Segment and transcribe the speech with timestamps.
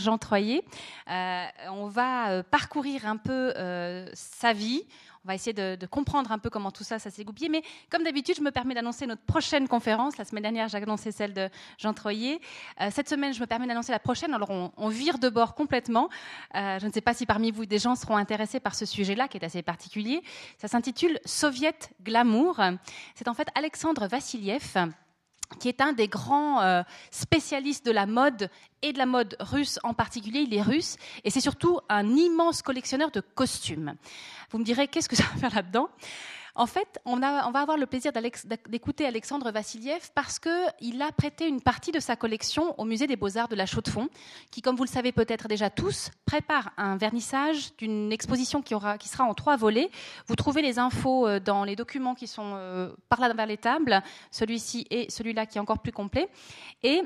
[0.00, 0.64] Jean Troyer.
[1.08, 4.82] Euh, on va euh, parcourir un peu euh, sa vie.
[5.24, 7.50] On va essayer de, comprendre un peu comment tout ça, s'est goupillé.
[7.50, 10.16] Mais comme d'habitude, je me permets d'annoncer notre prochaine conférence.
[10.16, 12.40] La semaine dernière, j'ai annoncé celle de Jean Troyer.
[12.90, 14.32] cette semaine, je me permets d'annoncer la prochaine.
[14.32, 16.08] Alors, on, on, vire de bord complètement.
[16.54, 19.36] je ne sais pas si parmi vous, des gens seront intéressés par ce sujet-là, qui
[19.36, 20.22] est assez particulier.
[20.56, 22.58] Ça s'intitule Soviet Glamour.
[23.14, 24.74] C'est en fait Alexandre Vassiliev
[25.58, 28.50] qui est un des grands euh, spécialistes de la mode
[28.82, 30.40] et de la mode russe en particulier.
[30.40, 33.94] Il est russe et c'est surtout un immense collectionneur de costumes.
[34.50, 35.88] Vous me direz, qu'est-ce que ça va faire là-dedans?
[36.54, 38.12] En fait, on, va avoir le plaisir
[38.68, 43.16] d'écouter Alexandre Vassiliev parce qu'il a prêté une partie de sa collection au Musée des
[43.16, 44.08] Beaux-Arts de la Chaux-de-Fonds,
[44.50, 49.24] qui, comme vous le savez peut-être déjà tous, prépare un vernissage d'une exposition qui, sera
[49.24, 49.90] en trois volets.
[50.26, 53.56] Vous trouvez les infos euh, dans les documents qui sont euh, par là vers les
[53.56, 56.28] tables, celui-ci et celui-là qui est encore plus complet.
[56.82, 57.02] Et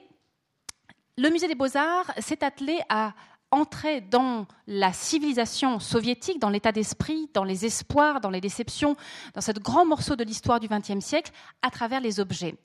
[1.16, 3.12] le Musée des Beaux-Arts s'est attelé à
[3.54, 8.96] entrer dans la civilisation soviétique, dans l'état d'esprit, dans les espoirs, dans les déceptions,
[9.34, 11.30] dans ce grand morceau de l'histoire du XXe siècle,
[11.62, 12.56] à travers les objets.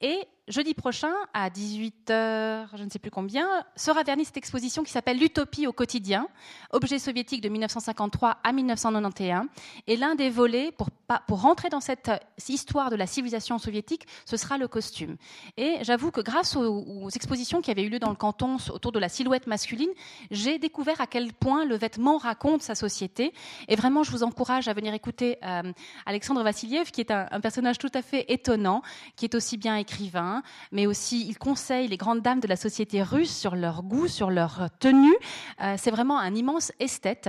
[0.00, 3.46] Et jeudi prochain, à 18h, je ne sais plus combien,
[3.76, 6.28] sera vernie cette exposition qui s'appelle L'Utopie au quotidien,
[6.70, 9.46] objet soviétique de 1953 à 1991.
[9.86, 10.88] Et l'un des volets, pour,
[11.28, 12.10] rentrer dans cette
[12.48, 15.16] histoire de la civilisation soviétique, ce sera le costume.
[15.56, 18.98] Et j'avoue que grâce aux, expositions qui avaient eu lieu dans le canton autour de
[18.98, 19.90] la silhouette masculine,
[20.30, 23.32] j'ai découvert à quel point le vêtement raconte sa société.
[23.68, 25.72] Et vraiment, je vous encourage à venir écouter euh,
[26.06, 28.82] Alexandre Vassiliev, qui est un personnage tout à fait étonnant,
[29.16, 30.37] qui est aussi bien écrivain,
[30.72, 34.30] mais aussi il conseille les grandes dames de la société russe sur leur goût, sur
[34.30, 35.16] leur tenue.
[35.62, 37.28] Euh, c'est vraiment un immense esthète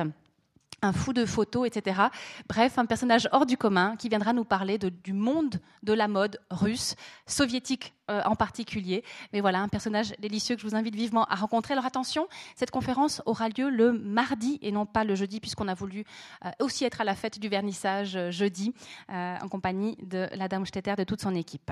[0.82, 2.02] un fou de photos, etc.
[2.48, 6.40] Bref, un personnage hors du commun qui viendra nous parler du monde de la mode
[6.50, 9.04] russe, soviétique euh, en particulier.
[9.34, 11.74] Mais voilà, un personnage délicieux que je vous invite vivement à rencontrer.
[11.74, 15.74] Alors attention, cette conférence aura lieu le mardi et non pas le jeudi, puisqu'on a
[15.74, 16.04] voulu
[16.46, 18.74] euh, aussi être à la fête du vernissage jeudi,
[19.10, 21.72] en compagnie de la Dame Stetter de toute son équipe.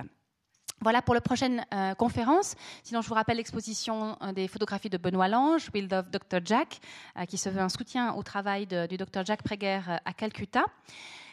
[0.81, 2.55] Voilà pour la prochaine euh, conférence.
[2.83, 6.39] Sinon, je vous rappelle l'exposition euh, des photographies de Benoît Lange, Build of Dr.
[6.45, 6.79] Jack,
[7.17, 9.25] euh, qui se veut un soutien au travail du Dr.
[9.25, 10.65] Jack Prager à Calcutta.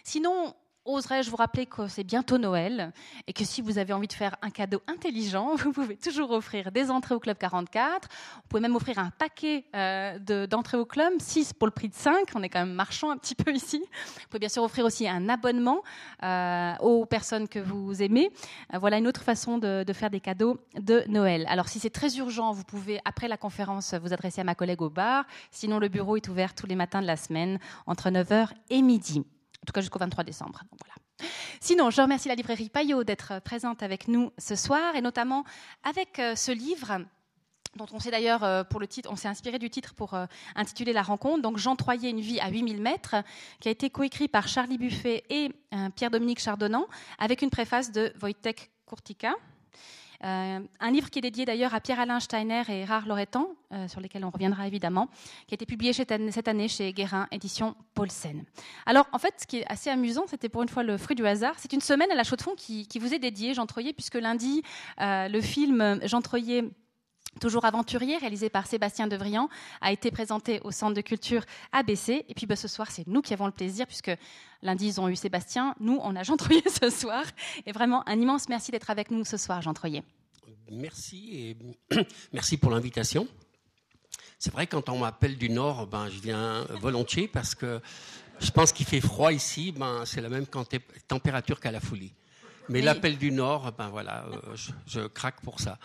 [0.03, 0.55] Sinon,
[0.85, 2.93] oserais-je vous rappeler que c'est bientôt Noël
[3.27, 6.71] et que si vous avez envie de faire un cadeau intelligent, vous pouvez toujours offrir
[6.73, 8.09] des entrées au Club 44.
[8.37, 11.95] Vous pouvez même offrir un paquet euh, d'entrées au club, 6 pour le prix de
[11.95, 12.29] 5.
[12.35, 13.79] On est quand même marchand un petit peu ici.
[13.79, 15.83] Vous pouvez bien sûr offrir aussi un abonnement
[16.23, 18.31] euh, aux personnes que vous aimez.
[18.73, 21.47] Euh, voilà une autre façon de, de, faire des cadeaux de Noël.
[21.49, 24.83] Alors si c'est très urgent, vous pouvez, après la conférence, vous adresser à ma collègue
[24.83, 25.25] au bar.
[25.51, 29.25] Sinon, le bureau est ouvert tous les matins de la semaine entre 9h et midi
[29.65, 30.63] en tout cas jusqu'au 23 décembre.
[30.79, 31.29] voilà.
[31.59, 35.45] Sinon, je remercie la librairie Payot d'être présente avec nous ce soir et notamment
[35.85, 36.99] avec euh, ce livre
[37.77, 40.27] dont on s'est d'ailleurs euh, pour le titre, on s'est inspiré du titre pour euh,
[40.55, 41.41] intituler la rencontre.
[41.41, 43.17] Donc Jean Troyer, une vie à 8000 mètres,
[43.61, 45.51] qui a été coécrit par Charlie Buffet et
[45.97, 46.87] Pierre-Dominique Chardonnant,
[47.19, 49.33] avec une préface de Wojtek Kurtika.
[50.25, 54.01] Euh, un livre qui est dédié d'ailleurs à Pierre-Alain Steiner et Erard Loretan, euh, sur
[54.01, 55.09] lesquels on reviendra évidemment,
[55.47, 56.11] qui a été publié cette
[56.49, 58.45] année chez Guérin, édition Paulsen.
[58.87, 61.27] Alors, en fait, ce qui est assez amusant, c'était pour une fois le fruit du
[61.27, 64.15] hasard, c'est une semaine à la Chaux-de-Fonds qui, qui, vous est dédiée, Jean Troyer, puisque
[64.15, 64.63] lundi,
[65.01, 66.71] euh, le film Jean Troyer
[67.41, 69.49] Toujours aventurier, réalisé par Sébastien Devrian,
[69.81, 72.25] a été présenté au Centre de culture ABC.
[72.29, 74.13] Et puis bah, ce soir, c'est nous qui avons le plaisir, puisque
[74.63, 75.75] lundi, ils ont eu Sébastien.
[75.81, 77.25] Nous, on a Jean Troyer ce soir.
[77.67, 80.03] Et vraiment, un immense merci d'être avec nous ce soir, Jean Troyer.
[80.71, 81.57] Merci
[81.91, 81.97] et
[82.33, 83.27] merci pour l'invitation.
[84.39, 87.81] C'est vrai, quand on m'appelle du Nord, ben, je viens volontiers parce que
[88.41, 89.73] je pense qu'il fait froid ici.
[89.73, 90.47] Ben, c'est la même
[91.09, 92.13] température qu'à la folie.
[92.69, 95.79] Mais l'appel du Nord, ben voilà, euh, je, je craque pour ça.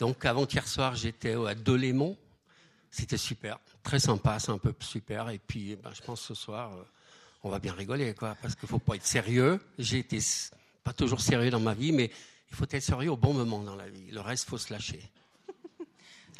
[0.00, 2.16] Donc avant-hier soir, j'étais à Delémont.
[2.90, 5.28] C'était super, très sympa, c'est un peu super.
[5.28, 6.82] Et puis, ben, je pense ce soir, euh,
[7.44, 9.60] on va bien rigoler, quoi, parce qu'il faut pas être sérieux.
[9.78, 10.18] J'ai été
[10.82, 12.10] pas toujours sérieux dans ma vie, mais
[12.50, 14.10] il faut être sérieux au bon moment dans la vie.
[14.10, 15.02] Le reste, faut se lâcher.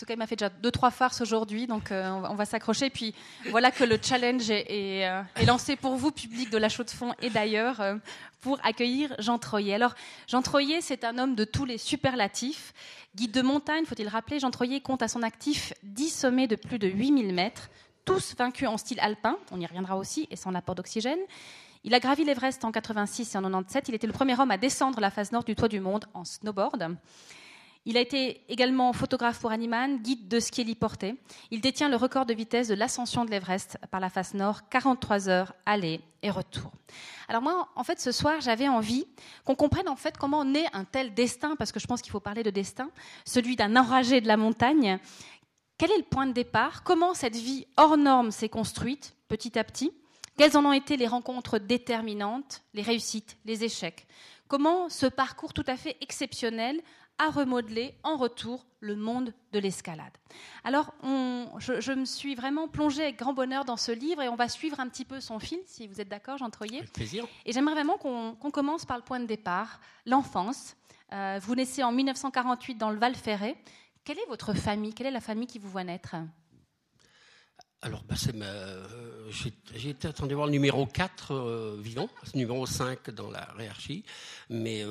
[0.00, 2.88] Tout cas, il m'a fait déjà deux, trois farces aujourd'hui, donc euh, on va, s'accrocher.
[2.88, 3.14] Puis
[3.50, 7.82] voilà que le challenge est, euh, lancé pour vous, public de la Chaux-de-Fonds et d'ailleurs,
[8.40, 9.74] pour accueillir Jean Troyer.
[9.74, 9.94] Alors,
[10.26, 12.72] Jean Troyer, c'est un homme de tous les superlatifs.
[13.14, 16.78] Guide de montagne, faut-il rappeler, Jean Troyer compte à son actif 10 sommets de plus
[16.78, 17.68] de 8000 mètres,
[18.06, 21.20] tous vaincus en style alpin, on y reviendra aussi, et sans apport d'oxygène.
[21.84, 23.88] Il a gravi l'Everest en 86 et en 97.
[23.88, 26.24] Il était le premier homme à descendre la face nord du toit du monde en
[26.24, 26.96] snowboard.
[27.86, 31.14] Il a été également photographe pour Animan, guide de ski héliporté.
[31.50, 35.30] Il détient le record de vitesse de l'ascension de l'Everest par la face nord, 43
[35.30, 36.70] heures aller et retour.
[37.26, 39.06] Alors moi, en fait, ce soir, j'avais envie
[39.46, 42.20] qu'on comprenne en fait comment naît un tel destin, parce que je pense qu'il faut
[42.20, 42.90] parler de destin,
[43.24, 44.98] celui d'un enragé de la montagne
[45.78, 46.82] Quel est le point de départ?
[46.82, 49.90] Comment cette vie hors norme s'est construite petit à petit?
[50.36, 54.06] Quelles en ont été les rencontres déterminantes, les réussites, les échecs?
[54.48, 56.82] Comment ce parcours tout à fait exceptionnel
[57.20, 60.12] a remodelé en retour le monde de l'escalade.
[60.64, 64.48] Alors, je, me suis vraiment plongée avec grand bonheur dans ce livre et on va
[64.48, 66.78] suivre un petit peu son fil, si vous êtes d'accord, Jean Troyer.
[66.78, 67.26] Avec plaisir.
[67.44, 70.76] Et j'aimerais vraiment qu'on commence par le point de départ, l'enfance.
[71.12, 73.56] Euh, vous naissez en 1948 dans le Val Ferret.
[74.02, 74.94] Quelle est votre famille?
[74.94, 76.16] Quelle est la famille qui vous voit naître?
[77.82, 79.30] Alors, bah, euh,
[79.74, 84.04] j'ai été attendu voir le numéro 4 euh, vivant, numéro 5 dans la hiérarchie,
[84.48, 84.84] mais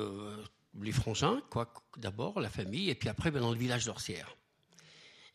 [0.84, 4.36] les frangins, quoi, d'abord, la famille, et puis après, ben, dans le village d'Orsières.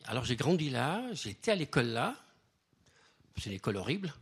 [0.04, 2.14] Alors j'ai grandi là, j'étais à l'école là,
[3.36, 4.14] c'est une école horrible,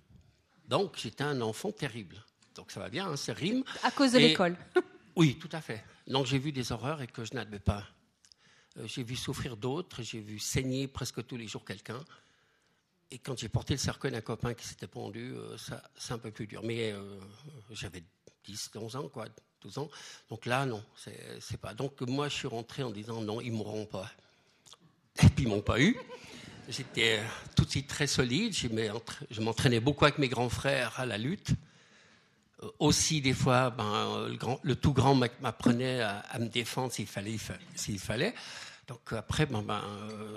[0.67, 2.25] donc j'étais un enfant terrible.
[2.55, 3.65] Donc ça va bien, hein, c'est rime.
[3.83, 4.57] À cause de l'école
[5.17, 5.85] Oui, tout à fait.
[6.07, 7.87] Donc j'ai vu des horreurs et que je n'admets pas.
[8.79, 12.03] Euh, j'ai vu souffrir d'autres, j'ai vu saigner presque tous les jours quelqu'un.
[13.11, 16.19] Et quand j'ai porté le cercueil d'un copain qui s'était pendu, euh, ça, c'est un
[16.19, 16.63] peu plus dur.
[16.65, 17.21] Mais euh,
[17.71, 18.03] j'avais
[18.45, 19.27] 10, 11 ans, quoi,
[19.63, 19.91] 12 ans.
[20.29, 20.83] Donc là, non,
[21.41, 21.75] c'est pas.
[21.75, 24.11] Donc moi, je suis rentré en disant non, ils mourront pas.
[25.23, 25.97] Et puis ils m'ont pas eu.
[26.69, 27.21] J'étais
[27.55, 28.55] tout de suite très solide.
[28.55, 31.51] Je m'entraînais beaucoup avec mes grands frères à la lutte.
[32.63, 34.29] Euh, aussi, des fois, ben,
[34.63, 37.37] le, tout grand m'apprenait à, me défendre s'il fallait,
[37.75, 38.35] s'il fallait.
[38.87, 40.37] Donc après, ben, euh,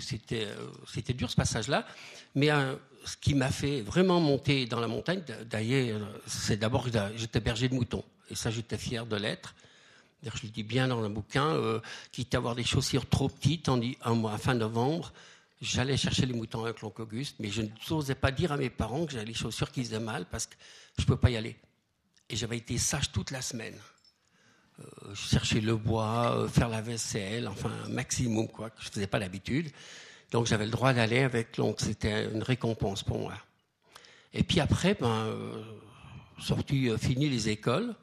[0.00, 1.86] c'était, euh, c'était dur ce passage-là.
[2.34, 2.48] Mais
[3.04, 7.68] ce qui m'a fait vraiment monter dans la montagne, d'ailleurs, c'est d'abord que j'étais berger
[7.68, 8.04] de moutons.
[8.30, 9.54] Et ça, j'étais fier de l'être.
[10.22, 11.80] Je le dis bien dans le bouquin, euh,
[12.10, 15.12] quitte à avoir des chaussures trop petites, mois, fin novembre,
[15.60, 19.04] j'allais chercher les moutons avec l'oncle Auguste, mais je n'osais pas dire à mes parents
[19.04, 20.54] que j'avais les chaussures qui faisaient mal parce que
[20.96, 21.56] je ne pouvais pas y aller.
[22.30, 23.74] Et j'avais été sage toute la semaine.
[24.80, 24.84] Euh,
[25.14, 29.06] je cherchais le bois, euh, faire la vaisselle, enfin un maximum, quoi, que je faisais
[29.06, 29.70] pas d'habitude.
[30.32, 33.34] Donc j'avais le droit d'aller avec l'oncle, c'était une récompense pour moi.
[34.32, 35.62] Et puis après, ben, euh,
[36.40, 37.94] sorti, fini les écoles,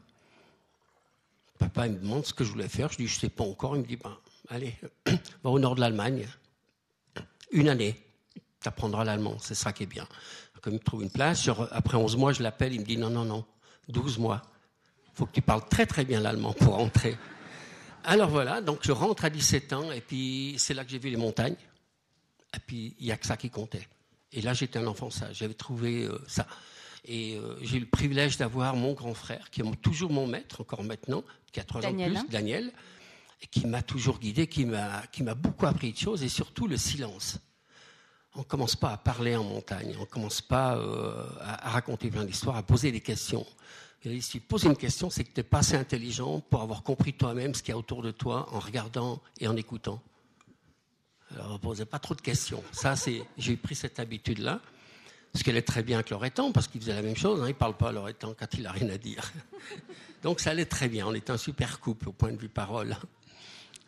[1.61, 2.91] Papa me demande ce que je voulais faire.
[2.91, 3.75] Je dis, je sais pas encore.
[3.75, 4.17] Il me dit, ben,
[4.49, 4.75] allez,
[5.43, 6.27] va au nord de l'Allemagne.
[7.51, 8.01] Une année.
[8.61, 9.37] Tu apprendras l'allemand.
[9.39, 10.07] C'est ça qui est bien.
[10.61, 12.73] Comme il trouve une place, après 11 mois, je l'appelle.
[12.73, 13.45] Il me dit, non, non, non,
[13.89, 14.41] 12 mois.
[15.21, 17.15] Il faut que tu parles très, très bien l'allemand pour rentrer.
[18.03, 19.91] Alors voilà, donc je rentre à 17 ans.
[19.91, 21.57] Et puis, c'est là que j'ai vu les montagnes.
[22.55, 23.87] Et puis, il n'y a que ça qui comptait.
[24.31, 25.37] Et là, j'étais un enfant sage.
[25.37, 26.47] J'avais trouvé euh, ça.
[27.05, 30.61] Et euh, j'ai eu le privilège d'avoir mon grand frère, qui est toujours mon maître,
[30.61, 32.25] encore maintenant, qui a trois ans de plus, hein.
[32.31, 32.71] Daniel,
[33.43, 36.65] et qui m'a toujours guidé, qui m'a, qui m'a beaucoup appris de choses, et surtout
[36.65, 37.37] le silence.
[38.33, 42.09] On ne commence pas à parler en montagne, on ne commence pas euh, à, raconter
[42.09, 43.45] plein d'histoires, à poser des questions.
[44.03, 47.13] Si tu poses une question, c'est que tu n'es pas assez intelligent pour avoir compris
[47.13, 50.01] toi-même ce qu'il y a autour de toi en regardant et en écoutant.
[51.35, 52.63] Alors, ne posez pas trop de questions.
[52.71, 54.59] Ça, c'est, j'ai pris cette habitude-là.
[55.33, 57.41] Ce qu'elle est très bien avec Loretan, parce qu'il faisait la même chose.
[57.41, 59.31] Hein, il ne parle pas à Loretan quand il n'a rien à dire.
[60.23, 61.07] Donc ça allait très bien.
[61.07, 62.97] On est un super couple au point de vue parole.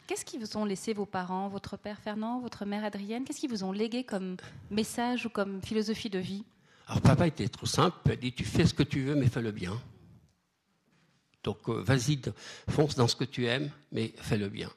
[0.07, 3.25] Qu'est-ce qu'ils vous ont laissé vos parents, votre père Fernand, votre mère Adrienne?
[3.25, 4.37] Qu'est-ce qu'ils vous ont légué comme
[4.69, 6.43] message ou comme philosophie de vie?
[6.87, 7.97] Alors papa était trop simple.
[8.05, 9.81] Il a dit tu fais ce que tu veux, mais fais-le bien.
[11.43, 12.19] Donc euh, vas-y,
[12.69, 14.71] fonce dans ce que tu aimes, mais fais-le bien.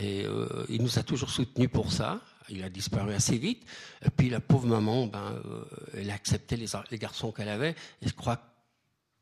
[0.00, 3.64] Et euh, il nous a toujours soutenus pour ça il a disparu assez vite.
[4.04, 7.74] Et puis la pauvre maman, ben, euh, elle a accepté les, garçons qu'elle avait.
[8.02, 8.42] Et je crois que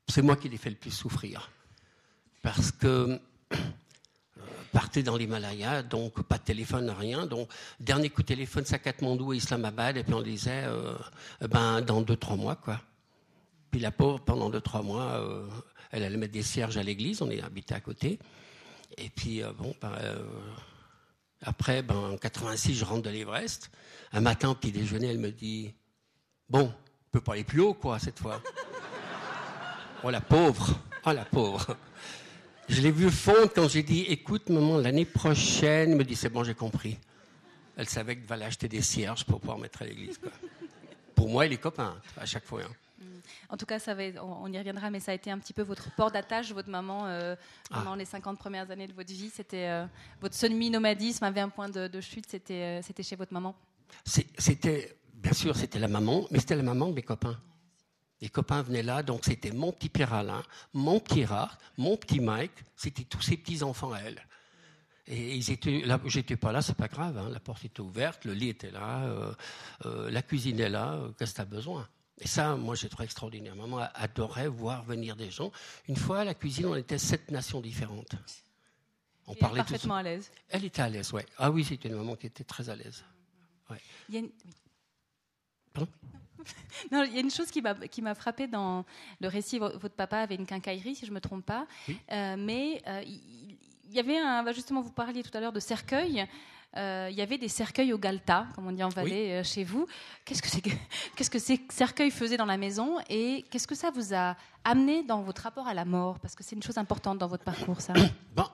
[0.08, 1.50] c'est moi qui l'ai fait le plus souffrir.
[2.42, 3.20] Parce que
[4.72, 7.26] partait dans l'Himalaya, donc pas de téléphone, rien.
[7.26, 7.48] Donc,
[7.80, 10.64] dernier coup de téléphone, c'est à et Islamabad, et puis on disait,
[11.40, 12.80] ben, dans deux, trois mois, quoi.
[13.70, 15.26] Puis la pauvre, pendant deux, trois mois,
[15.90, 18.18] elle allait mettre des cierges à l'église, on est habité à côté.
[18.96, 19.92] Et puis, bon, ben,
[21.42, 23.70] après, ben, en 86, je rentre de l'Everest.
[24.12, 25.72] Un matin, petit déjeuner, elle me dit
[26.48, 28.42] Bon, on peut pas aller plus haut, quoi, cette fois.
[30.02, 31.76] oh la pauvre Oh la pauvre
[32.68, 35.92] Je l'ai vu fondre quand j'ai dit Écoute, maman, l'année prochaine.
[35.92, 36.98] Elle me dit C'est bon, j'ai compris.
[37.76, 40.18] Elle savait qu'il fallait acheter des cierges pour pouvoir mettre à l'église.
[41.14, 42.62] Pour moi, et les copains, à chaque fois.
[42.62, 42.72] Hein.
[43.48, 45.62] En tout cas, ça va, on, y reviendra, mais ça a été un petit peu
[45.62, 47.34] votre port d'attache, votre maman, euh,
[47.70, 47.96] pendant ah.
[47.96, 49.30] les 50 premières années de votre vie.
[49.30, 49.86] C'était euh,
[50.20, 53.54] votre semi-nomadisme avait un point de, chute, c'était, euh, c'était chez votre maman
[54.04, 57.38] C'était, bien sûr, c'était la maman, mais c'était la maman de mes copains.
[58.20, 60.42] Les copains venaient là, donc c'était mon petit Pierre Alain,
[60.74, 64.20] mon petit Rare, mon petit Mike, c'était tous ces petits-enfants à elle.
[65.06, 67.30] Et ils étaient là, j'étais pas là, c'est pas grave, hein.
[67.32, 69.34] la porte était ouverte, le lit était là,
[69.84, 71.88] la cuisine est là, qu'est-ce que tu as besoin?
[72.20, 73.54] Et ça, moi, j'ai trouvé extraordinaire.
[73.54, 75.52] Maman adorait voir venir des gens.
[75.88, 78.14] Une fois à la cuisine, on était sept nations différentes.
[79.26, 80.30] On parlait parfaitement à l'aise.
[80.48, 81.22] Elle était à l'aise, oui.
[81.36, 83.04] Ah oui, c'était une maman qui était très à l'aise.
[84.08, 84.30] Il y a une...
[86.92, 88.86] Non, il y a une chose qui m'a, qui m'a frappé dans
[89.20, 89.58] le récit.
[89.58, 91.66] Votre papa avait une quincaillerie, si je ne me trompe pas.
[92.10, 93.58] Euh, mais euh, il,
[93.90, 96.26] y avait un, justement, vous parliez tout à l'heure de cercueil.
[96.76, 99.86] Euh, il y avait des cercueils au Galta, comme on dit en Valais, chez vous.
[100.24, 100.48] Qu'est-ce que,
[101.16, 105.22] qu'est-ce ces cercueils faisaient dans la maison et qu'est-ce que ça vous a amené dans
[105.22, 106.18] votre rapport à la mort?
[106.20, 107.94] Parce que c'est une chose importante dans votre parcours, ça.
[108.36, 108.44] Bon,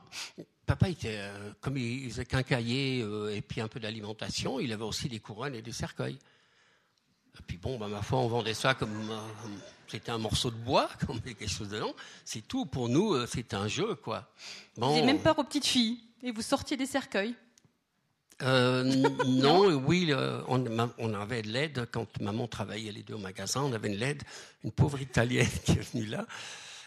[0.64, 1.20] papa, était,
[1.60, 5.62] comme il faisait quincailler et puis un peu d'alimentation, il avait aussi des couronnes et
[5.62, 6.18] des cercueils.
[7.38, 9.18] Et puis bon, bah, ma foi, on vendait ça comme euh,
[9.88, 11.92] c'était un morceau de bois, comme quelque chose dedans.
[12.24, 12.66] C'est tout.
[12.66, 14.30] Pour nous, euh, c'est un jeu, quoi.
[14.76, 17.34] Bon, vous n'avez même peur aux petites filles et vous sortiez des cercueils.
[18.42, 18.82] Euh,
[19.26, 20.12] non, oui,
[20.48, 23.62] on, avait de l'aide quand maman travaillait les deux au magasin.
[23.62, 24.22] On avait une l'aide,
[24.64, 26.26] une pauvre italienne qui est venue là.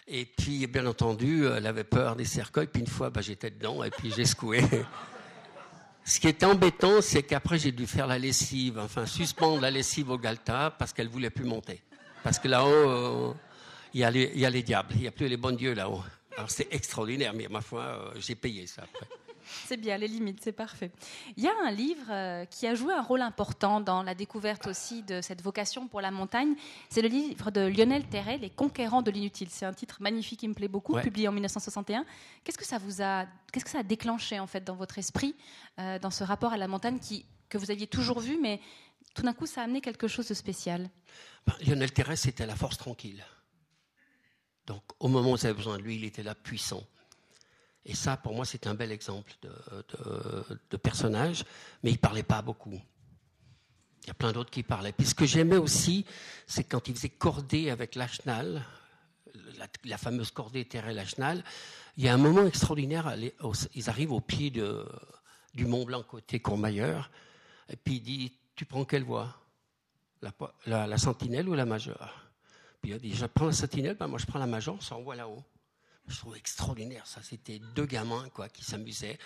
[0.07, 2.67] Et puis, bien entendu, elle avait peur des cercueils.
[2.67, 4.61] Puis une fois, bah, j'étais dedans et puis j'ai secoué.
[6.05, 10.09] Ce qui était embêtant, c'est qu'après, j'ai dû faire la lessive, enfin, suspendre la lessive
[10.09, 11.81] au Galta parce qu'elle voulait plus monter.
[12.23, 13.33] Parce que là-haut, euh,
[13.93, 14.09] il y, a
[14.49, 16.01] les diables, il n'y a plus les bons dieux là-haut.
[16.37, 19.07] Alors, c'est extraordinaire, mais ma foi, euh, j'ai payé ça après.
[19.65, 20.91] C'est bien, les limites, c'est parfait.
[21.35, 24.67] Il y a un livre euh, qui a joué un rôle important dans la découverte
[24.67, 26.55] aussi de cette vocation pour la montagne.
[26.89, 29.47] C'est le livre de Lionel Terret, Les conquérants de l'inutile.
[29.49, 32.05] C'est un titre magnifique qui me plaît beaucoup, publié en 1961.
[32.43, 35.35] Qu'est-ce que ça vous a, qu'est-ce que ça a déclenché en fait dans votre esprit,
[35.79, 38.59] euh, dans ce rapport à la montagne qui, que vous aviez toujours vu, mais
[39.13, 40.89] tout d'un coup, ça a amené quelque chose de spécial?
[41.45, 43.23] Ben, Lionel Terret, c'était la force tranquille.
[44.67, 46.83] Donc, au moment où vous avez besoin de lui, il était là puissant.
[47.87, 51.45] Et ça, pour moi, c'est un bel exemple de, personnage,
[51.81, 52.79] mais il ne parlait pas beaucoup.
[54.03, 54.91] Il y a plein d'autres qui parlaient.
[54.91, 56.05] Puis ce que j'aimais aussi,
[56.45, 58.61] c'est quand il faisait cordée avec Lachenal,
[59.85, 61.43] la, fameuse cordée terre Lachenal,
[61.95, 63.15] il y a un moment extraordinaire,
[63.73, 67.09] ils arrivent au pied du Mont Blanc côté Courmayeur,
[67.69, 69.33] et puis il dit, tu prends quelle voie?
[70.65, 72.31] La, sentinelle ou la majeure?
[72.81, 75.15] Puis il dit, je prends la sentinelle, ben moi je prends la majeure, on s'envoie
[75.15, 75.43] là-haut.
[76.07, 77.21] Je trouve extraordinaire ça.
[77.21, 79.17] C'était deux gamins quoi, qui s'amusaient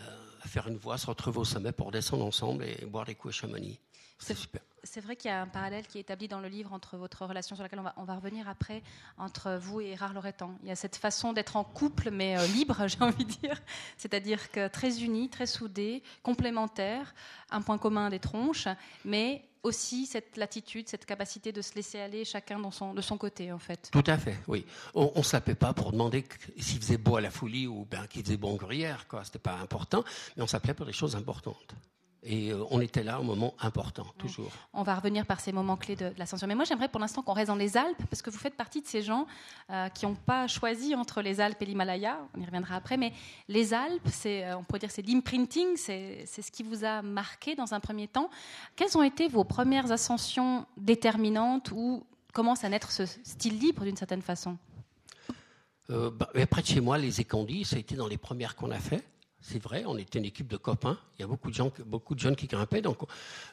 [0.00, 3.14] euh, à faire une voie, se retrouver au sommet pour descendre ensemble et boire des
[3.14, 3.78] coups à Chamonix.
[4.20, 4.60] C'est super.
[4.82, 7.26] C'est vrai qu'il y a un parallèle qui est établi dans le livre entre votre
[7.26, 8.82] relation sur laquelle on va, on va revenir après,
[9.18, 10.54] entre vous et Erard Loretan.
[10.62, 13.60] Il y a cette façon d'être en couple, mais euh, libre, j'ai envie de dire.
[13.98, 17.14] C'est-à-dire que très unis, très soudés, complémentaires,
[17.50, 18.68] un point commun des tronches,
[19.04, 23.18] mais aussi cette latitude, cette capacité de se laisser aller chacun dans son, de son
[23.18, 23.90] côté, en fait.
[23.92, 24.64] Tout à fait, oui.
[24.94, 26.24] On ne s'appelait pas pour demander
[26.58, 29.24] s'il faisait beau à la folie ou bien qu'il faisait bon gruyère, quoi.
[29.24, 30.04] C'était pas important,
[30.36, 31.74] mais on s'appelait pour des choses importantes.
[32.22, 34.50] Et euh, on était là au moment important, toujours.
[34.74, 36.46] On va revenir par ces moments clés de, l'ascension.
[36.46, 38.82] Mais moi, j'aimerais pour l'instant qu'on reste dans les Alpes, parce que vous faites partie
[38.82, 39.26] de ces gens
[39.70, 42.18] euh, qui n'ont pas choisi entre les Alpes et l'Himalaya.
[42.36, 42.98] On y reviendra après.
[42.98, 43.14] Mais
[43.48, 47.00] les Alpes, c'est, euh, on pourrait dire, c'est l'imprinting, c'est, c'est ce qui vous a
[47.00, 48.28] marqué dans un premier temps.
[48.76, 53.96] Quelles ont été vos premières ascensions déterminantes ou commence à naître ce style libre d'une
[53.96, 54.58] certaine façon?
[55.88, 58.78] Bah, Près de chez moi, les écondis, ça a été dans les premières qu'on a
[58.78, 59.02] fait.
[59.40, 60.98] C'est vrai, on était une équipe de copains.
[61.18, 62.82] Il y a beaucoup de, gens, beaucoup de jeunes qui grimpaient.
[62.82, 62.98] Donc,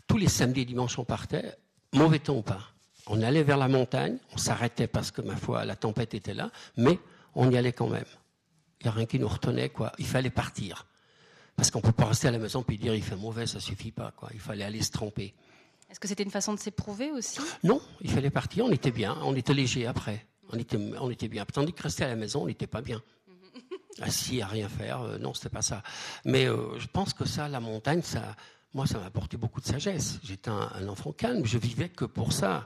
[0.05, 1.57] tous les samedis et dimanches, on partait,
[1.93, 2.61] mauvais temps ou pas?
[3.07, 6.51] On allait vers la montagne, on s'arrêtait parce que, ma foi, la tempête était là,
[6.75, 6.99] mais
[7.35, 8.05] on y allait quand même.
[8.81, 9.93] Il n'y a rien qui nous retenait, quoi.
[9.97, 10.85] Il fallait partir.
[11.55, 13.59] Parce qu'on ne peut pas rester à la maison et dire il fait mauvais, ça
[13.59, 14.29] suffit pas, quoi.
[14.33, 15.33] Il fallait aller se tromper.
[15.89, 17.39] Est-ce que c'était une façon de s'éprouver aussi?
[17.63, 20.27] Non, il fallait partir, on était bien, on était léger après.
[20.51, 21.45] On était, on était bien.
[21.45, 23.01] Tandis que rester à la maison, on n'était pas bien
[24.01, 25.01] assis à rien faire.
[25.01, 25.83] Euh, non, c'était pas ça.
[26.25, 28.35] Mais euh, je pense que ça, la montagne, ça,
[28.73, 30.19] moi, ça m'a apporté beaucoup de sagesse.
[30.23, 32.65] J'étais un, enfant calme, je vivais que pour ça.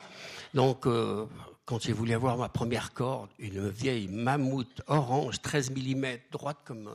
[0.53, 1.25] Donc, euh,
[1.65, 6.89] quand j'ai voulu avoir ma première corde, une vieille mammouth orange, 13 mm, droite comme,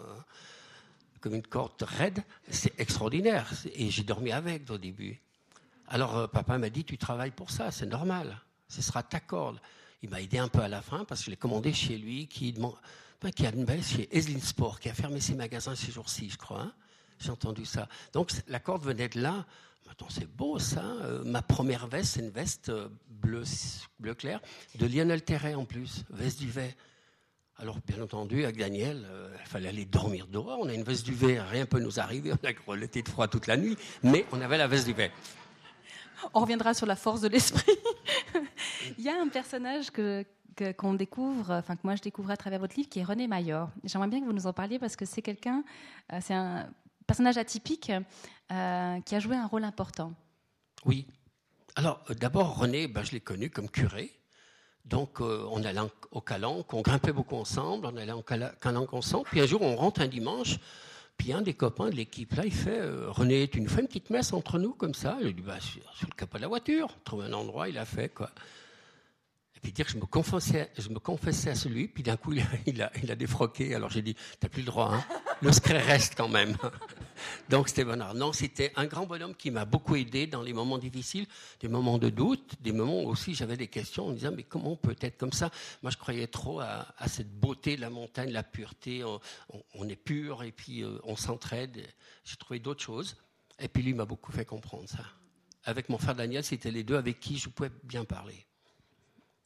[1.20, 3.50] comme une corde raide, c'est extraordinaire.
[3.74, 5.20] Et j'ai dormi avec au début.
[5.88, 8.40] Alors, papa m'a dit, tu travailles pour ça, c'est normal.
[8.68, 9.60] Ce sera ta corde.
[10.02, 12.26] Il m'a aidé un peu à la fin parce que je l'ai commandé chez lui,
[12.26, 12.52] qui
[13.34, 16.38] qui a une baisse chez Eslin Sport, qui a fermé ses magasins ces jours-ci, je
[16.38, 16.60] crois.
[16.60, 16.72] Hein.
[17.18, 17.88] J'ai entendu ça.
[18.12, 19.46] Donc la corde venait de là.
[19.90, 20.82] Attends, c'est beau ça.
[20.82, 22.72] Euh, ma première veste, c'est une veste
[23.08, 23.44] bleu,
[24.00, 24.40] bleu clair,
[24.74, 26.76] de Lionel Terret en plus, veste duvet.
[27.58, 30.58] Alors, bien entendu, avec Daniel, euh, il fallait aller dormir dehors.
[30.60, 32.32] On a une veste duvet, rien peut nous arriver.
[32.32, 35.10] On a grelotté de froid toute la nuit, mais on avait la veste duvet.
[36.34, 37.72] On reviendra sur la force de l'esprit.
[38.98, 40.22] il y a un personnage que,
[40.78, 43.70] qu'on découvre, enfin que moi je découvre à travers votre livre, qui est René Mayor.
[43.84, 45.64] J'aimerais bien que vous nous en parliez parce que c'est quelqu'un,
[46.12, 46.68] euh, c'est un
[47.06, 47.92] personnage atypique
[48.52, 50.12] euh, qui a joué un rôle important.
[50.84, 51.06] Oui.
[51.74, 54.12] Alors euh, d'abord René, ben, je l'ai connu comme curé.
[54.84, 55.80] Donc on allait
[56.12, 59.24] au Calanque, on grimpait beaucoup ensemble, on allait en Calanque ensemble.
[59.28, 60.58] Puis un jour on rentre un dimanche,
[61.16, 64.10] Puis un des copains de l'équipe, là, il fait René, tu nous fais une petite
[64.10, 65.18] messe entre nous, comme ça?
[65.22, 66.86] Il dit bah, sur, sur, le capot de la voiture.
[67.02, 68.30] Trouve un endroit, il a fait, quoi.
[69.72, 72.44] Dire que je me confessais, je me confessais à celui, puis d'un coup, il a,
[72.66, 73.74] il, a, il a, défroqué.
[73.74, 75.04] Alors j'ai dit T'as plus le droit, hein
[75.42, 76.56] Le secret reste quand même.
[77.48, 77.84] Donc c'était.
[77.84, 81.26] Non, c'était un grand bonhomme qui m'a beaucoup aidé dans les moments difficiles,
[81.60, 84.44] des moments de doute, des moments où aussi j'avais des questions en me disant Mais
[84.44, 85.50] comment on peut être comme ça?
[85.82, 89.04] Moi, je croyais trop à, cette beauté de la montagne, la pureté.
[89.74, 91.86] On est pur et puis euh, on s'entraide.
[92.24, 93.16] J'ai trouvé d'autres choses.
[93.58, 95.04] Et puis lui m'a beaucoup fait comprendre ça.
[95.64, 98.46] Avec mon frère Daniel, c'était les deux avec qui je pouvais bien parler.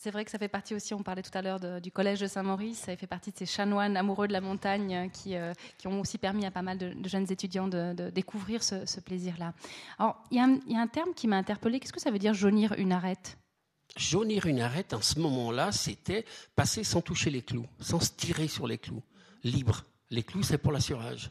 [0.02, 2.26] C'est vrai que ça fait partie aussi, on parlait tout à l'heure du collège de
[2.26, 5.88] Saint-Maurice, ça fait partie de ces chanoines amoureux de la montagne euh, qui, euh, qui
[5.88, 9.52] ont aussi permis à pas mal de, jeunes étudiants de, découvrir ce, ce plaisir-là.
[9.99, 11.78] Alors, il y, y, a un terme qui m'a interpellé.
[11.78, 13.37] Qu'est-ce que ça veut dire jaunir une arête?
[13.95, 16.25] Jaunir une arête, en ce moment-là, c'était
[16.57, 19.02] passer sans toucher les clous, sans se tirer sur les clous,
[19.45, 19.85] libre.
[20.09, 21.30] Les clous, c'est pour l'assurage.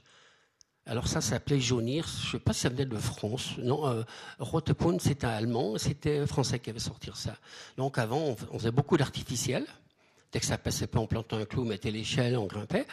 [0.89, 3.51] Alors ça s'appelait jaunir, je ne sais pas si ça venait de France.
[3.59, 4.01] Non, euh,
[4.39, 7.35] Rotepun, c'était allemand, c'était français qui avait sorti ça.
[7.77, 9.67] Donc avant, on, on faisait beaucoup d'artificiel.
[10.31, 12.87] Dès que ça passait pas, on plantait un clou, on mettait l'échelle, on grimpait.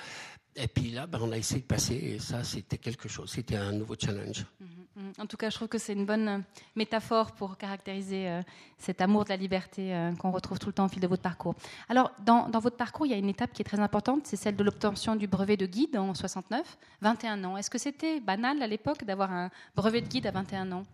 [0.58, 3.30] Et puis là, ben, on a essayé de passer, et ça, c'était quelque chose.
[3.30, 4.46] C'était un nouveau challenge.
[4.58, 5.22] Mm -hmm.
[5.22, 6.42] En tout cas, je trouve que c'est une bonne
[6.75, 8.42] métaphore pour caractériser euh,
[8.78, 11.22] cet amour de la liberté euh, qu'on retrouve tout le temps au fil de votre
[11.22, 11.54] parcours.
[11.88, 14.40] Alors, dans, dans, votre parcours, il y a une étape qui est très importante, c'est
[14.44, 17.56] celle de l'obtention du brevet de guide en 69, 21 ans.
[17.58, 20.84] Est-ce que c'était banal à l'époque d'avoir un brevet de guide à 21 ans?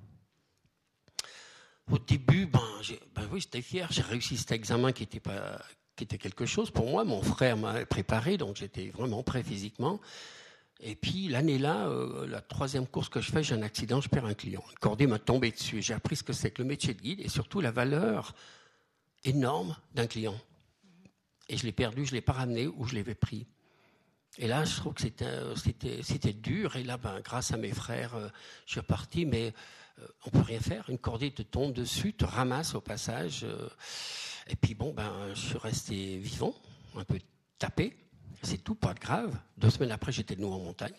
[1.90, 2.68] Au début, ben,
[3.14, 3.86] ben oui, j'étais fier.
[3.90, 5.60] J'ai réussi cet examen qui était pas
[5.96, 7.04] qui était quelque chose pour moi.
[7.04, 10.00] Mon frère m'a préparé, donc j'étais vraiment prêt physiquement.
[10.84, 14.26] Et puis l'année-là, euh, la troisième course que je fais, j'ai un accident, je perds
[14.26, 14.64] un client.
[14.68, 15.80] Une cordée m'a tombé dessus.
[15.80, 18.34] J'ai appris ce que c'est que le métier de guide et surtout la valeur
[19.22, 20.34] énorme d'un client.
[21.48, 23.46] Et je l'ai perdu, je ne l'ai pas ramené ou je l'avais pris.
[24.38, 26.74] Et là, je trouve que c'était dur.
[26.74, 28.28] Et là, ben, grâce à mes frères, euh,
[28.66, 29.52] je suis reparti, mais
[30.00, 30.88] euh, on ne peut rien faire.
[30.90, 33.46] Une cordée te tombe dessus, te ramasse au passage.
[34.52, 36.54] Euh, et puis bon, ben, je suis resté vivant,
[36.96, 37.18] un peu
[37.58, 37.96] tapé.
[38.42, 39.36] C'est tout, pas de grave.
[39.56, 40.94] Deux semaines après, j'étais de nouveau en montagne.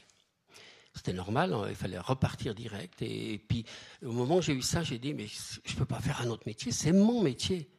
[0.95, 3.01] C'était normal, hein, il fallait repartir direct.
[3.01, 3.65] Et, puis,
[4.03, 6.29] au moment où j'ai eu ça, j'ai dit, mais je ne peux pas faire un
[6.29, 7.69] autre métier, c'est mon métier.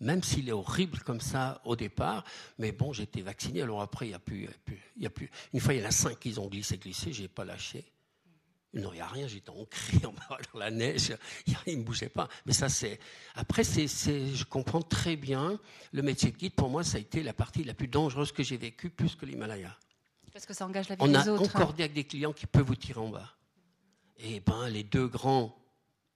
[0.00, 2.24] Même s'il est horrible comme ça au départ,
[2.58, 4.14] mais bon, j'étais vacciné, alors après, il n'y
[5.06, 5.30] a plus.
[5.52, 7.91] Une fois, il y en a cinq qui ont glissé, glissé, je n'ai pas lâché.
[8.74, 11.14] Non, il n'y a rien, j'étais ancré en bas dans la neige,
[11.66, 12.28] il ne bougeait pas.
[12.46, 12.98] Mais ça, c'est.
[13.34, 15.60] Après, c'est, je comprends très bien,
[15.92, 18.42] le métier de guide, pour moi, ça a été la partie la plus dangereuse que
[18.42, 19.76] j'ai vécue, plus que l'Himalaya.
[20.32, 21.42] Parce que ça engage la vie On des a autres.
[21.44, 21.48] hein.
[21.52, 23.34] concordé avec des clients qui peuvent vous tirer en bas.
[24.18, 25.54] Et ben, les deux grands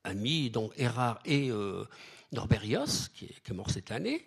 [0.04, 1.84] amis, donc Erard et euh,
[2.32, 4.26] Norberios, qui est, qui est mort cette année,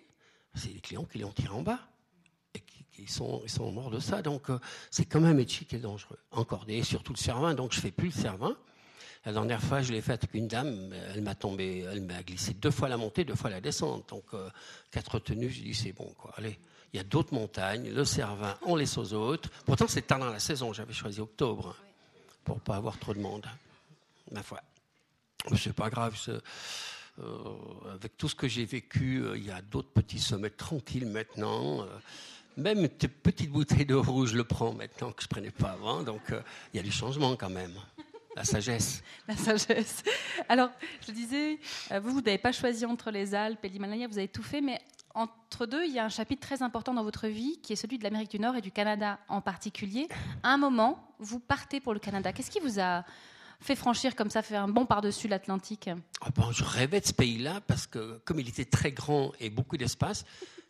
[0.54, 1.80] c'est des clients qui l'ont tiré en bas
[3.02, 4.22] ils sont morts de ça.
[4.22, 4.58] Donc, euh,
[4.90, 6.18] c'est quand même métier qui est dangereux.
[6.30, 7.54] Encordé, et surtout le cervin.
[7.54, 8.56] Donc, je fais plus le cervin.
[9.24, 10.92] La dernière fois, je l'ai fait avec une dame.
[11.14, 14.08] Elle m'a tombé, elle m'a glissé deux fois la montée, deux fois la descente.
[14.08, 14.48] Donc, euh,
[14.90, 15.50] quatre tenues.
[15.50, 16.32] J'ai dit, c'est bon, quoi.
[16.36, 16.58] Allez.
[16.92, 17.90] Il y a d'autres montagnes.
[17.90, 19.48] Le cervin, on laisse aux autres.
[19.64, 20.72] Pourtant, c'est tard dans la saison.
[20.72, 21.84] J'avais choisi octobre hein,
[22.44, 23.46] pour pas avoir trop de monde.
[24.32, 24.60] Ma foi.
[25.56, 26.16] C'est pas grave.
[26.28, 27.54] Euh,
[27.92, 31.86] avec tout ce que j'ai vécu, il y a d'autres petits sommets tranquilles maintenant.
[32.60, 35.70] Euh, même une petite bouteille de rouge, le prends maintenant que je ne prenais pas
[35.70, 36.02] avant.
[36.02, 36.22] Donc,
[36.72, 37.72] il y a du changement quand même.
[38.36, 39.02] La sagesse.
[39.28, 40.02] La sagesse.
[40.48, 40.70] Alors,
[41.06, 41.58] je disais,
[42.02, 44.80] vous, vous n'avez pas choisi entre les Alpes et l'Himalaya, vous avez tout fait, mais
[45.14, 47.98] entre deux, il y a un chapitre très important dans votre vie qui est celui
[47.98, 50.08] de l'Amérique du Nord et du Canada en particulier.
[50.42, 52.32] À un moment, vous partez pour le Canada.
[52.32, 53.04] Qu'est-ce qui vous a
[53.60, 55.90] fait franchir comme ça, fait un bond par-dessus l'Atlantique?
[56.20, 59.50] Ah bon, Je rêvais de ce pays-là parce que, comme il était très grand et
[59.50, 60.24] beaucoup d'espace,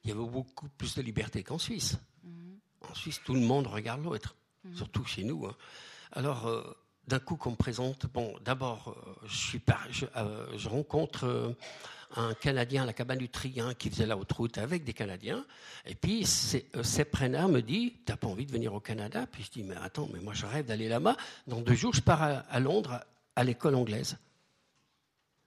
[0.04, 1.98] il y avait beaucoup plus de liberté qu'en Suisse.
[2.24, 2.90] -hmm.
[2.90, 4.34] En Suisse, tout le monde regarde l'autre,
[4.64, 4.76] -hmm.
[4.76, 5.46] surtout chez nous.
[5.46, 5.56] Hein.
[6.12, 6.62] Alors, euh,
[7.06, 9.58] d'un coup, qu'on me présente, bon, d'abord, euh, je,
[9.90, 11.54] je, euh, je, rencontre
[12.16, 15.44] un Canadien à la cabane du Trien qui faisait la haute route avec des Canadiens.
[15.86, 19.26] Et puis, Sepp Renard me dit T'as pas envie de venir au Canada?
[19.30, 21.16] Puis je dis Mais attends, mais moi, je rêve d'aller là-bas.
[21.46, 24.16] Dans deux jours, je pars à, à Londres, à, à l'école anglaise.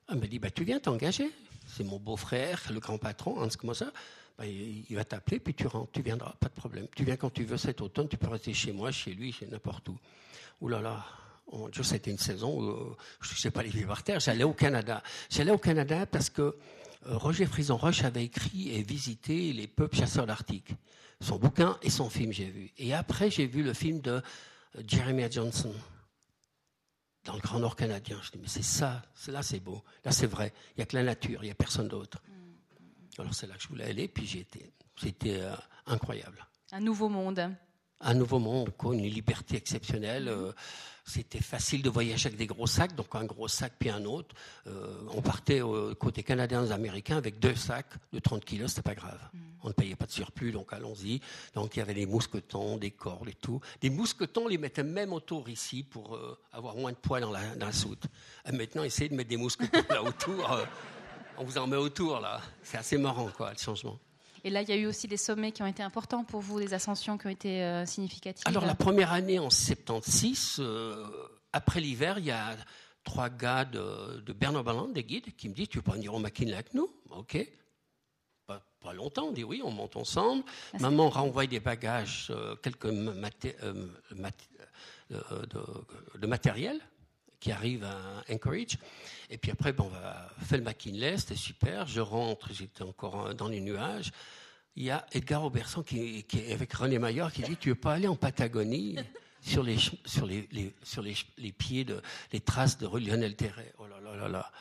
[0.09, 1.29] Elle me dit bah, Tu viens t'engager
[1.67, 3.91] C'est mon beau-frère, le grand patron, Hans comment ça
[4.37, 6.87] bah, il, va t'appeler, puis tu rentres, tu viendras, pas de problème.
[6.95, 9.45] Tu viens quand tu veux cet automne, tu peux rester chez moi, chez lui, chez
[9.45, 9.97] n'importe où.
[10.61, 11.05] Ouh là là,
[11.47, 14.19] Oh, Dieu, c'était une saison où euh, je ne sais pas les vivre par terre.
[14.19, 15.03] J'allais au Canada.
[15.29, 16.55] J'allais au Canada parce que euh,
[17.17, 20.73] Roger Frison Roche avait écrit et visité les peuples chasseurs d'Arctique.
[21.21, 22.71] Son bouquin et son film, j'ai vu.
[22.77, 24.21] Et après, j'ai vu le film de euh,
[24.87, 25.73] Jeremiah Johnson
[27.25, 28.19] dans le Grand Nord canadien.
[28.23, 30.53] Je dis, mais c'est ça, là c'est beau, là c'est vrai.
[30.71, 32.21] Il n'y a que la nature, il n'y a personne d'autre.
[33.19, 34.71] Alors c'est là que je voulais aller, puis j'y étais.
[34.97, 36.45] C'était euh, incroyable.
[36.71, 37.51] Un nouveau monde.
[38.05, 40.27] un nouveau monde, quoi, une liberté exceptionnelle.
[40.27, 40.51] Euh,
[41.05, 44.33] c'était facile de voyager avec des gros sacs, donc un gros sac puis un autre.
[44.67, 48.95] Euh, on partait au côté canadien américains avec deux sacs de 30 kilos, c'était pas
[48.95, 49.19] grave.
[49.33, 49.39] Mm.
[49.63, 51.19] On ne payait pas de surplus, donc allons-y.
[51.53, 53.59] Donc il y avait des mousquetons, des cordes et tout.
[53.81, 56.17] Des mousquetons, on les mettait même autour ici pour
[56.51, 58.05] avoir moins de poids dans la, dans la soute.
[58.45, 60.65] Et maintenant, essayez de mettre des mousquetons là autour.
[61.37, 62.41] On vous en met autour là.
[62.63, 63.99] C'est assez marrant, quoi, le changement.
[64.43, 66.59] Et là, il y a eu aussi des sommets qui ont été importants pour vous,
[66.59, 68.43] des ascensions qui ont été euh, significatives.
[68.45, 71.05] Alors la première année en 76, euh,
[71.53, 72.57] après l'hiver, il y a
[73.05, 76.19] trois gars de, de Bernard des guides, qui me disent Tu veux pas venir au
[76.19, 76.93] McKinley avec nous?
[77.11, 77.37] Ok.
[78.47, 80.43] Pas, longtemps, on dit oui, on monte ensemble.
[80.73, 83.13] Ah, Maman renvoie des bagages, euh, quelques de,
[86.19, 86.81] de, matériel
[87.43, 88.77] qui arrive à Anchorage.
[89.29, 91.85] Et puis après, bon, on va faire le McKinley, c'était super.
[91.87, 94.11] Je rentre, j'étais encore dans les nuages.
[94.77, 97.95] Il y a Edgar Auberson qui, est avec René Maillard qui dit Tu veux pas
[97.95, 98.95] aller en Patagonie
[99.41, 99.75] sur les,
[100.05, 100.47] sur les,
[100.83, 102.01] sur les, les, pieds de
[102.31, 104.51] les traces de Lionel Terret Oh là là là là.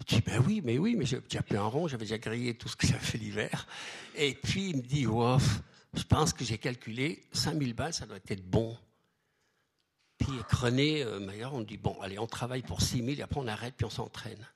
[0.00, 2.66] Je dis, ben oui, mais oui, mais j'ai déjà un rond, j'avais déjà grillé tout
[2.66, 3.68] ce que j'avais fait l'hiver.
[4.16, 5.60] Et puis il me dit, ouf,
[5.94, 8.76] je pense que j'ai calculé 5000 balles, ça doit être bon.
[10.22, 13.40] Puis René euh, Maillard, on dit, bon, allez, on travaille pour 6 000 et après
[13.40, 14.46] on arrête puis on s'entraîne.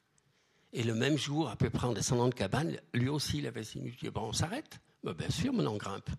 [0.73, 3.65] Et le même jour, à peu près en descendant de cabane, lui aussi, il avait
[3.65, 3.91] 6 000.
[3.93, 6.11] Je dis, bon, on s'arrête ben, Bien sûr, mais on grimpe.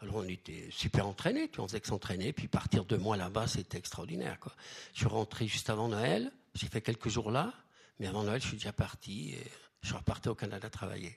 [0.00, 3.46] Alors on était super entraînés, puis on faisait que s'entraîner, puis partir deux mois là-bas,
[3.46, 4.38] c'était extraordinaire.
[4.38, 4.52] Quoi.
[4.94, 7.52] Je suis rentré juste avant Noël, j'ai fait quelques jours là,
[7.98, 11.16] mais avant Noël, je suis déjà parti et je suis au Canada travailler.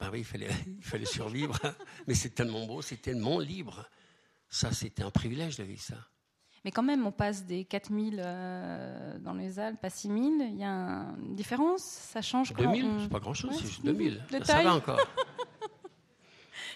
[0.00, 1.58] Ben oui, il fallait, survivre,
[2.08, 3.88] mais c'est tellement beau, c'est tellement libre.
[4.48, 5.96] Ça, c'était un privilège de vivre ça.
[6.64, 10.48] Mais quand même, on passe des 4000 euh, dans les Alpes à 6000.
[10.50, 14.22] Il y a une différence Ça change 2000 C'est pas grand-chose, c'est juste 2000.
[14.44, 15.00] Ça va encore.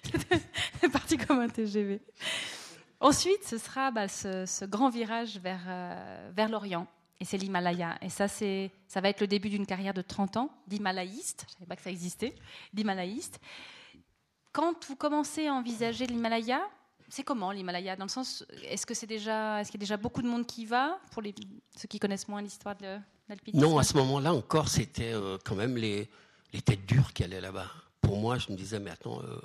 [0.80, 2.02] c'est parti comme un TGV.
[3.00, 6.86] Ensuite, ce sera bah, ce, grand virage vers, euh, vers l'Orient.
[7.20, 7.98] Et c'est l'Himalaya.
[8.02, 11.46] Et ça, c'est, ça va être le début d'une carrière de 30 ans d'Himalayiste.
[11.48, 12.34] Je ne savais pas que ça existait,
[12.72, 13.40] d'Himalayiste.
[14.52, 16.60] Quand vous commencez à envisager l'Himalaya,
[17.08, 17.96] c'est comment l'Himalaya?
[17.96, 20.46] Dans le sens, est-ce que c'est déjà, est-ce qu'il y a déjà beaucoup de monde
[20.46, 21.34] qui y va pour les,
[21.76, 25.54] ceux qui connaissent moins l'histoire de l'alpinisme Non, à ce moment-là encore, c'était euh, quand
[25.54, 26.08] même les,
[26.52, 27.70] les têtes dures qui allaient là-bas.
[28.00, 29.40] Pour moi, je me disais, mais attends, euh,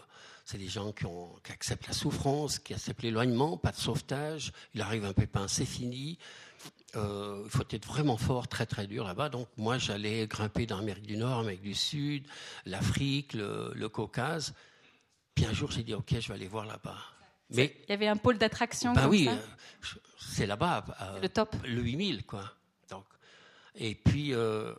[0.45, 1.05] c'est des gens qui,
[1.51, 4.51] acceptent la souffrance, qui acceptent l'éloignement, pas de sauvetage.
[4.73, 6.17] Il arrive un pépin, c'est fini.
[6.95, 9.29] Euh, il faut être vraiment fort, très très dur là-bas.
[9.29, 12.27] Donc moi, j'allais grimper dans l'Amérique du Nord, l'Amérique du Sud,
[12.65, 14.53] l'Afrique, le, le Caucase.
[15.33, 17.12] Puis un jour, j'ai dit, ok, je vais aller voir là-bas.
[17.49, 18.93] Mais il y avait un pôle d'attraction.
[18.93, 19.35] Ben oui, euh,
[20.17, 20.85] c'est là-bas.
[21.01, 21.55] Euh, le top.
[21.65, 22.51] Le 8000, quoi.
[22.89, 23.05] Donc,
[23.75, 24.73] et puis, euh,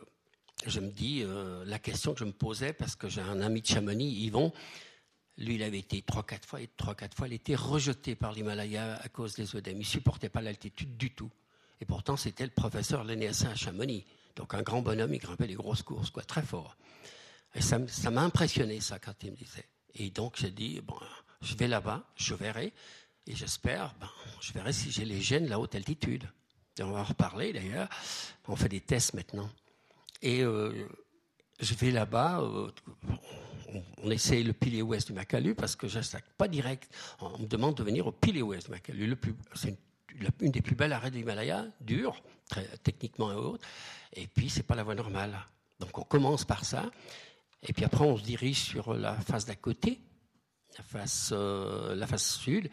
[0.65, 1.23] je me dis,
[1.65, 4.51] la question que je me posais, parce que j'ai un ami de Chamonix, Yvon,
[5.37, 8.31] lui, il avait été trois, quatre fois, et trois, quatre fois, il était rejeté par
[8.31, 9.81] l'Himalaya à cause des œdèmes.
[9.81, 11.29] Il supportait pas l'altitude du tout.
[11.81, 14.05] Et pourtant, c'était le professeur de l'ENSA à Chamonix.
[14.37, 16.77] Donc, un grand bonhomme, il grimpait les grosses courses, quoi, très fort.
[17.53, 17.79] Et ça
[18.11, 19.67] m'a impressionné, ça, quand il me disait.
[19.95, 20.97] Et donc, j'ai dit, bon,
[21.41, 22.73] je vais là-bas, je verrai,
[23.27, 26.25] et j'espère, ben, je verrai si j'ai les gènes de la haute altitude.
[26.79, 27.89] on va en reparler d'ailleurs.
[28.47, 29.49] On fait des tests maintenant.
[30.21, 30.87] Et euh,
[31.59, 32.71] je vais là-bas, euh,
[34.03, 36.03] on, essaye le pilier ouest du Macalu parce que je ne
[36.37, 36.93] pas direct.
[37.19, 39.17] On me demande de venir au pilier ouest du Macalu.
[39.55, 39.75] C'est
[40.41, 43.67] une, des plus belles arrêts de l'Himalaya, dur, très, techniquement et autres.
[44.13, 45.35] Et puis, c'est pas la voie normale.
[45.79, 46.91] Donc, on commence par ça.
[47.67, 49.99] Et puis après, on se dirige sur la face d'à côté,
[50.77, 52.69] la face, euh, la face sud.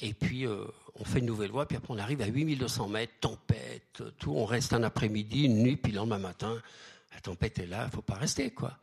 [0.00, 0.64] Et puis, euh,
[0.96, 4.32] on fait une nouvelle voie, puis après, on arrive à 8200 mètres, tempête, tout.
[4.32, 6.60] On reste un après-midi, une nuit, puis le lendemain matin,
[7.12, 8.78] la tempête est là, il faut pas rester, quoi.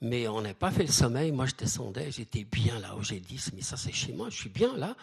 [0.00, 1.32] Mais on n'a pas fait le sommeil.
[1.32, 4.36] Moi, je descendais, j'étais bien là où j'ai dit, mais ça, c'est chez moi, je
[4.36, 4.96] suis bien là.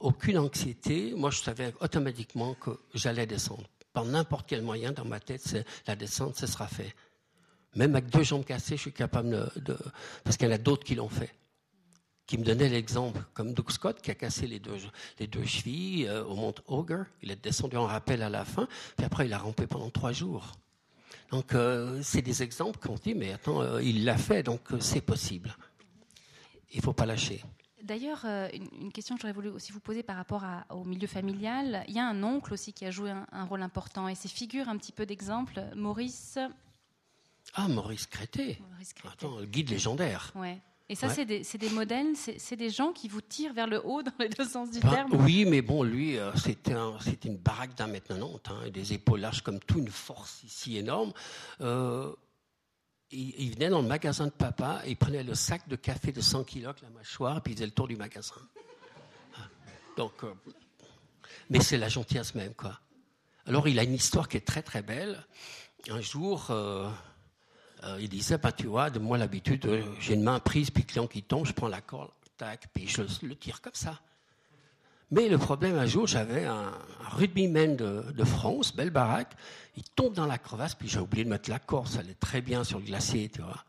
[0.00, 1.12] Aucune anxiété.
[1.16, 3.68] Moi, je savais automatiquement que j'allais descendre.
[3.92, 5.42] Par n'importe quel moyen, dans ma tête,
[5.86, 6.94] la descente, ce sera fait.
[7.74, 9.76] Même avec deux jambes cassées, je suis capable de.
[10.22, 11.34] parce qu'il y en a d'autres qui l'ont fait
[12.28, 14.76] qui me donnait l'exemple, comme Doug Scott, qui a cassé les deux,
[15.18, 17.04] les deux chevilles euh, au Mont Auger.
[17.22, 20.12] Il est descendu en rappel à la fin, puis après il a rampé pendant trois
[20.12, 20.52] jours.
[21.30, 25.00] Donc euh, c'est des exemples qu'on dit, mais attends, euh, il l'a fait, donc c'est
[25.00, 25.56] possible.
[26.70, 27.42] Il ne faut pas lâcher.
[27.82, 31.84] D'ailleurs, une, question que j'aurais voulu aussi vous poser par rapport au milieu familial.
[31.88, 34.68] Il y a un oncle aussi qui a joué un, rôle important, et c'est figure
[34.68, 36.38] un petit peu d'exemple, Maurice.
[37.54, 38.58] Ah, Maurice Crété.
[39.10, 40.32] Attends, le guide légendaire.
[40.34, 40.60] Ouais.
[40.90, 44.02] Et ça, c'est des, des, modèles, c'est des gens qui vous tirent vers le haut
[44.02, 47.36] dans les deux sens du ben, terme Oui, mais bon, lui, euh, c'était un, une
[47.36, 51.12] baraque d'un mètre 90, hein, des épaules larges comme tout, une force ici énorme.
[51.60, 52.10] Euh,
[53.10, 56.20] il, venait dans le magasin de papa, et il prenait le sac de café de
[56.20, 58.36] 100 kilos avec la mâchoire, puis il faisait le tour du magasin.
[59.96, 60.32] Donc, euh,
[61.50, 62.80] mais c'est la gentillesse même, quoi.
[63.46, 65.26] Alors, il a une histoire qui est très très belle.
[65.88, 66.90] Un jour, euh,
[68.00, 69.66] il disait, bah, tu vois, de moi l'habitude,
[70.00, 72.88] j'ai une main prise, puis le client qui tombe, je prends la corde, tac, puis
[72.88, 74.00] je le, tire comme ça.
[75.10, 76.72] Mais le problème, un jour, j'avais un,
[77.10, 79.34] rugbyman de, de, France, belle baraque,
[79.76, 82.40] il tombe dans la crevasse, puis j'ai oublié de mettre la corde, ça allait très
[82.40, 83.64] bien sur le glacier, tu vois.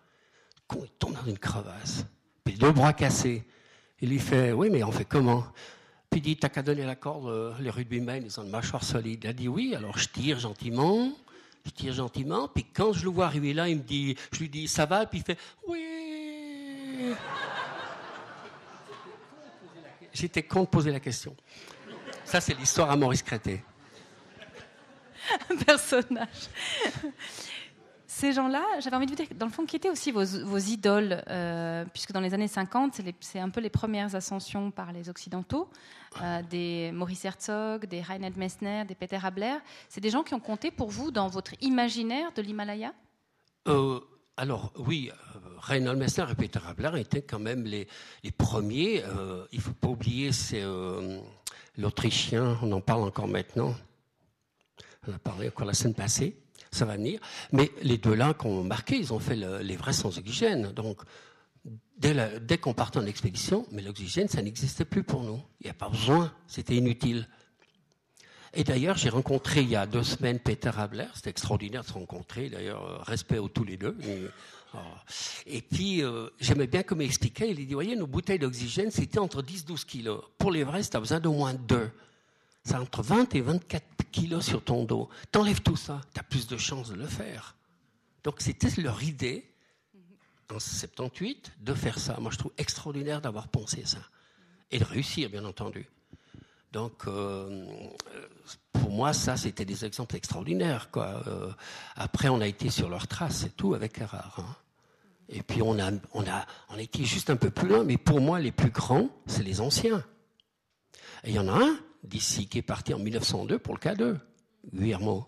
[0.68, 2.06] Con, il tombe dans une crevasse,
[2.44, 3.46] puis deux bras cassés.
[4.02, 5.46] Il lui fait, oui, mais on fait comment?
[6.10, 8.84] Puis il dit, t'as qu'à donner la corde, euh, les rugbymen, ils ont une mâchoire
[8.84, 9.22] solide.
[9.24, 11.12] Il a dit oui, alors je tire gentiment,
[11.70, 14.50] je tire gentiment, puis quand je le vois arriver là, il me dit, je lui
[14.50, 17.14] dis, ça va, puis il fait, oui.
[20.12, 21.36] J'étais con de poser la question.
[22.26, 23.64] Ça, c'est l'histoire à Maurice Crété.
[25.50, 26.50] Un personnage
[28.20, 30.24] ces gens-là, j'avais envie de vous dire, dans le fond, qui étaient aussi vos,
[30.58, 35.10] idoles, euh, puisque dans les années 50, c'est un peu les premières ascensions par les
[35.10, 35.70] Occidentaux,
[36.22, 39.56] euh, des Maurice Herzog, des Reinhard Messner, des Peter Habler.
[39.88, 42.94] C'est des gens qui ont compté pour vous dans votre imaginaire de l'Himalaya?
[43.70, 44.02] Euh,
[44.36, 45.12] Alors, oui,
[45.58, 47.88] Reinhard Messner et Peter Habler étaient quand même les,
[48.38, 49.02] premiers.
[49.54, 50.64] il ne faut pas oublier, c'est
[51.78, 53.74] l'Autrichien, on en parle encore maintenant.
[55.08, 56.36] On a parlé encore la semaine passée
[56.72, 57.20] ça va venir.
[57.52, 60.72] Mais les deux là ont marqué, ils ont fait les vrais sans oxygène.
[60.72, 61.02] Donc,
[61.98, 65.42] dès, qu'on partait en expédition, mais l'oxygène, ça n'existait plus pour nous.
[65.62, 67.28] Il n'y a pas besoin, c'était inutile.
[68.54, 71.94] Et d'ailleurs, j'ai rencontré il y a deux semaines Peter Habler, c'était extraordinaire de se
[71.94, 73.96] rencontrer, d'ailleurs, euh, respect aux tous les deux.
[75.46, 79.20] Et, puis, euh, j'aimais bien comme il expliquait, il dit, voyez, nos bouteilles d'oxygène, c'était
[79.20, 80.24] entre 10-12 kilos.
[80.38, 81.92] Pour les vrais, as besoin d'au moins deux.
[82.64, 85.10] C'est entre 20 et 24 kilos sur ton dos.
[85.32, 87.56] T'enlèves tout ça, tu as plus de chances de le faire.
[88.24, 89.50] Donc c'était leur idée,
[90.52, 92.18] en 78, de faire ça.
[92.20, 94.00] Moi, je trouve extraordinaire d'avoir pensé ça.
[94.72, 95.88] Et de réussir, bien entendu.
[96.72, 97.66] Donc, euh,
[98.74, 100.92] pour moi, ça, c'était des exemples extraordinaires.
[100.92, 101.24] Quoi.
[101.28, 101.52] Euh,
[101.96, 104.40] après, on a été sur leur trace, c'est tout, avec Erard.
[104.40, 104.56] Hein.
[105.30, 107.98] Et puis, on a, on, a, on a été juste un peu plus loin, mais
[107.98, 110.04] pour moi, les plus grands, c'est les anciens.
[111.24, 114.18] Et il y en a un, d'ici, qui est parti en 1902 pour le K2,
[114.74, 115.28] Guillermo.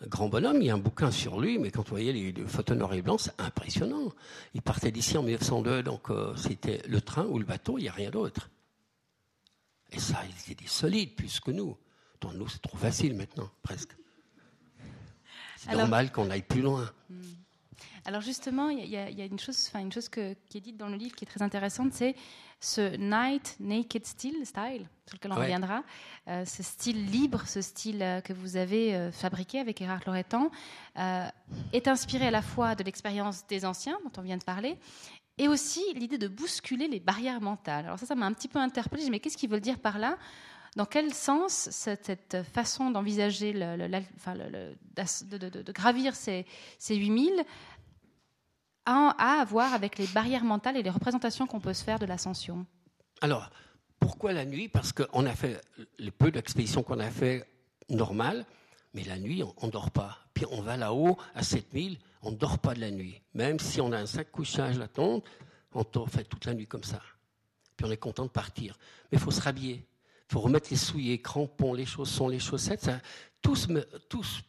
[0.00, 2.46] Un grand bonhomme, il y a un bouquin sur lui, mais quand vous voyez les,
[2.46, 4.12] photos noir et blanc, c'est impressionnant.
[4.54, 7.88] Il partait d'ici en 1902, donc euh, c'était le train ou le bateau, il n'y
[7.88, 8.50] a rien d'autre.
[9.92, 11.76] Et ça, il était solide plus que nous.
[12.20, 13.96] Dans nous, c'est trop facile maintenant, presque.
[15.56, 16.90] C'est normal qu'on aille plus loin.
[17.08, 17.22] Hmm.
[18.06, 21.16] Alors justement, il y, a une chose, une chose qui est dite dans le livre
[21.16, 22.14] qui est très intéressante, c'est
[22.60, 25.82] ce night naked style, style sur lequel on reviendra,
[26.28, 30.50] euh, ce style libre, ce style euh, que vous avez euh, fabriqué avec Erard Loretan,
[31.72, 34.78] est inspiré à la fois de l'expérience des anciens dont on vient de parler,
[35.38, 37.86] et aussi l'idée de bousculer les barrières mentales.
[37.86, 39.08] Alors ça, ça m'a un petit peu interpellée.
[39.10, 40.16] Mais qu'est-ce qu'ils veulent dire par là?
[40.76, 46.46] Dans quel sens cette, façon d'envisager, de, gravir ces,
[46.78, 47.44] ces 8000
[48.86, 52.06] a à voir avec les barrières mentales et les représentations qu'on peut se faire de
[52.06, 52.66] l'ascension
[53.20, 53.50] Alors,
[53.98, 54.68] pourquoi la nuit?
[54.68, 55.60] Parce qu'on a fait
[55.98, 57.48] le peu d'expéditions qu'on a fait
[57.88, 58.44] normales,
[58.92, 60.18] mais la nuit, on ne dort pas.
[60.34, 63.20] Puis on va là-haut, à 7000, on ne dort pas de la nuit.
[63.34, 65.24] Même si on a un sac couchage, la tente,
[65.72, 67.00] on fait toute la nuit comme ça.
[67.76, 68.76] Puis on est content de partir.
[69.10, 69.86] Mais il faut se rhabiller.
[70.28, 72.90] Il faut remettre les souliers, crampons, les chaussons, les chaussettes.
[73.42, 73.68] Tous,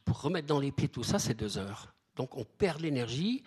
[0.05, 1.93] pour remettre dans les pieds tout ça, c'est deux heures.
[2.15, 3.43] Donc on perd l'énergie.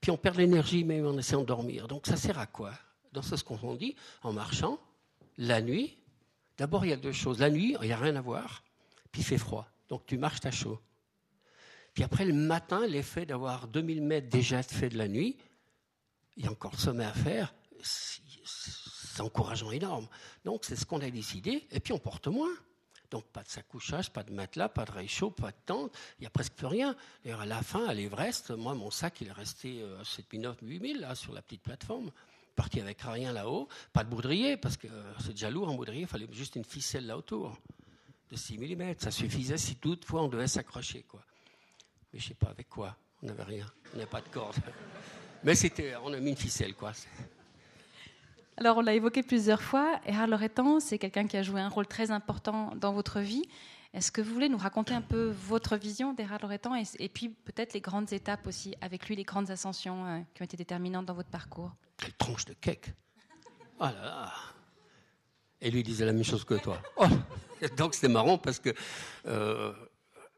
[0.00, 1.88] Puis on perd l'énergie même en essayant de dormir.
[1.88, 2.72] Donc ça sert à quoi?
[3.12, 4.78] Dans ce qu'on dit, en marchant,
[5.36, 5.96] la nuit,
[6.56, 7.38] d'abord il y a deux choses.
[7.40, 8.62] La nuit, il n'y a rien à voir,
[9.10, 9.68] puis il fait froid.
[9.88, 10.78] Donc tu marches, à chaud.
[11.92, 15.36] Puis après, le matin, l'effet d'avoir 2000 mètres déjà fait de la nuit,
[16.36, 20.08] il y a encore le sommet à faire, c'est encourageant énorme.
[20.44, 22.54] Donc c'est ce qu'on a décidé, et puis on porte moins.
[23.10, 26.22] Donc pas de sac couchage, pas de matelas, pas de réchaud, pas de tente, il
[26.22, 26.94] n'y a presque plus rien.
[27.24, 30.54] D'ailleurs, à la fin, à l'Everest, moi, mon sac, il est resté à 7 000,
[30.62, 32.10] 8 000, là, sur la petite plateforme.
[32.54, 36.02] Parti avec rien là-haut, pas de boudrier, parce que euh, c'est déjà lourd en boudrier,
[36.02, 37.58] il fallait juste une ficelle là autour,
[38.30, 38.94] de 6 mm.
[38.98, 41.22] Ça suffisait si toutefois on devait s'accrocher, quoi.
[42.12, 44.56] Mais je sais pas avec quoi, on n'avait rien, on n'avait pas de corde.
[45.42, 46.92] Mais c'était, on a mis une ficelle, quoi.
[48.60, 49.98] Alors, on l'a évoqué plusieurs fois.
[50.04, 53.42] Erard Loretan, c'est quelqu'un qui a joué un rôle très important dans votre vie.
[53.94, 57.72] Est-ce que vous voulez nous raconter un peu votre vision d'Erard Loretan et, puis peut-être
[57.72, 61.14] les grandes étapes aussi, avec lui, les grandes ascensions euh, qui ont été déterminantes dans
[61.14, 61.72] votre parcours?
[61.96, 62.92] Quelle tranche de cake
[63.78, 64.32] Oh là là
[65.62, 66.82] Et lui disait la même chose que toi.
[66.98, 67.06] Oh
[67.76, 68.74] donc c'était marrant parce que
[69.26, 69.72] euh,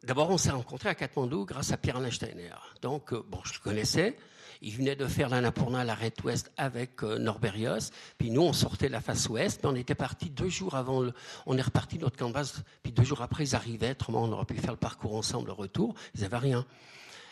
[0.05, 2.55] d'abord, on s'est rencontrés à Katmandou grâce à Pierre Alain Steiner.
[2.83, 4.17] Donc, bon, je le connaissais.
[4.63, 7.91] Il venait de faire l'Annapurna l'arrêt ouest avec Norberios.
[8.17, 9.61] Puis nous, on sortait la face ouest.
[9.63, 11.01] Mais on était parti deux jours avant.
[11.01, 11.13] Le,
[11.47, 12.63] on est reparti de notre canvas.
[12.83, 13.91] Puis deux jours après, ils arrivaient.
[13.91, 15.95] Autrement, on aurait pu faire le parcours ensemble, le retour.
[16.15, 16.65] Ils n'avaient rien.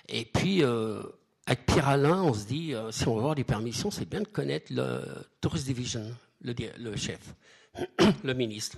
[0.08, 1.02] Et puis, euh,
[1.46, 4.20] avec Pierre Alain, on se dit, euh, si on veut avoir des permissions, c'est bien
[4.20, 5.02] de connaître le
[5.40, 6.04] Tourist Division,
[6.42, 7.34] le, chef,
[8.24, 8.76] le ministre.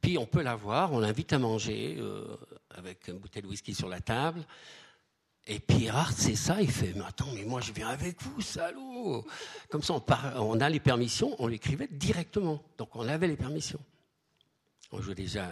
[0.00, 2.36] Puis on peut l'avoir, on l'invite à manger euh,
[2.70, 4.44] avec une bouteille de whisky sur la table.
[5.46, 8.40] Et puis Erhard, c'est ça, il fait, mais attends, mais moi je viens avec vous,
[8.40, 9.26] salaud
[9.70, 9.94] Comme ça,
[10.36, 12.62] on, a les permissions, on l'écrivait directement.
[12.78, 13.80] Donc on avait les permissions.
[14.92, 15.50] On joue déjà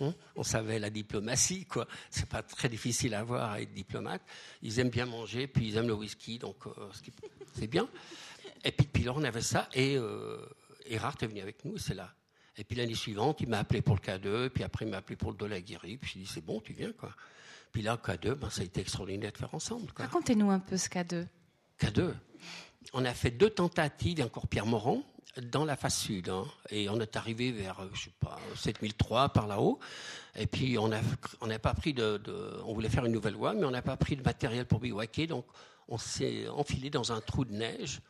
[0.00, 0.14] Hein?
[0.34, 1.86] on savait la diplomatie, quoi.
[2.10, 4.22] C'est pas très difficile à voir à être diplomate.
[4.62, 6.90] Ils aiment bien manger, puis ils aiment le whisky, donc euh,
[7.54, 7.88] c'est bien.
[8.62, 10.38] Et puis, puis là, on avait ça, et euh,
[10.84, 12.12] est venu avec nous, et c'est là.
[12.58, 15.16] Et puis l'année suivante, il m'a appelé pour le K2, puis après il m'a appelé
[15.16, 17.14] pour le Dolaguiri, puis j'ai dit c'est bon, tu viens, quoi.
[17.72, 19.92] Puis là, K2, ben, ça a été extraordinaire de faire ensemble.
[19.96, 21.26] Racontez-nous un peu ce K2.
[21.80, 22.14] K2.
[22.92, 25.02] On a fait deux tentatives, encore Pierre Morand,
[25.42, 26.28] dans la face sud.
[26.28, 26.44] Hein.
[26.70, 29.78] et on est arrivé vers, je sais pas, 7003 par là-haut.
[30.36, 31.00] Et puis on n'a
[31.40, 32.20] on pas pris de,
[32.64, 35.26] On voulait faire une nouvelle voie, mais on n'a pas pris de matériel pour bivouaquer.
[35.26, 35.46] Donc
[35.88, 38.00] on s'est enfilé dans un trou de neige.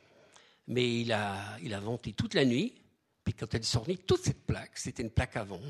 [0.68, 2.74] Mais il a, il a venté toute la nuit.
[3.24, 5.60] Puis quand elle est sortie, toute cette plaque, c'était une plaque avant.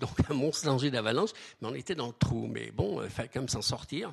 [0.06, 1.30] Donc un monstre danger d'avalanche.
[1.60, 2.46] Mais on était dans le trou.
[2.46, 4.12] Mais bon, il fallait quand même s'en sortir.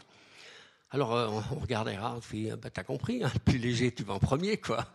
[0.90, 4.04] Alors euh, on regardait rare, on dit, bah, t'as compris, hein, le plus léger, tu
[4.04, 4.88] vas en premier, quoi.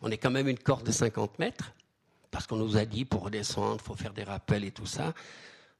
[0.00, 1.72] On, est quand même une corde de 50 mètres,
[2.30, 5.12] parce qu'on nous a dit pour redescendre, il faut faire des rappels et tout ça.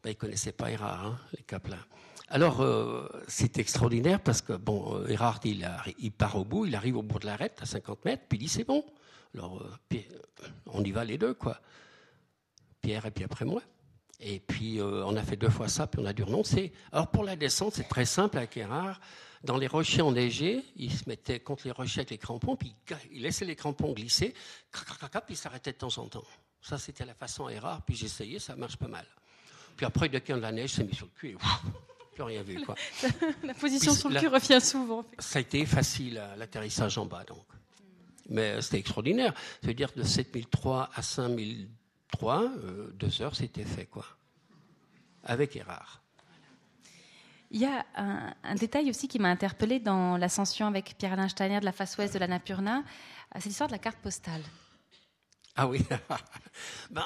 [0.02, 1.84] Ben, ils ne connaissaient pas Erard, hein, les Caplins.
[2.28, 6.74] Alors, euh, c'est extraordinaire parce que, bon, euh, Erard, il, il, part au bout, il
[6.74, 8.84] arrive au bout de l'arête à 50 mètres, puis il dit c'est bon.
[9.34, 9.98] Alors, euh,
[10.66, 11.60] on y va les deux, quoi.
[12.82, 13.62] Pierre et puis après moi.
[14.26, 16.72] Et puis, on a fait deux fois ça, puis on a dû renoncer.
[16.92, 18.98] Alors, pour la descente, c'est très simple avec Erard
[19.44, 22.74] dans les rochers enneigés, il se mettait contre les rochers avec les crampons, puis
[23.12, 24.34] il laissait les crampons glisser,
[24.72, 24.82] puis
[25.30, 26.24] il s'arrêtait de temps en temps.
[26.62, 29.06] Ça, c'était la façon rare, puis j'essayais, ça marche pas mal.
[29.76, 31.36] Puis après, dès qu'il y a de la neige, s'est mis sur le cul et
[32.14, 32.64] plus rien vu.
[32.64, 32.74] Quoi.
[33.44, 35.04] la position sur le cul revient souvent.
[35.18, 37.44] Ça a été facile, l'atterrissage en bas, donc.
[38.30, 39.34] Mais c'était extraordinaire.
[39.62, 41.02] C'est-à-dire de 7003 à
[42.14, 44.04] 5003, euh, deux heures, c'était fait, quoi.
[45.24, 46.00] Avec Erard.
[47.50, 51.64] Il y a un, détail aussi qui m'a interpellé dans l'ascension avec Pierre-Alain Steiner de
[51.64, 54.42] la face ouest de la Napurna, euh, c'est l'histoire de la carte postale.
[55.56, 55.80] Ah oui.
[56.90, 57.04] ben,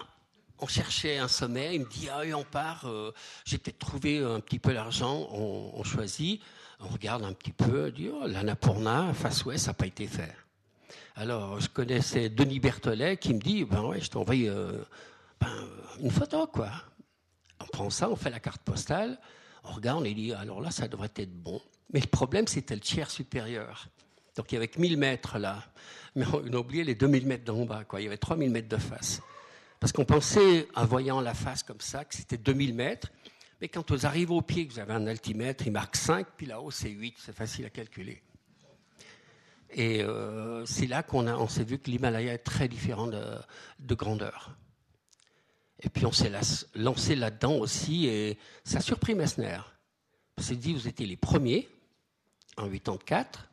[0.59, 2.87] on cherchait un sommet, il me dit ah oui, on part.
[2.87, 3.13] Euh,
[3.45, 6.41] j'ai peut-être trouvé un petit peu l'argent, on, choisit,
[6.81, 9.87] on regarde un petit peu, on dit oh, la Napurna face ouest, ça n'a pas
[9.87, 10.35] été fait.
[11.21, 14.85] Alors je connaissais Denis Berthollet qui me dit ben ouais, je t'envoie euh,
[15.41, 15.49] ben,
[16.01, 16.71] une photo quoi.
[17.59, 19.19] On prend ça, on fait la carte postale.
[19.65, 21.61] On regarde, on dit, alors là, ça devrait être bon.
[21.93, 23.89] Mais le problème, c'était le tiers supérieur.
[24.37, 25.65] Donc il y avait que 1000 mètres là.
[26.15, 27.83] Mais on a oublié les 2000 mètres d'en bas.
[27.83, 28.01] Quoi.
[28.01, 29.21] Il y avait 3000 mètres de face.
[29.81, 33.11] Parce qu'on pensait, en voyant la face comme ça, que c'était 2000 mètres.
[33.61, 36.47] Mais quand vous arrivez au pied, que vous avez un altimètre, il marque 5, puis
[36.47, 37.17] là-haut, c'est 8.
[37.19, 38.23] C'est facile à calculer.
[39.71, 43.23] Et euh, c'est là qu'on on s'est vu que l'Himalaya est très différent de,
[43.81, 44.57] de grandeur.
[45.81, 46.33] Et puis on s'est
[46.75, 49.59] lancé là-dedans aussi, et ça a surpris Messner.
[50.37, 51.69] On s'est dit, vous étiez les premiers,
[52.57, 53.49] en 84,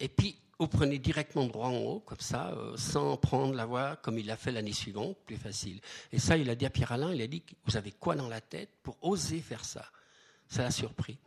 [0.00, 3.96] et puis vous prenez directement droit en haut, comme ça, euh, sans prendre la voie
[3.96, 5.80] comme il l'a fait l'année suivante, plus facile.
[6.10, 8.28] Et ça, il a dit à Pierre Alain, il a dit, vous avez quoi dans
[8.28, 9.84] la tête pour oser faire ça?
[10.48, 11.18] Ça l'a surpris.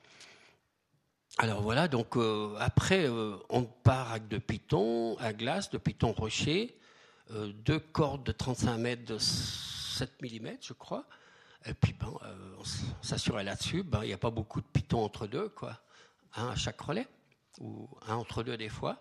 [1.44, 6.12] Alors voilà, donc euh, après, euh, on part avec de pitons à glace, de pitons
[6.12, 6.78] rochers,
[7.66, 11.06] deux cordes de 35 mètres de 7 mm, je crois.
[11.66, 13.82] Et puis, ben, euh, on s'assurait là-dessus.
[13.82, 15.80] Ben, il n'y a pas beaucoup de pitons entre deux, quoi.
[16.36, 17.08] Un à chaque relais,
[17.60, 19.00] ou un entre deux des fois.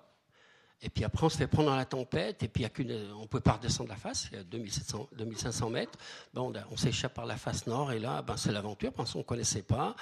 [0.83, 2.65] Et puis après, on se fait prendre dans la tempête, et puis
[3.15, 5.99] on ne peut pas redescendre la face, il y a 2700, 2500 mètres.
[6.33, 9.25] Ben, on, s'échappe par la face nord, et là, ben, c'est l'aventure, parce qu'on ne
[9.25, 9.95] connaissait pas.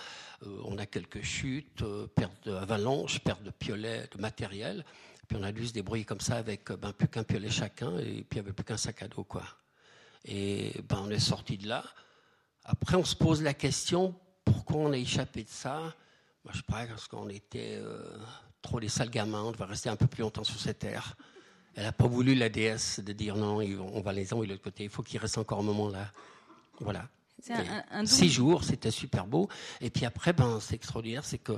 [0.47, 4.85] Euh, on a quelques chutes, euh, perte d'avalanche, perte de piolet, de matériel.
[5.27, 8.23] Puis on a dû se débrouiller comme ça avec ben, plus qu'un piolet chacun, et
[8.23, 9.43] puis il n'y avait plus qu'un sac à dos, quoi.
[10.25, 11.83] Et ben, on est sorti de là.
[12.65, 15.95] Après, on se pose la question pourquoi on a échappé de ça?
[16.45, 18.17] Moi, je parce qu'on était euh,
[18.63, 21.17] trop des sales gamins, on devait rester un peu plus longtemps sur cette terre.
[21.75, 24.65] Elle n'a pas voulu, la déesse, de dire non, on va les envoyer de l'autre
[24.65, 26.11] côté, il faut qu'il reste encore un moment là.
[26.81, 27.09] Voilà.
[28.05, 29.49] Six jours, c'était super beau.
[29.81, 31.53] Et puis après, ben, c'est extraordinaire, c'est que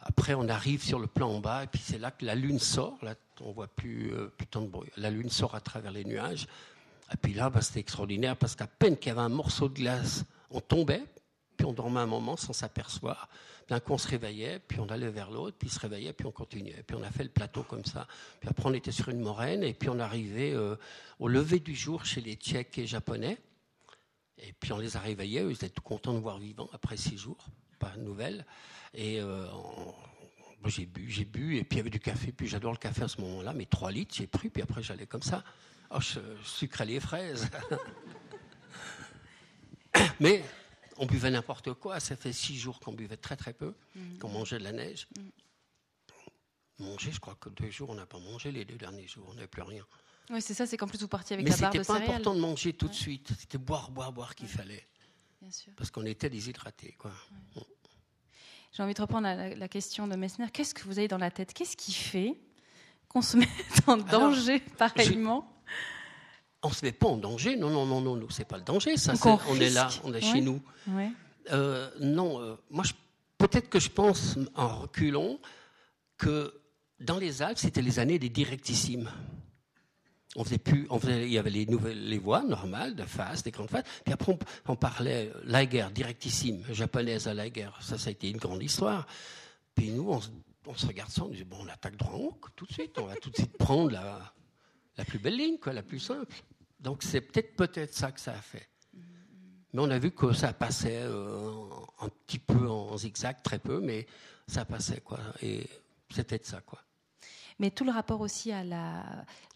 [0.00, 2.58] après on arrive sur le plan en bas, et puis c'est là que la lune
[2.58, 2.98] sort.
[3.02, 4.90] Là, on voit plus, euh, plus tant de bruit.
[4.96, 6.46] La lune sort à travers les nuages.
[7.12, 9.74] Et puis là, bah, c'était extraordinaire parce qu'à peine qu'il y avait un morceau de
[9.74, 11.04] glace, on tombait,
[11.56, 13.28] puis on dormait un moment sans s'apercevoir.
[13.68, 16.26] D'un coup, on se réveillait, puis on allait vers l'autre, puis il se réveillait, puis
[16.26, 16.82] on continuait.
[16.86, 18.06] Puis on a fait le plateau comme ça.
[18.40, 20.76] Puis après, on était sur une moraine, et puis on arrivait euh,
[21.18, 23.38] au lever du jour chez les Tchèques et Japonais.
[24.38, 27.16] Et puis on les a réveillés, ils étaient tout contents de voir vivants après six
[27.16, 27.46] jours,
[27.78, 28.44] pas de nouvelles.
[28.94, 29.46] Et euh,
[30.66, 33.02] j'ai bu, j'ai bu, et puis il y avait du café, puis j'adore le café
[33.02, 35.44] à ce moment-là, mais trois litres, j'ai pris, puis après j'allais comme ça.
[35.90, 37.48] Oh, je, sucrais les fraises.
[40.20, 40.42] mais
[41.02, 44.18] on buvait n'importe quoi, ça fait six jours qu'on buvait très très peu, mm.
[44.18, 45.08] qu'on mangeait de la neige.
[45.18, 46.84] Mm.
[46.84, 49.34] Manger, je crois que deux jours, on n'a pas mangé les deux derniers jours, on
[49.34, 49.84] n'avait plus rien.
[50.30, 51.98] Oui, c'est ça, c'est qu'en plus vous partiez avec Mais la barre de c'était pas
[51.98, 53.32] important de manger tout de suite.
[53.38, 54.86] C'était boire, boire, boire qu'il fallait.
[55.40, 55.72] Bien sûr.
[55.76, 57.10] Parce qu'on était déshydratés, quoi.
[58.72, 60.46] J'ai envie de reprendre la, question de Messner.
[60.52, 61.52] Qu'est-ce que vous avez dans la tête?
[61.52, 62.38] Qu'est-ce qui fait
[63.08, 63.48] qu'on se met
[63.88, 65.52] en danger pareillement?
[66.62, 67.56] On ne se met pas en danger.
[67.56, 68.26] Non, non, non, non, non.
[68.30, 68.96] C'est pas le danger.
[68.96, 69.14] Ça,
[69.48, 70.62] on, est là, on est chez nous.
[71.50, 72.84] Euh, non, euh, moi,
[73.38, 75.38] peut-être que je pense en reculant
[76.18, 76.54] que
[77.00, 79.10] dans les Alpes, c'était les années des directissimes.
[80.36, 83.42] On faisait plus, on faisait, il y avait les nouvelles, les voies normales de face,
[83.42, 83.84] des grandes faces.
[84.04, 87.76] Puis après, on, parlait la guerre directissime, japonaise à la guerre.
[87.82, 89.06] Ça, ça a été une grande histoire.
[89.74, 92.64] Puis nous, on, se regarde ça, on dit bon, on attaque droit en haut, tout
[92.64, 92.96] de suite.
[92.98, 94.32] On va tout de suite prendre la,
[94.96, 96.34] la plus belle ligne, quoi, la plus simple.
[96.82, 98.68] Donc c'est peut-être peut-être ça que ça a fait.
[99.72, 101.64] Mais on a vu que ça passait euh,
[102.00, 104.06] un petit peu en zigzag, très peu, mais
[104.46, 105.20] ça passait quoi.
[105.40, 105.66] Et
[106.10, 106.80] c'était ça quoi
[107.62, 108.64] mais tout le rapport aussi à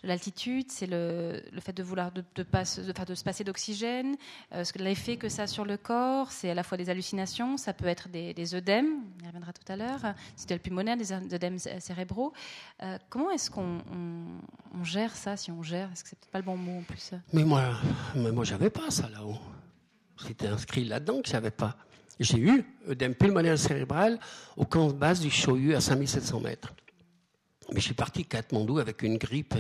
[0.05, 4.15] l'altitude, c'est le, fait de vouloir de, de, de, se passer d'oxygène,
[4.55, 7.73] euh, l'effet que ça a sur le corps, c'est à la fois des hallucinations, ça
[7.73, 11.59] peut être des, œdèmes, on y reviendra tout à l'heure, c'est le pulmonaire, des œdèmes
[11.59, 12.33] cérébraux.
[12.85, 13.81] Euh, comment est-ce qu'on
[14.85, 15.91] gère ça, si on gère?
[15.91, 17.11] Est-ce que c'est peut-être pas le bon mot en plus?
[17.33, 17.73] Mais moi,
[18.15, 19.41] mais moi j'avais pas ça là-haut.
[20.25, 21.77] C'était inscrit là-dedans que j'avais pas.
[22.21, 24.21] J'ai eu œdème pulmonaire cérébral
[24.57, 26.73] au camp de base du Choyu à 5700 mètres.
[27.73, 29.55] Mais je suis parti Katmandou avec une grippe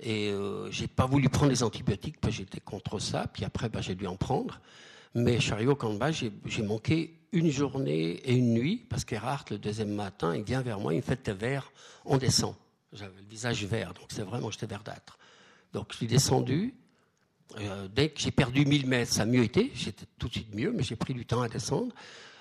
[0.00, 3.26] et euh, j'ai pas voulu prendre les antibiotiques parce que j'étais contre ça.
[3.32, 4.60] Puis après, bah, j'ai dû en prendre.
[5.14, 9.44] Mais je suis arrivé au camp j'ai manqué une journée et une nuit parce qu'Erhard,
[9.50, 11.72] le deuxième matin, il vient vers moi, il me fait T'es vert,
[12.04, 12.54] on descend.
[12.92, 15.18] J'avais le visage vert, donc c'est vraiment, j'étais verdâtre.
[15.72, 16.74] Donc je suis descendu.
[17.58, 19.70] Euh, dès que j'ai perdu 1000 mètres, ça a mieux été.
[19.74, 21.94] J'étais tout de suite mieux, mais j'ai pris du temps à descendre.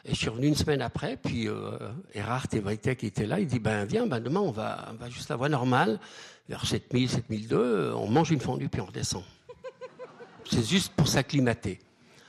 [0.08, 1.78] Et je suis revenu une semaine après, puis euh,
[2.14, 5.10] Erhard et qui étaient là, il dit ben viens, ben demain on va, on va
[5.10, 5.99] juste la voie normale,
[6.47, 9.24] vers 7000, 7002, on mange une fondue puis on redescend.
[10.49, 11.80] C'est juste pour s'acclimater.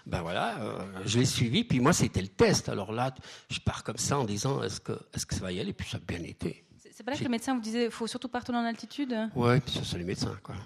[0.06, 2.68] Ben voilà, euh, je l'ai suivi, puis moi c'était le test.
[2.68, 3.14] Alors là,
[3.48, 5.88] je pars comme ça en disant est-ce que, est-ce que ça va y aller, puis
[5.88, 6.64] ça a bien été.
[6.90, 9.14] C'est pas là que le médecin vous disait il faut surtout pas retourner en altitude?
[9.36, 10.56] Ouais, puis ça c'est les médecins quoi.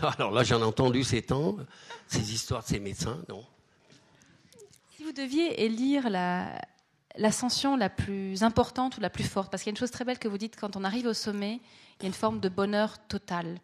[0.16, 1.56] Alors là j'en ai entendu ces temps,
[2.06, 3.44] ces histoires de ces médecins, non
[5.18, 6.08] deviez élire
[7.16, 10.04] l'ascension la, plus importante ou la plus forte, parce qu'il y a une chose très
[10.04, 11.60] belle que vous dites, quand on arrive au sommet,
[11.98, 13.58] il y a une forme de bonheur total.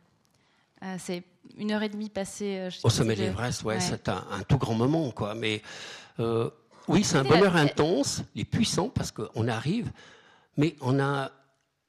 [0.83, 1.23] Euh, c'est
[1.57, 2.59] une heure et demie passée.
[2.59, 5.35] Euh, au sommet de l'Everest, ouais, c'est un, tout grand moment, quoi.
[5.35, 5.63] Mais
[6.21, 6.51] euh,
[6.89, 9.91] oui, c'est un bonheur intense, les puissants, parce qu'on arrive,
[10.57, 11.31] mais on a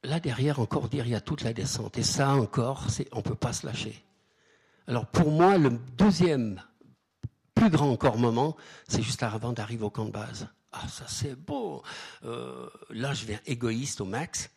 [0.04, 3.22] là derrière encore dire il y a toute la descente, et ça encore, on ne
[3.22, 4.04] peut pas se lâcher.
[4.86, 6.62] Alors pour moi, le deuxième
[7.56, 8.54] plus grand encore moment,
[8.86, 10.46] c'est juste avant d'arriver au camp de base.
[10.72, 11.82] Ah, ça c'est beau.
[12.24, 14.50] Euh, là, je viens égoïste au max.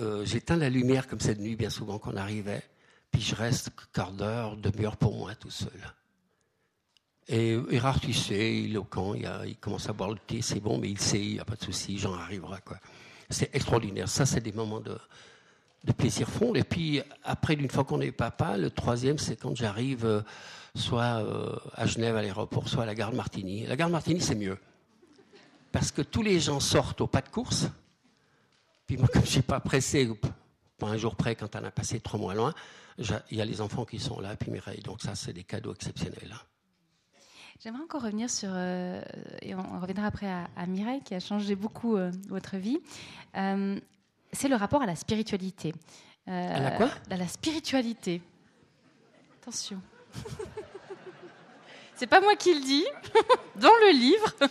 [0.00, 2.62] Euh, j'éteins la lumière comme cette nuit, bien souvent qu'on arrivait.
[3.12, 5.70] Puis je reste quart d'heure, demi-heure pour moi, tout seul.
[7.28, 10.60] Et Erard, tu sais, il est au camp, il, commence à boire le thé, c'est
[10.60, 12.58] bon, mais il sait, il n'y a pas de souci, j'en arriverai.
[13.30, 14.08] C'est extraordinaire.
[14.08, 14.98] Ça, c'est des moments de,
[15.84, 16.54] de plaisir fond.
[16.54, 20.04] Et puis, après, d'une fois qu'on est papa, le troisième, c'est quand j'arrive.
[20.04, 20.20] Euh,
[20.74, 23.66] soit euh, à Genève à l'aéroport, soit à la gare de Martigny.
[23.66, 24.58] La gare de Martigny, c'est mieux.
[25.72, 27.66] Parce que tous les gens sortent au pas de course.
[28.86, 30.08] Puis moi, comme je suis pas pressé,
[30.78, 32.54] pas un jour près, quand on a passé trois mois loin,
[32.98, 34.82] il y a les enfants qui sont là, puis Mireille.
[34.82, 36.32] Donc ça, c'est des cadeaux exceptionnels.
[36.32, 36.40] Hein.
[37.60, 39.00] J'aimerais encore revenir sur, euh,
[39.40, 42.78] et on reviendra après à, Mireille, qui a changé beaucoup euh, votre vie.
[43.32, 45.72] c'est le rapport à la spiritualité.
[46.26, 46.90] à la quoi?
[47.10, 48.20] À la spiritualité.
[49.40, 49.80] Attention.
[51.96, 52.84] C'est pas moi qui le dis,
[53.56, 54.34] dans le livre.
[54.40, 54.48] un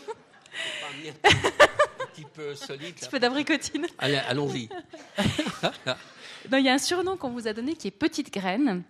[2.14, 2.88] petit peu solide.
[2.88, 3.86] Un petit peu d'abricotine.
[3.98, 4.70] Allez, allons-y.
[6.52, 8.84] Il y a un surnom qu'on vous a donné qui est Petite Graine,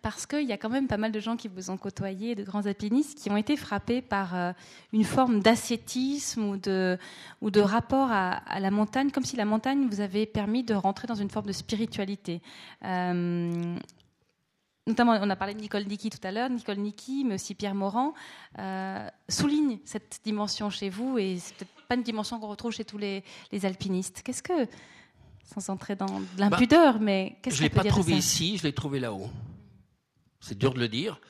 [0.00, 2.44] parce qu'il y a quand même pas mal de gens qui vous ont côtoyé, de
[2.44, 4.52] grands alpinistes, qui ont été frappés par euh,
[4.92, 6.98] une forme d'ascétisme ou de,
[7.42, 11.06] ou de rapport à, la montagne, comme si la montagne vous avait permis de rentrer
[11.06, 12.40] dans une forme de spiritualité.
[12.84, 13.76] Euh,
[14.86, 17.74] notamment on a parlé de Nicole Nicky tout à l'heure, Nicole Nicky, mais aussi Pierre
[17.74, 18.14] Morand,
[18.58, 22.84] euh, souligne cette dimension chez vous et c'est peut-être pas une dimension qu'on retrouve chez
[22.84, 23.22] tous les,
[23.62, 24.22] alpinistes.
[24.22, 24.66] Qu'est-ce que,
[25.54, 28.72] sans entrer dans l'impudeur, bah, mais qu'est-ce Je ne l'ai pas trouvé ici, je l'ai
[28.72, 29.30] trouvé là-haut.
[30.40, 31.20] C'est dur de le dire,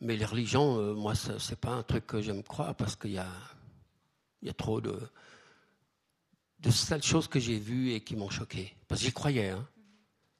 [0.00, 3.12] mais les religions, euh, moi, ce n'est pas un truc que j'aime croire parce qu'il
[3.12, 3.28] y a,
[4.42, 4.98] il y a trop de,
[6.60, 8.74] de sales choses que j'ai vues et qui m'ont choqué.
[8.88, 9.50] Parce que j'y croyais.
[9.50, 9.66] Hein.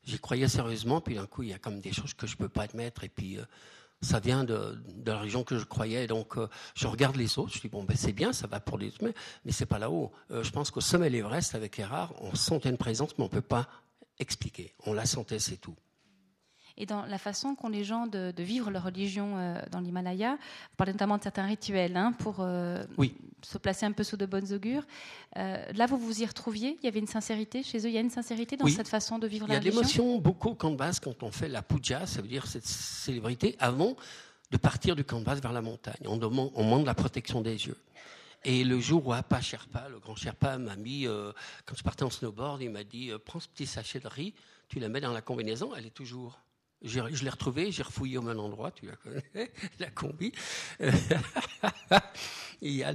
[0.09, 2.39] J'y croyais sérieusement, puis d'un coup, il y a comme des choses que je ne
[2.39, 3.05] peux pas admettre.
[3.05, 3.43] Et puis, euh,
[4.01, 6.07] ça vient de, la région que je croyais.
[6.07, 7.53] Donc, euh, je regarde les autres.
[7.53, 9.13] Je dis, bon, ben, c'est bien, ça va pour les mais,
[9.45, 10.11] mais c'est pas là-haut.
[10.31, 13.27] Euh, je pense qu'au sommet de l'Everest, avec Erard, on sentait une présence, mais on
[13.27, 13.69] ne peut pas
[14.19, 14.75] expliquer.
[14.87, 15.77] On la sentait, c'est tout
[16.79, 20.35] et dans la façon qu'ont les gens de, vivre leur religion euh, dans l'Himalaya.
[20.35, 22.85] Vous parlez notamment de certains rituels hein, pour euh,
[23.43, 24.85] se placer un peu sous de bonnes augures.
[25.37, 26.79] Euh, là, vous vous y retrouviez?
[26.81, 27.89] Il y avait une sincérité chez eux?
[27.89, 29.81] Il y a une sincérité dans cette façon de vivre la religion Il y a
[29.83, 33.97] l'émotion beaucoup au quand on fait la puja, ça veut dire cette célébrité, avant
[34.51, 36.07] de partir du base vers la montagne.
[36.07, 37.77] On demande, on demande la protection des yeux.
[38.45, 41.07] Et le jour où Appa Sherpa, le grand Sherpa, m'a mis,
[41.67, 44.33] quand je partais en snowboard, il m'a dit Prends ce petit sachet de riz,
[44.69, 46.39] tu la mets dans la combinaison, elle est toujours.
[46.83, 49.25] Je l'ai retrouvé, j'ai refouillé au même endroit, tu la connais,
[49.81, 50.33] la combi.
[52.63, 52.93] il, y a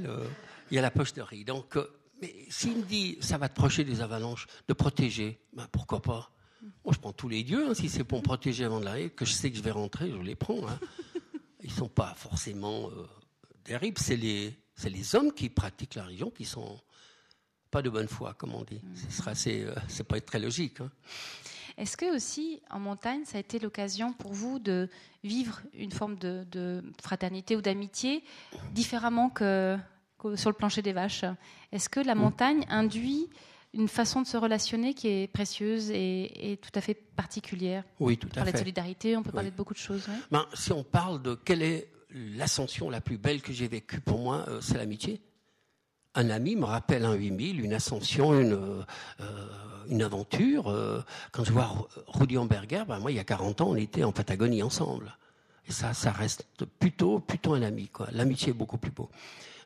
[0.69, 1.43] la poche de riz.
[1.43, 1.89] Donc, euh,
[2.21, 6.31] mais s'il me dit, ça va te procher des avalanches, de protéger, ben pourquoi pas?
[6.86, 9.09] Moi, je prends tous les dieux, hein, si c'est pour me protéger avant de l'arriver,
[9.09, 10.65] que je sais que je vais rentrer, je les prends.
[10.67, 10.79] Hein.
[11.61, 13.05] Ils ne sont pas forcément euh,
[13.65, 16.79] terribles, c'est les, hommes qui pratiquent la religion qui sont
[17.69, 18.81] pas de bonne foi, comme on dit.
[18.95, 20.79] Ce sera assez, euh, c'est pas être très logique.
[20.79, 20.91] Hein.
[21.78, 24.89] Est-ce que aussi en montagne, ça a été l'occasion pour vous de
[25.24, 28.24] vivre une forme de, fraternité ou d'amitié
[28.71, 29.78] différemment que,
[30.36, 31.26] sur le plancher des vaches?
[31.71, 33.30] Est-ce que la montagne induit
[33.74, 37.84] une façon de se relationner qui est précieuse et, tout à fait particulière?
[37.99, 38.30] Oui, tout à fait.
[38.30, 40.07] On peut parler de solidarité, on peut parler de beaucoup de choses.
[40.32, 44.19] Ben, si on parle de quelle est l'ascension la plus belle que j'ai vécue pour
[44.19, 45.19] moi, euh, c'est l'amitié
[46.16, 49.47] un ami me rappelle un 8000, une ascension, une, euh,
[49.89, 50.70] une aventure.
[50.70, 51.01] Euh,
[51.32, 54.11] quand je vois Rudy Hamburger, ben moi, il y a 40 ans, on était en
[54.11, 55.18] Patagonie ensemble.
[55.68, 56.45] Et ça, ça reste
[56.80, 57.88] plutôt, plutôt un ami.
[57.88, 58.07] Quoi.
[58.11, 59.09] L'amitié est beaucoup plus beau.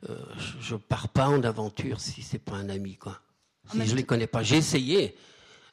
[0.09, 0.17] Euh,
[0.59, 2.95] je ne pars pas en aventure si c'est pas un ami.
[2.95, 3.19] Quoi.
[3.71, 5.15] Si je ne les connais pas, j'ai essayé.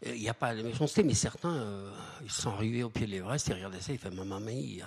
[0.07, 1.67] Il n'y a pas de méchanceté, mais certains,
[2.23, 4.87] ils sont arrivés au pied de l'Everest, ils regardaient ça, ils font Maman mia.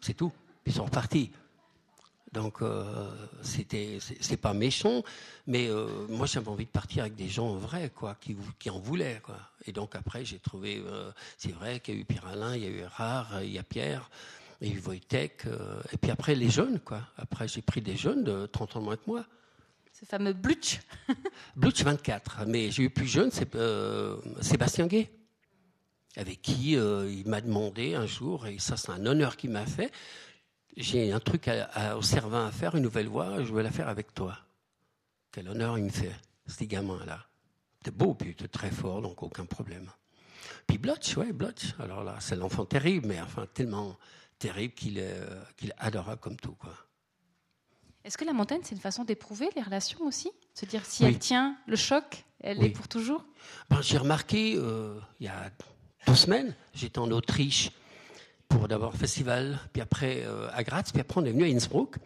[0.00, 0.32] C'est tout.
[0.64, 1.32] Ils sont repartis.
[2.38, 2.84] Donc, euh,
[3.42, 5.02] c'était, c'est pas méchant,
[5.48, 8.78] mais euh, moi j'avais envie de partir avec des gens vrais, quoi, qui, qui en
[8.78, 9.40] voulaient, quoi.
[9.66, 12.62] Et donc après, j'ai trouvé, euh, c'est vrai qu'il y a eu Pierre Alain, il
[12.62, 14.08] y a eu Rare, il y a Pierre,
[14.60, 15.46] il y a eu Wojtek,
[15.92, 17.00] et puis après les jeunes, quoi.
[17.16, 19.24] Après, j'ai pris des jeunes de 30 ans moins que moi.
[19.92, 20.78] Ce fameux Blutch.
[21.56, 23.50] Blutch 24, mais j'ai eu plus jeune, c'est
[24.42, 25.10] Sébastien Gay
[26.16, 29.90] avec qui il m'a demandé un jour, et ça c'est un honneur qu'il m'a fait,
[30.78, 31.50] j'ai un truc
[31.96, 34.38] au Cervin à faire, une nouvelle voix, je veux la faire avec toi.
[35.32, 36.14] Quel honneur il me fait,
[36.46, 37.26] ce gamin-là.
[37.82, 39.90] T'es beau, puis es très fort, donc aucun problème.
[40.66, 41.74] Puis Blotch, ouais, Blotch.
[41.78, 43.96] Alors là, c'est l'enfant terrible, mais enfin tellement
[44.38, 45.16] terrible qu'il est,
[45.56, 46.72] qu'il adorable comme tout, quoi.
[48.04, 50.30] Est-ce que la montagne, c'est une façon d'éprouver les relations aussi?
[50.54, 53.24] Se dire si elle tient le choc, elle est pour toujours?
[53.68, 55.50] Ben, J'ai remarqué, euh, il y a
[56.06, 57.70] deux semaines, j'étais en Autriche
[58.48, 61.96] pour d'abord festival, puis après euh, à Graz, puis après on est venu à Innsbruck.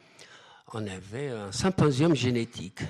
[0.74, 2.82] On avait un symposium génétique.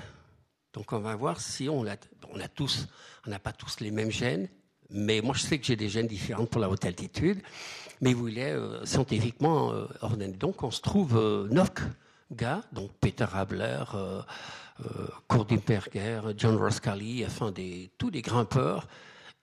[0.73, 1.95] Donc on va voir si on a,
[2.33, 2.87] on tous,
[3.27, 4.47] on n'a pas tous les mêmes gènes,
[4.89, 7.41] mais moi je sais que j'ai des gènes différents pour la haute altitude,
[8.01, 10.33] mais vous voulez euh, scientifiquement euh, ordonné.
[10.33, 11.69] Donc on se trouve euh, neuf
[12.33, 14.21] gars, donc Peter Habler, euh,
[14.85, 18.87] euh, John Roscali, enfin des, tous des grimpeurs.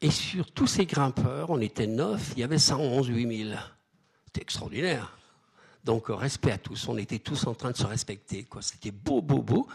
[0.03, 3.59] Et sur tous ces grimpeurs, on était neuf, il y avait 111 8000.
[4.31, 5.18] C'était extraordinaire.
[5.85, 6.87] Donc, euh, respect à tous.
[6.87, 8.47] On était tous en train de se respecter.
[8.61, 9.66] C'était beau, beau, beau.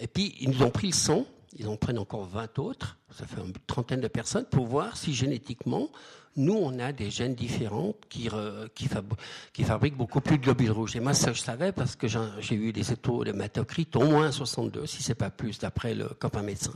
[0.00, 1.24] Et puis, ils nous ont pris le sang.
[1.56, 2.96] Ils en prennent encore 20 autres.
[3.16, 5.88] Ça fait une trentaine de personnes pour voir si génétiquement,
[6.34, 8.28] nous, on a des gènes différents qui,
[8.74, 10.96] qui, fabriquent beaucoup plus de globules rouges.
[10.96, 14.86] Et moi, ça, je savais parce que j'ai eu des étaux d'hématocrite au moins 62,
[14.86, 16.74] si c'est pas plus, d'après le copain médecin.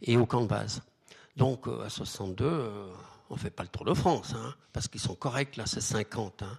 [0.00, 0.80] Et au camp de base.
[1.36, 2.46] Donc, euh, à 62,
[3.32, 5.80] on ne fait pas le Tour de France, hein, parce qu'ils sont corrects, là, c'est
[5.80, 6.42] 50.
[6.42, 6.58] Hein.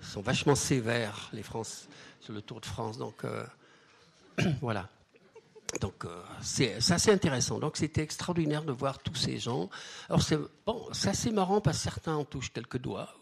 [0.00, 1.88] Ils sont vachement sévères, les France,
[2.20, 2.98] sur le Tour de France.
[2.98, 3.44] Donc, euh,
[4.60, 4.88] voilà.
[5.80, 7.58] Donc, euh, c'est assez intéressant.
[7.58, 9.70] Donc, c'était extraordinaire de voir tous ces gens.
[10.08, 13.12] Alors, c'est bon, assez marrant parce que certains en touchent quelques doigts.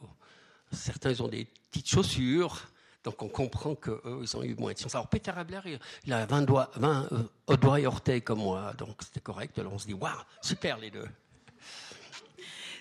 [0.70, 2.61] Certains, ils ont des petites chaussures.
[3.04, 4.94] Donc, on comprend qu'eux, ils ont eu moins de chance.
[4.94, 8.74] Alors, Peter Abler, il a 20 doigts, 20 euh, doigts et orteils comme moi.
[8.76, 9.58] Donc, c'était correct.
[9.58, 11.08] Alors, on se dit, waouh, super les deux.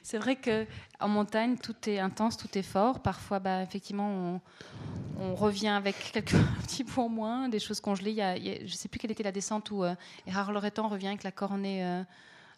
[0.09, 2.99] C'est vrai qu'en montagne, tout est intense, tout est fort.
[2.99, 4.41] Parfois, bah, effectivement,
[5.19, 8.15] on, revient avec quelques petits points moins, des choses congelées.
[8.15, 9.93] je ne sais plus quelle était la descente où euh,
[10.25, 12.01] Erard Loretan revient avec la cornée euh,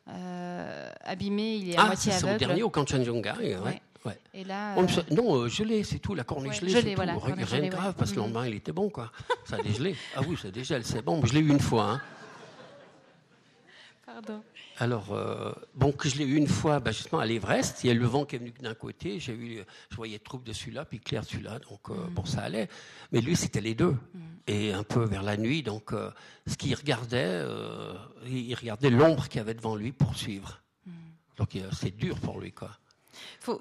[0.07, 1.55] euh, abîmée.
[1.55, 2.29] Il est à ah, moitié aveugle.
[2.29, 3.35] C'est au dernier, au Kanchenjunga.
[3.35, 3.81] Ouais.
[4.05, 4.17] Ouais.
[4.33, 6.15] Et là, oh, Non, gelé, c'est tout.
[6.15, 7.01] La cornée gelée, c'est tout.
[7.01, 8.25] Rien de grave, parce que le mm.
[8.27, 9.11] lendemain, il était bon, quoi.
[9.43, 9.97] Ça a dégelé.
[10.15, 11.21] Ah oui, ça dégèle, c'est bon.
[11.25, 11.83] Je l'ai eu une fois.
[11.83, 12.01] Hein.
[14.77, 17.83] Alors, euh, bon, que je l'ai eu une fois, bah, justement, à l'Everest.
[17.83, 19.19] Il y a le vent qui est venu d'un côté.
[19.19, 21.59] J'ai eu, je voyais troupe de celui-là, puis clair de celui-là.
[21.59, 22.67] Donc, euh, bon, ça allait.
[23.11, 23.91] Mais lui, c'était les deux.
[23.91, 24.19] Mm.
[24.47, 25.61] Et un peu vers la nuit.
[25.61, 26.09] Donc, euh,
[26.47, 27.45] ce qu'il regardait,
[28.25, 30.61] il regardait l'ombre qu'il y avait devant lui pour suivre.
[30.85, 30.91] Mm.
[31.37, 32.71] Donc, c'est dur pour lui, quoi.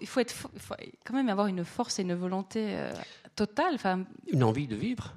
[0.00, 2.78] Il, faut être, faut quand même avoir une force et une volonté
[3.34, 3.76] totale.
[4.32, 5.14] Une envie de vivre.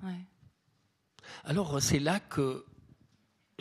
[1.45, 2.65] Alors, c'est là que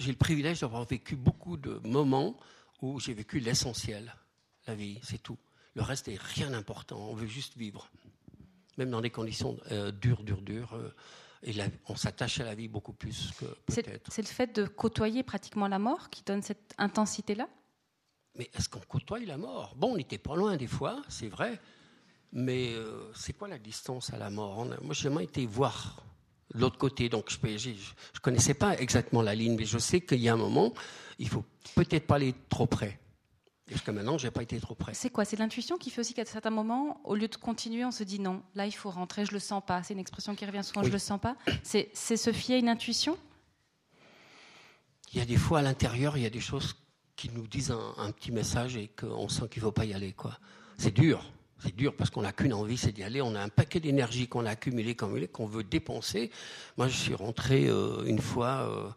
[0.02, 2.36] j'ai le privilège d'avoir vécu beaucoup de moments
[2.80, 4.14] où j'ai vécu l'essentiel,
[4.66, 5.38] la vie, c'est tout.
[5.74, 7.88] Le reste est rien d'important, on veut juste vivre.
[8.78, 10.74] Même dans des conditions euh, dures, dures, dures.
[10.74, 10.94] Euh,
[11.44, 11.54] et
[11.88, 14.12] on s'attache à la vie beaucoup plus que peut-être.
[14.12, 17.48] C'est le fait de côtoyer pratiquement la mort qui donne cette intensité-là?
[18.36, 19.74] Mais est-ce qu'on côtoie la mort?
[19.76, 21.60] Bon, on n'était pas loin des fois, c'est vrai.
[22.32, 24.64] Mais euh, c'est quoi la distance à la mort?
[24.64, 26.04] Moi, j'ai jamais été voir
[26.54, 27.08] l'autre côté.
[27.08, 30.36] Donc, je ne connaissais pas exactement la ligne, mais je sais qu'il y a un
[30.36, 30.72] moment,
[31.18, 31.44] il faut
[31.74, 32.98] peut-être pas aller trop près.
[33.68, 34.92] Jusqu'à maintenant, je n'ai pas été trop près.
[34.92, 35.24] C'est quoi?
[35.24, 38.18] C'est l'intuition qui fait aussi qu'à certains moments, au lieu de continuer, on se dit
[38.18, 39.82] non, là, il faut rentrer, je le sens pas.
[39.82, 41.36] C'est une expression qui revient souvent, je le sens pas.
[41.62, 43.16] C'est se fier à une intuition?
[45.12, 46.76] Il y a des fois à l'intérieur, il y a des choses
[47.16, 49.94] qui nous disent un, un petit message et qu'on sent qu'il ne faut pas y
[49.94, 50.14] aller.
[50.76, 51.24] C'est dur.
[51.62, 53.22] C'est dur parce qu'on n'a qu'une envie, c'est d'y aller.
[53.22, 56.30] On a un paquet d'énergie qu'on a accumulé, qu'on veut dépenser.
[56.76, 58.88] Moi, je suis rentré euh, une fois euh,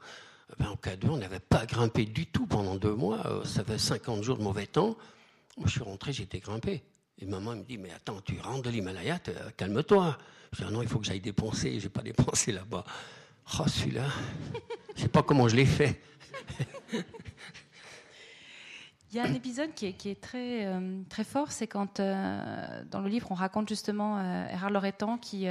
[0.57, 3.22] ben, en K2, on n'avait pas grimpé du tout pendant deux mois.
[3.28, 4.97] Euh, ça fait 50 jours de mauvais temps.
[5.57, 6.82] Moi, je suis rentré, j'étais grimpé.
[7.20, 9.20] Et maman me dit, mais attends, tu rentres de l'Himalaya,
[9.55, 10.18] calme-toi.
[10.51, 11.80] Je dis, ah non, il faut que j'aille dépenser.
[11.80, 12.84] J'ai pas dépensé là-bas.
[13.59, 14.07] Oh, celui-là,
[14.95, 16.01] je sais pas comment je l'ai fait.
[19.16, 22.01] Il y a un épisode qui est, qui est très, euh, très fort, c'est quand
[22.01, 25.47] euh, dans le livre on raconte justement euh, Erard Loretan qui,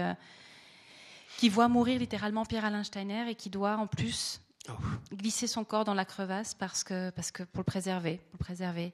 [1.39, 4.73] qui voit mourir littéralement Pierre-Alain Steiner et qui doit en plus oh.
[5.15, 8.45] glisser son corps dans la crevasse parce que, parce que pour le préserver, pour le
[8.45, 8.93] préserver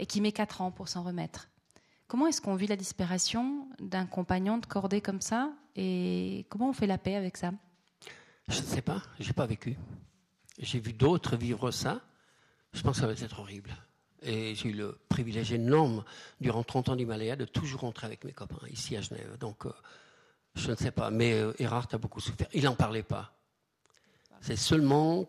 [0.00, 1.48] et qui met 4 ans pour s'en remettre.
[2.08, 6.72] Comment est-ce qu'on vit la disparition d'un compagnon de cordée comme ça et comment on
[6.72, 7.52] fait la paix avec ça?
[8.48, 9.76] Je ne sais pas, j'ai pas vécu.
[10.58, 12.00] J'ai vu d'autres vivre ça.
[12.74, 13.70] Je pense que ça va être horrible.
[14.22, 16.04] Et j'ai eu le privilège énorme,
[16.40, 19.38] durant 30 ans d'Himalaya, de toujours rentrer avec mes copains ici à Genève.
[19.38, 19.72] Donc, euh,
[20.54, 21.10] je ne sais pas.
[21.10, 22.48] Mais euh, Erard a beaucoup souffert.
[22.52, 23.32] Il n'en parlait pas.
[24.40, 25.28] C'est seulement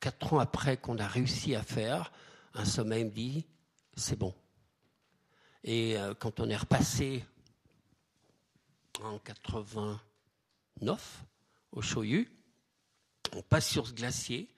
[0.00, 2.12] quatre ans après qu'on a réussi à faire,
[2.54, 3.46] un sommeil me dit
[3.94, 4.34] c'est bon.
[5.62, 7.24] Et euh, quand on est repassé
[9.02, 11.24] en 89
[11.72, 12.30] au Choyu,
[13.34, 14.48] on passe sur ce glacier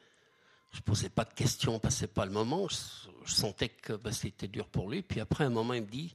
[0.73, 2.67] je ne posais pas de questions, passait pas le moment.
[2.69, 5.03] Je, sentais que ben, c'était dur pour lui.
[5.03, 6.15] Puis après, un moment, il me dit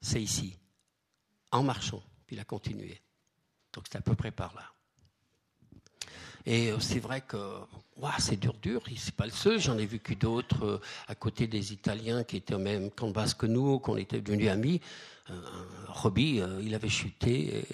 [0.00, 0.58] c'est ici,
[1.52, 2.02] en marchant.
[2.26, 3.00] Puis il a continué.
[3.72, 4.64] Donc c'était à peu près par là.
[6.44, 7.60] Et euh, c'est vrai que
[8.18, 8.82] c'est dur, dur.
[8.96, 9.60] C'est pas le seul.
[9.60, 13.12] J'en ai vécu d'autres euh, à côté des Italiens qui étaient au même camp de
[13.12, 14.80] base que nous, qu'on était devenus amis.
[15.30, 15.40] Euh,
[15.86, 17.64] Robbie, il avait chuté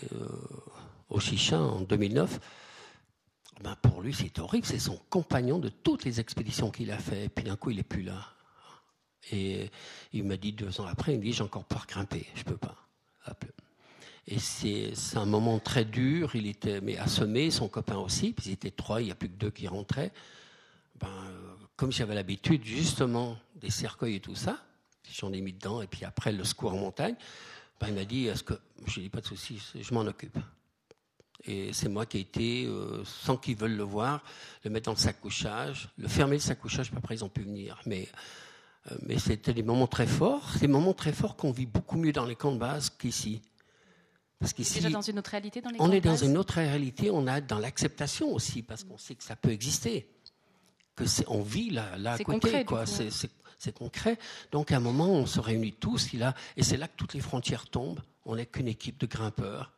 [1.09, 2.39] au Chicha en 2009.
[3.63, 4.67] Ben, pour lui, c'est horrible.
[4.67, 7.25] C'est son compagnon de toutes les expéditions qu'il a fait.
[7.25, 8.35] Et puis d'un coup, il n'est plus là.
[9.33, 9.71] Et
[10.13, 12.27] il m'a dit deux ans après, il me dit, j'ai encore peur grimper.
[12.35, 12.77] Je peux pas.
[14.27, 16.35] Et c'est un moment très dur.
[16.35, 18.33] Il était mais assommé, son copain aussi.
[18.33, 20.13] Puis ils étaient trois, il n'y a plus que deux qui rentraient.
[21.01, 21.09] Ben,
[21.77, 24.63] comme j'avais l'habitude, justement, des cercueils et tout ça,
[25.13, 25.81] j'en ai mis dedans.
[25.83, 27.17] Et puis après, le secours en montagne,
[27.81, 28.55] ben, il m'a dit, est-ce que,
[28.87, 30.39] je dis pas de souci, je m'en occupe.
[31.45, 34.23] Et c'est moi qui ai été, euh, sans qu'ils veulent le voir,
[34.65, 37.29] le mettre dans le sac couchage, le fermer le sac couchage, puis après ils ont
[37.29, 37.81] pu venir.
[37.87, 38.09] Mais,
[38.91, 42.13] euh, mais c'était des moments très forts, des moments très forts qu'on vit beaucoup mieux
[42.13, 43.41] dans les camps de base qu'ici.
[44.41, 47.11] Parce qu'ici, déjà dans une autre réalité dans les On est dans une autre réalité,
[47.11, 50.09] on a dans l'acceptation aussi, parce qu'on sait que ça peut exister,
[50.97, 52.85] que on vit là, là à côté, quoi.
[53.61, 54.19] C'est concret.
[54.53, 57.15] Donc à un moment, on se réunit tous, il a, et c'est là que toutes
[57.15, 58.01] les frontières tombent.
[58.25, 59.73] On n'est qu'une équipe de grimpeurs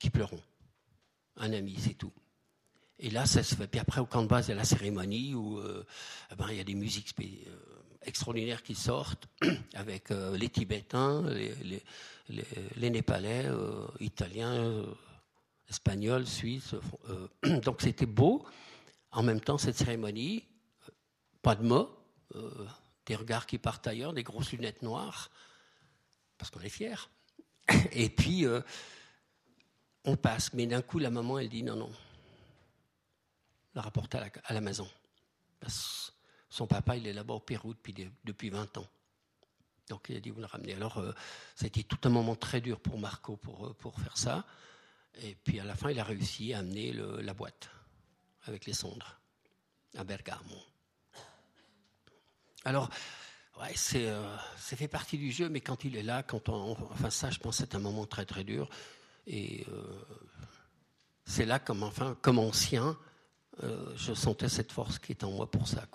[0.00, 0.40] qui pleuront
[1.36, 2.12] un ami, c'est tout.
[2.98, 3.66] Et là, ça se fait.
[3.66, 5.84] Puis après, au camp de base, il y a la cérémonie où euh,
[6.38, 7.24] ben, il y a des musiques euh,
[8.02, 9.28] extraordinaires qui sortent
[9.74, 11.82] avec euh, les Tibétains, les,
[12.76, 13.48] les, Népalais,
[13.98, 14.84] Italiens,
[15.68, 16.76] Espagnols, Suisses.
[17.64, 18.44] donc c'était beau.
[19.10, 20.44] En même temps, cette cérémonie,
[21.42, 21.90] pas de mots,
[23.04, 25.28] des regards qui partent ailleurs, des grosses lunettes noires,
[26.38, 27.10] parce qu'on est fiers.
[27.92, 28.46] Et puis,
[30.04, 30.52] on passe.
[30.54, 31.92] Mais d'un coup, la maman, elle dit non, non,
[33.74, 34.88] la rapporte à la, maison.
[36.48, 37.94] son papa, il est là-bas au Pérou depuis,
[38.24, 38.86] depuis 20 ans.
[39.88, 40.74] Donc il a dit, vous le ramenez.
[40.74, 41.12] Alors, euh,
[41.54, 44.44] ça a été tout un moment très dur pour Marco pour, euh, pour faire ça.
[45.22, 47.68] Et puis à la fin, il a réussi à amener la boîte
[48.44, 49.20] avec les cendres
[49.96, 50.56] à Bergamo.
[52.64, 52.88] Alors,
[53.60, 56.72] ouais, c'est, euh, ça fait partie du jeu, mais quand il est là, quand on,
[56.90, 58.70] enfin ça, je pense, c'est un moment très très dur.
[59.26, 59.66] Et
[61.24, 62.96] c'est là, comme enfin, comme ancien,
[63.62, 65.86] euh, je sentais cette force qui est en moi pour ça.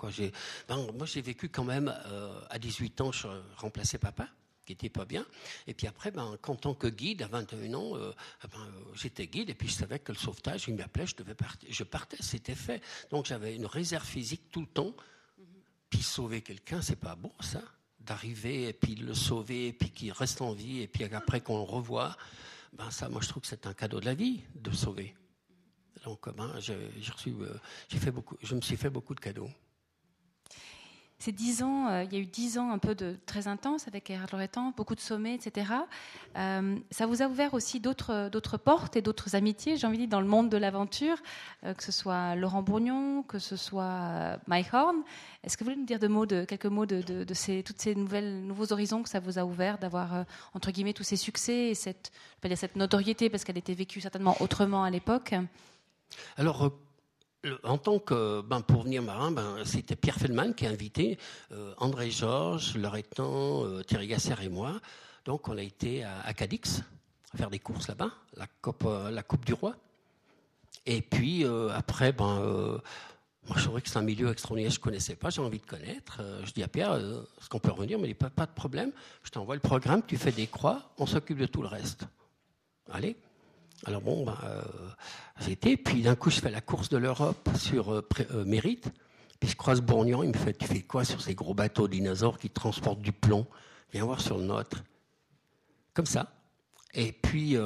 [0.68, 3.26] Ben, moi, j'ai vécu quand même, euh, à 18 ans, je
[3.56, 4.28] remplaçais papa,
[4.64, 5.26] qui était pas bien.
[5.66, 8.12] Et puis après, ben, en tant que guide, à 21 ans, euh,
[8.42, 8.64] ah ben,
[8.94, 11.68] j'étais guide, et puis je savais que le sauvetage, il m'appelait, je devais partir.
[11.72, 12.80] Je partais, c'était fait.
[13.10, 14.94] Donc j'avais une réserve physique tout le temps.
[15.90, 17.62] Puis sauver quelqu'un, c'est pas bon, ça
[18.00, 21.56] D'arriver, et puis le sauver, et puis qu'il reste en vie, et puis après qu'on
[21.56, 22.16] le revoit.
[22.72, 25.14] Ben ça, moi, je trouve que c'est un cadeau de la vie, de sauver.
[26.04, 27.58] Donc, ben, euh,
[27.88, 29.50] j'ai fait beaucoup, je me suis fait beaucoup de cadeaux.
[31.18, 33.88] Ces dix ans, euh, il y a eu dix ans un peu de très intense
[33.88, 35.72] avec Erhard Loretan, beaucoup de sommets, etc.
[36.36, 40.10] Euh, ça vous a ouvert aussi d'autres portes et d'autres amitiés, j'ai envie de dire,
[40.10, 41.16] dans le monde de l'aventure,
[41.62, 45.02] que ce soit Laurent Bourgnon, que ce soit Mike Horn.
[45.42, 47.80] Est-ce que vous voulez nous dire de mots, de, quelques mots de, de, ces, toutes
[47.80, 51.70] ces nouvelles, nouveaux horizons que ça vous a ouvert, d'avoir, entre guillemets, tous ces succès
[51.70, 52.12] et cette,
[52.54, 55.34] cette notoriété, parce qu'elle était vécue certainement autrement à l'époque?
[56.36, 56.70] Alors, euh,
[57.62, 61.18] en tant que ben, pour venir marin, ben, c'était Pierre Feldman qui a invité
[61.52, 64.80] euh, André Georges, Loretan, euh, Thierry Gasser et moi.
[65.24, 66.82] Donc on a été à, Cadix
[67.36, 68.88] faire des courses là-bas, la coupe,
[69.26, 69.74] coupe du Roi.
[70.86, 71.44] Et puis
[71.74, 72.80] après, ben,
[73.46, 75.66] moi je trouvais que c'est un milieu extraordinaire, je ne connaissais pas, j'ai envie de
[75.66, 76.22] connaître.
[76.44, 78.92] je dis à Pierre, est-ce qu'on peut revenir Il me dit, pas, pas de problème,
[79.22, 82.06] je t'envoie le programme, tu fais des croix, on s'occupe de tout le reste.
[82.90, 83.14] Allez
[83.86, 84.62] alors bon, ben, euh,
[85.40, 88.90] j'ai été, puis d'un coup je fais la course de l'Europe sur euh, euh, Mérite,
[89.38, 92.38] puis je croise Bourgnon, il me fait, tu fais quoi sur ces gros bateaux dinosaures
[92.38, 93.46] qui transportent du plomb?
[93.92, 94.82] Viens voir sur le nôtre.
[95.94, 96.32] Comme ça.
[96.94, 97.56] Et puis,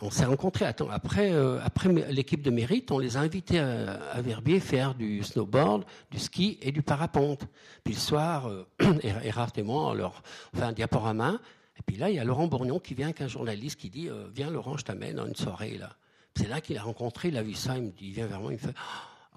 [0.00, 0.64] on s'est rencontrés.
[0.64, 1.32] Attends, après,
[1.62, 6.58] après l'équipe de mérite, on les a invités à, Verbier faire du snowboard, du ski
[6.60, 7.46] et du parapente.
[7.84, 8.50] Puis le soir,
[9.02, 10.22] Erard et moi, on leur
[10.54, 11.38] fait un diaporama
[11.78, 14.08] et puis là, il y a Laurent Bourgnon qui vient avec un journaliste qui dit
[14.08, 15.78] euh, Viens, Laurent, je t'amène à une soirée.
[15.78, 15.96] là.
[16.36, 18.40] C'est là qu'il a rencontré, il a vu ça, il, me dit, il vient vers
[18.40, 18.74] moi, il me fait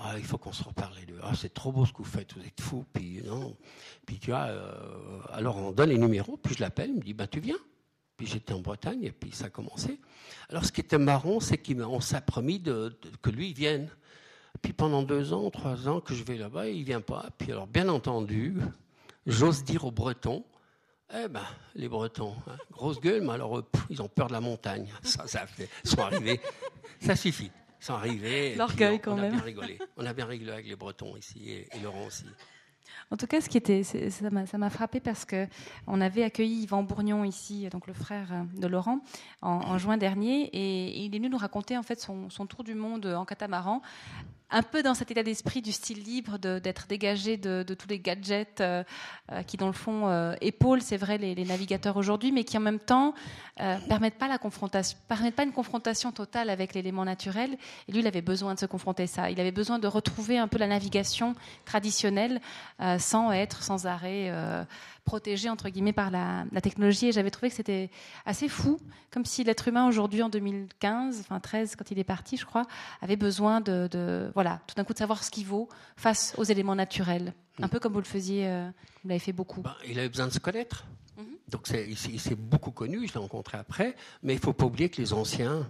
[0.01, 1.19] ah, il faut qu'on se reparle les deux.
[1.21, 2.85] Ah, c'est trop beau ce que vous faites, vous êtes fous.
[2.93, 3.57] Puis, non.
[4.05, 7.13] puis tu vois, euh, alors on donne les numéros, puis je l'appelle, il me dit
[7.13, 7.57] ben, Tu viens
[8.15, 9.99] Puis j'étais en Bretagne, et puis ça a commencé.
[10.49, 13.89] Alors ce qui était marrant, c'est qu'on s'est promis que lui vienne.
[14.61, 17.27] Puis pendant deux ans, trois ans que je vais là-bas, il vient pas.
[17.37, 18.55] Puis alors, bien entendu,
[19.25, 20.45] j'ose dire aux Bretons
[21.13, 21.45] eh ben,
[21.75, 22.55] les Bretons, hein.
[22.71, 24.87] grosse gueule, mais alors ils ont peur de la montagne.
[25.03, 25.69] Ça, ça fait.
[25.83, 26.39] Sont arrivés.
[27.01, 27.51] Ça suffit.
[27.79, 28.55] Sont arrivés.
[28.55, 29.33] L'orgueil quand même.
[29.33, 29.79] On a bien rigolé.
[29.97, 32.25] On a bien rigolé avec les Bretons ici et, Laurent aussi.
[33.11, 35.47] En tout cas, ce qui était, ça m'a frappé parce que
[35.87, 38.99] on avait accueilli Yvan Bourgnon ici, donc le frère de Laurent,
[39.41, 42.75] en, juin dernier, et il est venu nous raconter en fait son, son tour du
[42.75, 43.81] monde en catamaran
[44.51, 48.61] un peu dans cet état d'esprit du style libre, d'être dégagé de, tous les gadgets
[48.61, 48.83] euh,
[49.31, 52.61] euh, qui, dans le fond, euh, épaulent, c'est vrai, les, navigateurs aujourd'hui, mais qui en
[52.61, 53.13] même temps
[53.89, 54.29] permettent pas
[55.07, 57.57] permettent pas une confrontation totale avec l'élément naturel.
[57.87, 59.29] Et lui, il avait besoin de se confronter à ça.
[59.31, 61.35] Il avait besoin de retrouver un peu la navigation
[61.65, 62.39] traditionnelle
[62.99, 64.31] sans être sans arrêt
[65.09, 67.07] protégé entre guillemets par la, technologie.
[67.07, 67.89] Et j'avais trouvé que c'était
[68.27, 68.79] assez fou
[69.09, 72.67] comme si l'être humain aujourd'hui en 2015 enfin 13 quand il est parti je crois
[73.01, 76.75] avait besoin de, voilà tout d'un coup de savoir ce qu'il vaut face aux éléments
[76.75, 77.33] naturels.
[77.59, 78.69] Un peu comme vous le faisiez euh,
[79.01, 79.61] vous l'avez fait beaucoup.
[79.61, 80.85] Ben, il avait besoin de se connaître.
[81.17, 81.25] Mhm.
[81.49, 83.95] donc il s'est beaucoup connu je l'ai rencontré après.
[84.21, 85.67] Mais il faut pas oublier que les anciens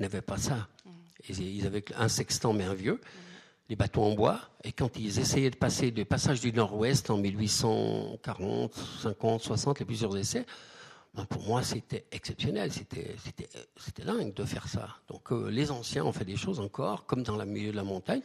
[0.00, 0.66] n'avaient pas ça.
[0.84, 1.36] Mhm.
[1.38, 3.00] ils, avaient un sextant mais un vieux.
[3.00, 3.31] Mhm
[3.72, 4.38] les bateaux en bois.
[4.64, 9.86] Et quand ils essayaient de passer du passage du Nord-Ouest en 1840, 50, 60, les
[9.86, 10.44] plusieurs essais,
[11.14, 12.70] ben pour moi, c'était exceptionnel.
[12.70, 13.16] C'était,
[14.04, 14.98] dingue de faire ça.
[15.08, 17.82] Donc, euh, les anciens ont fait des choses encore, comme dans le milieu de la
[17.82, 18.20] montagne,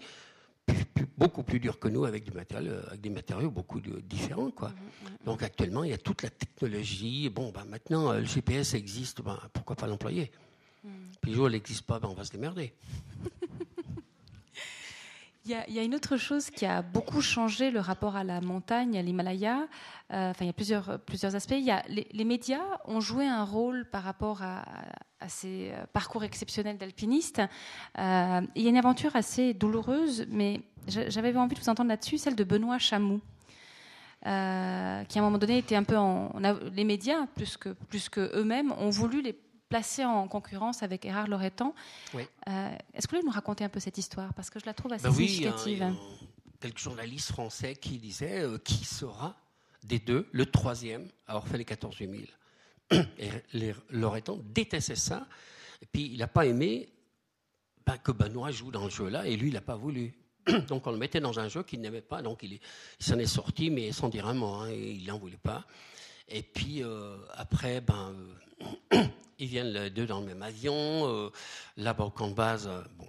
[1.17, 4.51] beaucoup plus dur que nous, avec, du matériel, euh, avec des matériaux beaucoup différents.
[4.51, 4.67] Quoi.
[4.67, 5.25] Mmh, mmh, mmh.
[5.25, 7.29] Donc, actuellement, il y a toute la technologie.
[7.29, 10.29] Bon, ben, maintenant, euh, le GPS existe, ben, pourquoi pas l'employer?
[11.21, 12.73] Puis, le jour où il n'existe pas, ben, on va se démerder.
[15.47, 18.97] Il y, a, une autre chose qui a beaucoup changé le rapport à la montagne,
[18.97, 19.69] à l'Himalaya.
[20.11, 21.55] Euh, enfin, il y a plusieurs, plusieurs aspects.
[21.57, 24.65] Il y a, les, médias ont joué un rôle par rapport à,
[25.29, 27.41] ces euh, parcours exceptionnels d'alpinistes.
[27.97, 32.17] Euh, il y a une aventure assez douloureuse, mais j'avais envie de vous entendre là-dessus,
[32.17, 33.21] celle de Benoît Chamou.
[34.23, 35.95] qui à un moment donné étaient un peu
[36.73, 39.39] les médias plus que plus que eux-mêmes ont voulu les
[39.69, 41.73] placer en concurrence avec Erard Loretan.
[42.13, 42.23] Oui.
[42.47, 44.33] Euh, est-ce que vous pouvez nous raconter un peu cette histoire?
[44.33, 45.83] Parce que je la trouve assez ben significative.
[45.83, 49.35] Oui, il y a quelques journalistes français qui disaient qui sera
[49.83, 52.11] des deux le troisième à avoir fait les 14 000.
[53.19, 55.27] Et les Loretan détestaient ça.
[55.81, 56.89] Et puis il n'a pas aimé
[57.87, 60.13] ben, que Benoît joue dans le jeu-là, et lui, il n'a pas voulu.
[60.67, 62.59] Donc on le mettait dans un jeu qu'il n'aimait pas, donc il,
[62.99, 65.65] s'en est sorti, mais sans dire un mot, hein, il n'en voulait pas.
[66.27, 68.13] Et puis euh, après, ben,
[68.93, 69.05] euh,
[69.39, 71.29] ils viennent les deux dans le même avion, euh,
[71.75, 73.07] là-bas au camp de base, bon,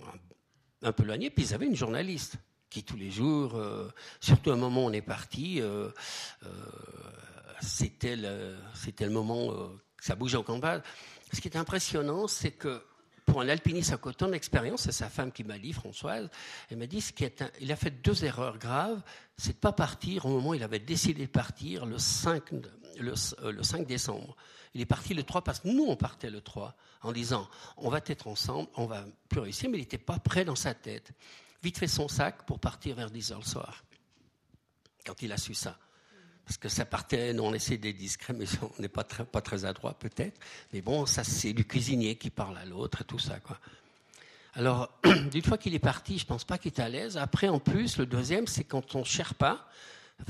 [0.83, 2.37] un, peu éloigné, puis ils avaient une journaliste
[2.70, 3.59] qui tous les jours,
[4.20, 5.62] surtout à un moment où on est parti,
[7.62, 9.49] c'était le, moment
[9.97, 10.83] que ça bougeait au camp de base.
[11.33, 12.83] Ce qui est impressionnant, c'est que
[13.29, 16.31] pour un alpiniste à coton d'expérience, c'est sa femme qui m'a dit, Françoise,
[16.70, 19.03] elle m'a dit qu'il a fait deux erreurs graves,
[19.37, 22.43] c'est de pas partir au moment où il avait décidé de partir le 5,
[22.99, 24.35] le, 5 euh, décembre.
[24.74, 27.90] Il est parti le 3 parce que nous, on partait le 3 en disant, on
[27.90, 31.12] va être ensemble, on va plus réussir, mais il n'était pas prêt dans sa tête.
[31.62, 33.84] Vite fait son sac pour partir vers 10 heures le soir,
[35.04, 35.78] quand il a su ça
[36.48, 39.42] parce que ça partait, nous on essaie d'être discret, mais on n'est pas très, pas
[39.42, 40.40] très adroit peut-être.
[40.72, 43.58] Mais bon, ça c'est du cuisinier qui parle à l'autre et tout ça, quoi.
[44.54, 44.90] Alors,
[45.30, 47.18] d'une fois qu'il est parti, je pense pas qu'il est à l'aise.
[47.18, 49.68] Après, en plus, le deuxième, c'est quand on Sherpa, ça fait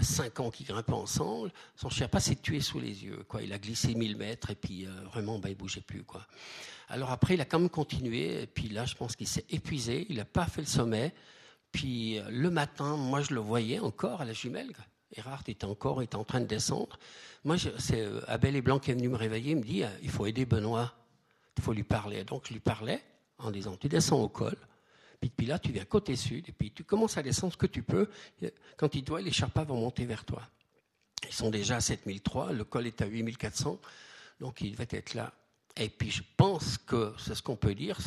[0.01, 3.43] cinq ans qu'ils grimpent ensemble, son Sherpa s'est tué sous les yeux, quoi.
[3.43, 6.27] Il a glissé 1000 mètres et puis euh, vraiment, ben, il bougeait plus, quoi.
[6.89, 10.07] Alors après, il a quand même continué, et puis là, je pense qu'il s'est épuisé,
[10.09, 11.15] il n'a pas fait le sommet.
[11.73, 14.73] Puis euh, le matin, moi, je le voyais encore à la jumelle.
[15.17, 16.99] Erard était encore était en train de descendre.
[17.45, 19.53] Moi, c'est euh, Abel et Blanc qui est venu me réveiller.
[19.53, 20.95] Il me dit il faut aider Benoît.
[21.57, 22.25] Il faut lui parler.
[22.25, 23.03] Donc, je lui parlais
[23.39, 24.57] en disant tu descends au col.
[25.21, 26.49] Puis depuis là, tu viens côté sud.
[26.49, 28.09] Et puis, tu commences à descendre ce que tu peux.
[28.77, 30.43] Quand il doit, les Sherpas vont monter vers toi.
[31.27, 32.53] Ils sont déjà à 7003.
[32.53, 33.79] Le col est à 8400.
[34.41, 35.33] Donc, il va être là.
[35.77, 37.99] Et puis, je pense que c'est ce qu'on peut dire.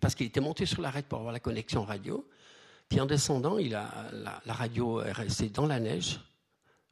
[0.00, 2.26] Parce qu'il était monté sur l'arrêt pour avoir la connexion radio.
[2.92, 3.90] Puis en descendant, il a,
[4.44, 6.20] la, radio est restée dans la neige.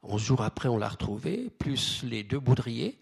[0.01, 2.97] Onze jours après, on l'a retrouvée, plus les deux boudriers.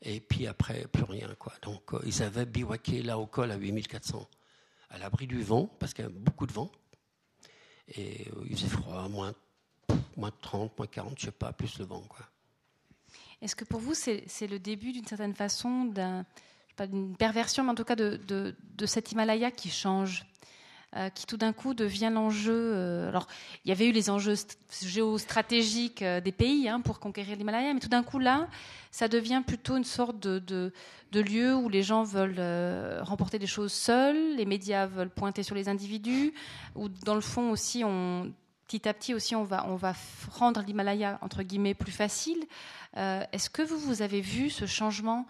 [0.00, 1.28] Et puis après, plus rien.
[1.38, 1.52] Quoi.
[1.60, 4.26] Donc euh, ils avaient bivouaqué là au col à 8400,
[4.94, 6.70] à l'abri du vent, parce qu'il y a beaucoup de vent.
[7.88, 9.34] Et euh, il faisait froid, moins,
[10.16, 12.02] moins 30, moins 40, je sais pas, plus le vent.
[13.42, 15.92] Est-ce que pour vous, c'est, le début d'une certaine façon
[16.78, 20.24] d'une perversion, mais en tout cas de, de, de cet Himalaya qui change?
[20.96, 22.52] Euh, qui tout d'un coup devient l'enjeu.
[22.54, 23.26] Euh, alors,
[23.64, 24.36] il y avait eu les enjeux
[24.80, 28.46] géostratégiques euh, des pays hein, pour conquérir l'Himalaya, mais tout d'un coup là,
[28.92, 32.40] ça devient plutôt une sorte de, de, lieu où les gens veulent
[33.02, 36.32] remporter des choses seuls, les médias veulent pointer sur les individus,
[36.76, 37.82] où dans le fond aussi
[38.68, 39.94] petit à petit aussi, on va, on va
[40.30, 42.44] rendre l'Himalaya, entre guillemets, plus facile.
[42.96, 45.26] Est-ce que vous, vous avez vu ce changement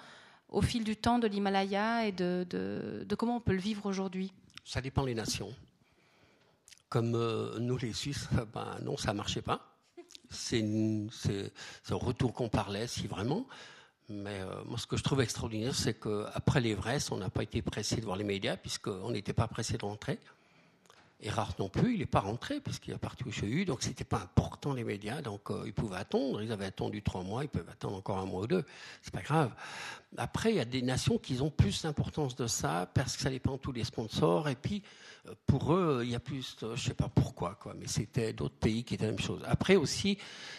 [0.50, 4.32] au fil du temps de l'Himalaya et de, de, comment on peut le vivre aujourd'hui?
[4.64, 5.54] Ça dépend des nations.
[6.88, 9.76] Comme euh, nous, les Suisses, ben, non, ça ne marchait pas.
[10.30, 13.46] C'est un retour qu'on parlait, si vraiment.
[14.08, 17.62] Mais euh, moi, ce que je trouve extraordinaire, c'est qu'après l'Everest, on n'a pas été
[17.62, 20.18] pressé de voir les médias, puisqu'on n'était pas pressé de rentrer.
[21.20, 24.04] Et rare non plus, il n'est pas rentré puisqu'il est parti au CHU, donc c'était
[24.04, 26.42] pas important les médias, donc euh, ils pouvaient attendre.
[26.42, 28.64] Ils avaient attendu trois mois, ils peuvent attendre encore un mois ou deux,
[29.00, 29.52] c'est pas grave.
[30.16, 33.30] Après, il y a des nations qui ont plus d'importance de ça parce que ça
[33.30, 34.48] dépend de tous les sponsors.
[34.48, 34.82] Et puis
[35.26, 38.58] euh, pour eux, il y a plus, je sais pas pourquoi quoi, mais c'était d'autres
[38.58, 39.40] pays qui étaient la même chose.
[39.46, 40.18] Après aussi,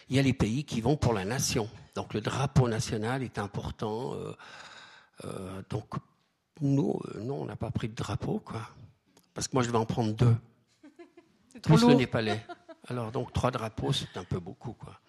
[0.10, 3.40] il y a les pays qui vont pour la nation, donc le drapeau national est
[3.40, 4.16] important.
[5.26, 5.94] Euh, donc
[6.62, 8.62] nous, non, on n'a pas pris de drapeau quoi,
[9.36, 10.36] parce que moi je vais en prendre deux
[11.62, 12.42] plus le népalais.
[12.88, 15.00] Alors, donc, trois drapeaux, c'est un peu beaucoup, quoi.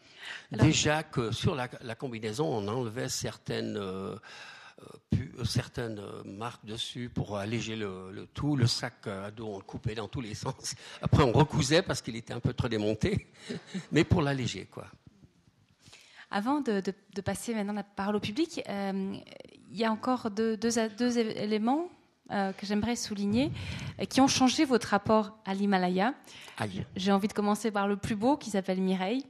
[0.50, 4.16] Déjà que sur la, combinaison, on enlevait certaines, euh,
[5.14, 8.56] euh, certaines marques dessus pour alléger le, tout.
[8.56, 10.74] Le sac à dos, on le coupait dans tous les sens.
[11.02, 13.30] Après, on recousait parce qu'il était un peu trop démonté,
[13.92, 14.86] mais pour l'alléger, quoi.
[16.30, 16.82] Avant de,
[17.24, 19.16] passer maintenant la parole au public, euh,
[19.70, 21.88] il y a encore deux, deux, deux éléments
[22.32, 23.52] euh, que j'aimerais souligner,
[24.00, 26.12] euh, qui ont changé votre rapport à l'Himalaya.
[26.96, 29.24] J'ai envie de commencer par le plus beau, qui s'appelle Mireille.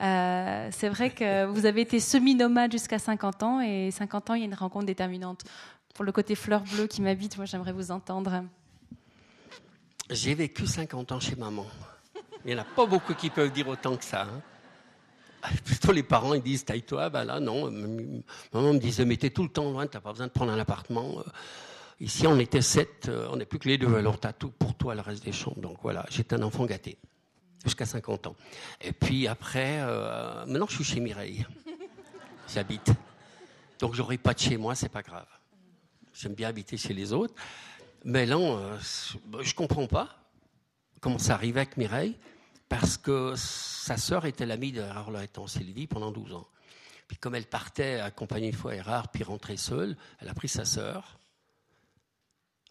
[0.00, 4.40] Euh, c'est vrai que vous avez été semi-nomade jusqu'à 50 ans, et 50 ans, il
[4.40, 5.42] y a une rencontre déterminante.
[5.94, 8.44] Pour le côté fleur bleue qui m'habite, moi, j'aimerais vous entendre.
[10.08, 11.66] J'ai vécu 50 ans chez maman.
[12.46, 14.22] Il n'y en a pas beaucoup qui peuvent dire autant que ça.
[14.22, 15.50] Hein.
[15.64, 17.10] Plutôt les parents, ils disent taille-toi.
[17.10, 17.70] Ben là, non.
[18.52, 20.58] Maman me disait, mais t'es tout le temps loin, t'as pas besoin de prendre un
[20.58, 21.22] appartement.
[22.00, 24.74] Ici, on était sept, euh, on n'est plus que les deux, alors t'as tout pour
[24.74, 25.60] toi le reste des chambres.
[25.60, 26.98] Donc voilà, j'étais un enfant gâté.
[27.64, 28.36] jusqu'à 50 ans.
[28.80, 31.46] Et puis après, euh, maintenant je suis chez Mireille.
[32.52, 32.92] J'habite.
[33.78, 35.26] Donc j'aurai pas de chez moi, c'est pas grave.
[36.12, 37.34] J'aime bien habiter chez les autres.
[38.04, 38.78] Mais là, euh,
[39.40, 40.18] je comprends pas
[41.00, 42.16] comment ça arrivait avec Mireille,
[42.68, 44.82] parce que sa sœur était l'amie de
[45.36, 46.46] en Sylvie pendant 12 ans.
[47.08, 50.64] Puis comme elle partait accompagnée une fois Erard, puis rentrait seule, elle a pris sa
[50.64, 51.18] sœur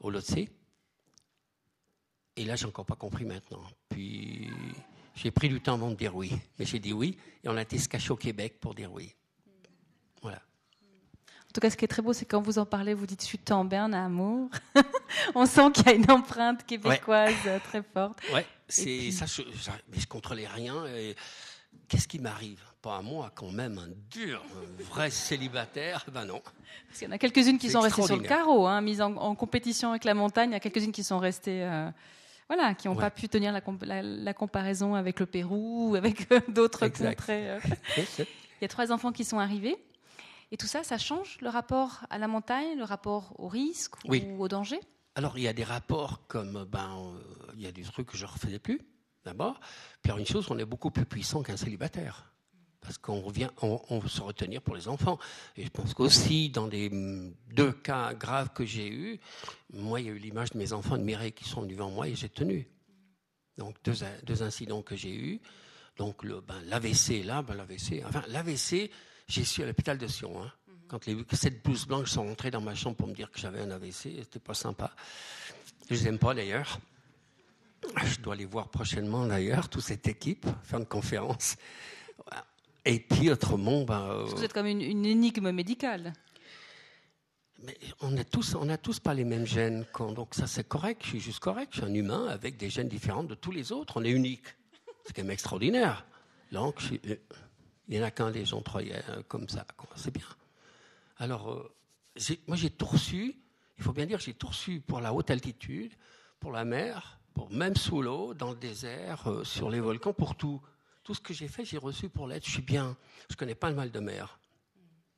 [0.04, 0.36] au Lotse.
[2.36, 3.64] Et là, j'ai encore pas compris maintenant.
[3.90, 4.52] Puis
[5.16, 6.32] j'ai pris du temps avant de dire oui.
[6.60, 9.16] Mais j'ai dit oui, et on a été se cacher au Québec pour dire oui.
[10.22, 10.38] Voilà.
[10.38, 13.22] En tout cas, ce qui est très beau, c'est quand vous en parlez, vous dites
[13.22, 14.50] je suis tombée en amour.
[15.36, 18.20] on sent qu'il y a une empreinte québécoise très forte.
[18.34, 19.26] Ouais, c'est ça.
[19.26, 19.44] Je,
[19.90, 20.84] mais je contrôlais rien.
[21.88, 26.06] Qu'est-ce qui m'arrive Pas à moi, quand même, un dur, un vrai célibataire.
[26.14, 26.42] Ben non.
[26.88, 29.36] Parce qu'il y en a quelques-unes qui sont restées sur le carreau, hein, mises en,
[29.36, 30.52] compétition avec la montagne.
[30.52, 31.64] Il y a quelques-unes qui sont restées.
[31.64, 31.90] Euh,
[32.48, 36.88] voilà, qui n'ont pas pu tenir la, comparaison avec le Pérou ou avec euh, d'autres
[36.88, 37.50] contrées.
[37.50, 37.60] Euh.
[38.20, 39.76] Il y a trois enfants qui sont arrivés.
[40.52, 44.44] Et tout ça, ça change le rapport à la montagne, le rapport au risque ou
[44.44, 44.80] au danger?
[45.16, 48.18] Alors, il y a des rapports comme, ben, euh, il y a des trucs que
[48.18, 48.80] je ne refaisais plus,
[49.26, 49.60] d'abord.
[50.02, 52.34] Puis, une chose, on est beaucoup plus puissant qu'un célibataire
[52.84, 55.18] parce qu'on revient, on, veut se retenir pour les enfants.
[55.56, 56.90] Et je pense qu'aussi, dans les
[57.54, 59.20] deux cas graves que j'ai eus,
[59.72, 62.08] moi, il y a eu l'image de mes enfants de Mireille qui sont devant moi
[62.08, 62.68] et j'ai tenu.
[63.58, 63.94] Donc, deux,
[64.24, 65.42] deux incidents que j'ai eus.
[65.98, 68.92] Donc, le, ben, l'AVC, là, ben, l'AVC, enfin, l'AVC,
[69.28, 70.44] j'ai su à l'hôpital de Sion.
[70.44, 70.52] Hein.
[70.88, 73.62] Quand les sept blouses blanches sont rentrées dans ma chambre pour me dire que j'avais
[73.62, 74.92] un AVC, c'était pas sympa.
[75.90, 76.80] Je les aime pas d'ailleurs.
[78.04, 81.56] Je dois les voir prochainement d'ailleurs, toute cette équipe, faire une conférence.
[82.86, 86.14] Et puis autrement, ben, vous êtes comme une, énigme médicale.
[87.60, 91.02] Mais on n'a tous, on a tous pas les mêmes gènes, donc ça c'est correct.
[91.04, 91.72] Je suis juste correct.
[91.74, 93.98] Je suis un humain avec des gènes différents de tous les autres.
[93.98, 94.46] On est unique.
[95.06, 96.06] C'est quand même extraordinaire.
[96.52, 96.76] Donc,
[97.06, 97.16] euh,
[97.88, 99.66] il n'y en a qu'un des gens croyaient comme ça.
[99.96, 100.26] C'est bien.
[101.18, 103.36] Alors, euh, moi j'ai tout reçu.
[103.78, 105.94] Il faut bien dire, j'ai tout reçu pour la haute altitude,
[106.40, 107.20] pour la mer,
[107.50, 110.62] même sous l'eau, dans le désert, euh, sur les volcans, pour tout.
[111.04, 112.44] Tout ce que j'ai fait, j'ai reçu pour l'aide.
[112.46, 112.96] Je suis bien.
[113.30, 114.40] Je connais pas le mal de mer.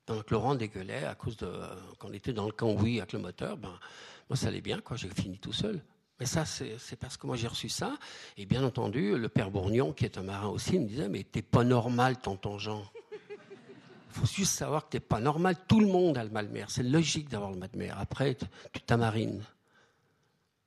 [0.07, 1.51] Donc Laurent dégueulait à cause de.
[1.97, 3.80] Quand on était dans le camp, oui, avec le moteur, ben,
[4.30, 4.97] moi ça allait bien, quoi.
[4.97, 5.82] J'ai fini tout seul.
[6.20, 7.97] Mais ça, c'est parce que moi j'ai reçu ça.
[8.38, 11.41] Et bien entendu, le père Bourgnon, qui est un marin aussi, me disait Mais t'es
[11.41, 12.84] pas normal, tonton Jean.
[14.09, 15.57] Faut juste savoir que t'es pas normal.
[15.68, 16.72] Tout le monde a le mal de mer.
[16.72, 17.97] C'est logique d'avoir le mal de mer.
[17.99, 18.36] Après,
[18.72, 19.43] tu t'amarines.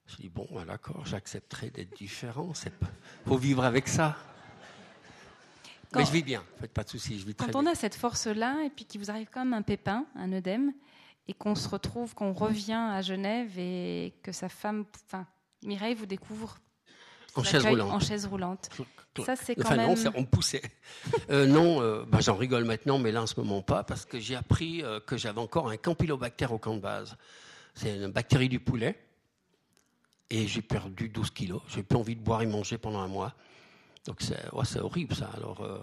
[0.09, 2.53] Je dis Bon, ben, d'accord, j'accepterai d'être différent.
[2.65, 2.73] Il
[3.27, 4.17] faut vivre avec ça.
[5.95, 8.63] Mais je vis bien, faites pas de soucis, je vis Quand on a cette force-là,
[8.67, 10.75] et puis qu'il vous arrive même un pépin, un œdème,
[11.29, 15.27] et qu'on se retrouve, qu'on revient à Genève et que sa femme, enfin,
[15.63, 16.59] Mireille vous découvre
[17.35, 17.91] en chaise roulante.
[17.91, 18.69] En chaise roulante.
[19.25, 19.95] Ça, c'est quand même.
[19.95, 20.63] Non, on poussait.
[21.31, 24.19] Euh, non, euh, bah, j'en rigole maintenant, mais là, en ce moment, pas, parce que
[24.19, 27.17] j'ai appris euh, que j'avais encore un campylobactère au camp de base.
[27.75, 28.99] C'est une bactérie du poulet.
[30.31, 31.63] Et j'ai perdu 12 kilos.
[31.69, 33.35] J'ai plus envie de boire et manger pendant un mois.
[34.07, 35.31] Donc c'est horrible ça.
[35.37, 35.81] Alors, euh,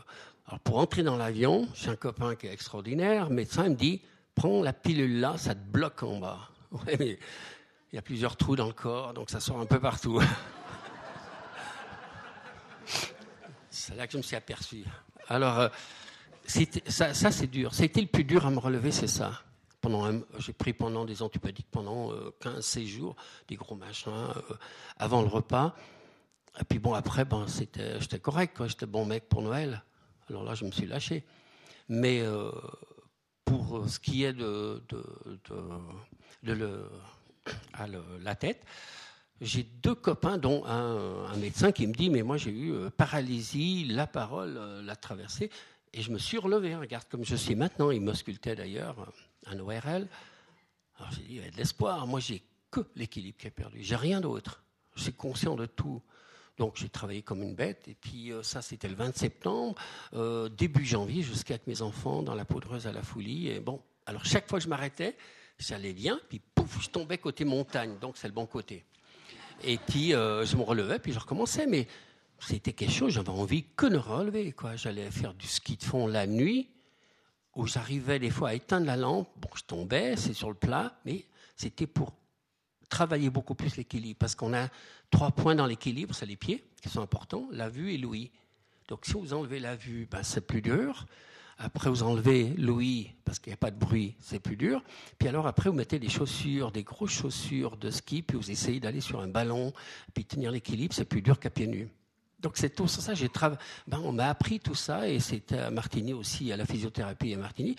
[0.48, 3.30] alors, pour entrer dans l'avion, j'ai un copain qui est extraordinaire.
[3.30, 4.02] Le médecin me dit
[4.36, 6.50] prends la pilule là, ça te bloque en bas.
[6.72, 7.20] Ouais, mais
[7.92, 10.22] il y a plusieurs trous dans le corps, donc ça sort un peu partout.
[13.70, 14.84] c'est là que je me suis aperçu.
[15.30, 15.70] Alors, euh,
[16.88, 17.74] ça, ça c'est dur.
[17.74, 19.42] C'était le plus dur à me relever, c'est ça.
[20.40, 22.12] J'ai pris pendant des antibiotiques pendant
[22.42, 23.16] 15-16 euh, jours,
[23.48, 24.12] des gros machins,
[24.98, 25.76] avant le repas.
[26.60, 29.84] Et puis bon, après, ben, c'était, j'étais correct, j'étais bon mec pour Noël.
[30.30, 31.24] Alors là, je me suis lâché.
[31.90, 32.52] Mais euh,
[33.44, 34.82] pour ce qui est de,
[38.22, 38.66] la tête,
[39.42, 42.90] j'ai deux copains, dont un, un, médecin qui me dit Mais moi, j'ai eu euh,
[42.90, 45.52] paralysie, la parole euh, l'a traversée.
[45.94, 46.76] Et je me suis relevé.
[46.76, 47.92] Regarde comme je suis maintenant.
[47.92, 49.12] Il m'auscultait d'ailleurs,
[49.48, 50.08] un ORL.
[50.98, 52.08] Alors j'ai dit Il y a de l'espoir.
[52.08, 53.80] Moi, j'ai que l'équilibre qui est perdu.
[53.82, 54.64] J'ai rien d'autre.
[54.96, 56.02] Je suis conscient de tout.
[56.58, 57.88] Donc j'ai travaillé comme une bête.
[57.88, 59.76] Et puis euh, ça, c'était le 20 septembre,
[60.14, 63.50] euh, début janvier, jusqu'à avec mes enfants dans la poudreuse à la folie.
[63.50, 65.18] Et bon, alors chaque fois que je m'arrêtais,
[65.60, 66.20] ça allait bien.
[66.30, 67.98] Puis pouf, je tombais côté montagne.
[68.00, 68.86] Donc c'est le bon côté.
[69.64, 71.68] Et puis euh, je me relevais, puis je recommençais.
[71.68, 71.88] Mais
[72.40, 74.54] c'était quelque chose, j'avais envie que de relever.
[74.76, 76.70] J'allais faire du ski de fond la nuit,
[77.56, 79.30] où j'arrivais des fois à éteindre la lampe.
[79.38, 81.26] Bon, je tombais, c'est sur le plat, mais
[81.56, 82.14] c'était pour
[82.90, 84.68] travailler beaucoup plus l'équilibre, parce qu'on a
[85.10, 88.32] trois points dans l'équilibre, c'est les pieds qui sont importants, la vue et l'ouïe.
[88.88, 91.06] Donc si vous enlevez la vue, ben, c'est plus dur.
[91.58, 94.84] Après, vous enlevez l'ouïe parce qu'il n'y a pas de bruit, c'est plus dur.
[95.18, 98.82] Puis alors après, vous mettez des chaussures, des grosses chaussures de ski, puis vous essayez
[98.82, 99.72] d'aller sur un ballon,
[100.14, 101.90] puis tenir l'équilibre, c'est plus dur qu'à pieds nus.
[102.40, 103.14] Donc c'est tout ça.
[103.14, 103.30] J'ai
[103.88, 107.38] ben, on m'a appris tout ça et c'était à Martigny aussi, à la physiothérapie à
[107.38, 107.76] Martigny,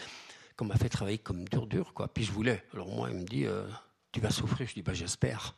[0.56, 2.08] qu'on m'a fait travailler comme dur dur quoi.
[2.08, 2.64] Puis je voulais.
[2.72, 3.66] Alors moi il me dit euh,
[4.12, 4.66] tu vas souffrir.
[4.66, 5.54] Je dis bah j'espère.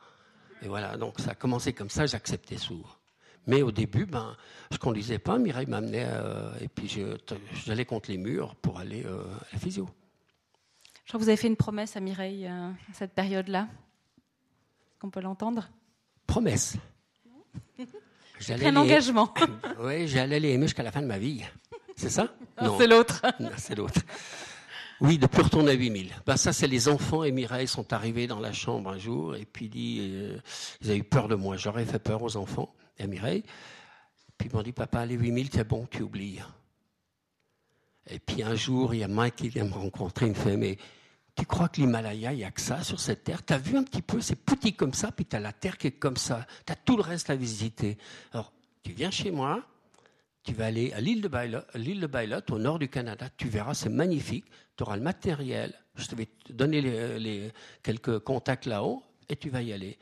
[0.62, 2.06] Et voilà donc ça a commencé comme ça.
[2.06, 2.98] J'acceptais sourd.
[3.46, 4.36] Mais au début, ben,
[4.70, 5.38] je ne conduisais pas.
[5.38, 6.86] Mireille m'amenait euh, et puis
[7.64, 9.88] j'allais contre les murs pour aller euh, à la physio.
[11.04, 13.68] Je crois que vous avez fait une promesse à Mireille à cette période-là.
[14.98, 15.70] Qu'on peut l'entendre?
[16.26, 16.76] Promesse.
[18.50, 19.32] un engagement.
[19.80, 21.42] oui, j'allais les aimer jusqu'à la fin de ma vie.
[21.96, 22.28] C'est ça?
[22.60, 23.22] Non, c'est l'autre.
[23.56, 24.00] c'est l'autre.
[25.00, 26.10] Oui, de plus retourner à 8000.
[26.26, 29.44] Ben, ça, c'est les enfants et Mireille sont arrivés dans la chambre un jour et
[29.44, 30.38] puis dit, euh,
[30.80, 31.56] ils avaient eu peur de moi.
[31.56, 33.44] J'aurais fait peur aux enfants et à Mireille.
[34.36, 36.40] Puis ils m'ont dit, papa, les 8000, c'est bon, tu oublies.
[38.10, 40.56] Et puis un jour, il y a Mike qui vient me rencontrer, il me fait,
[40.56, 40.78] mais
[41.38, 43.44] tu crois que l'Himalaya, il n'y a que ça sur cette terre?
[43.44, 45.78] Tu as vu un petit peu, c'est petit comme ça, puis tu as la terre
[45.78, 46.44] qui est comme ça.
[46.66, 47.96] Tu as tout le reste à visiter.
[48.32, 49.64] Alors, tu viens chez moi,
[50.42, 51.28] tu vas aller à l'île de
[52.08, 54.46] Bylot, au nord du Canada, tu verras, c'est magnifique.
[54.76, 57.52] Tu auras le matériel, je vais te donner les,
[57.84, 59.96] quelques contacts là-haut, et tu vas y aller.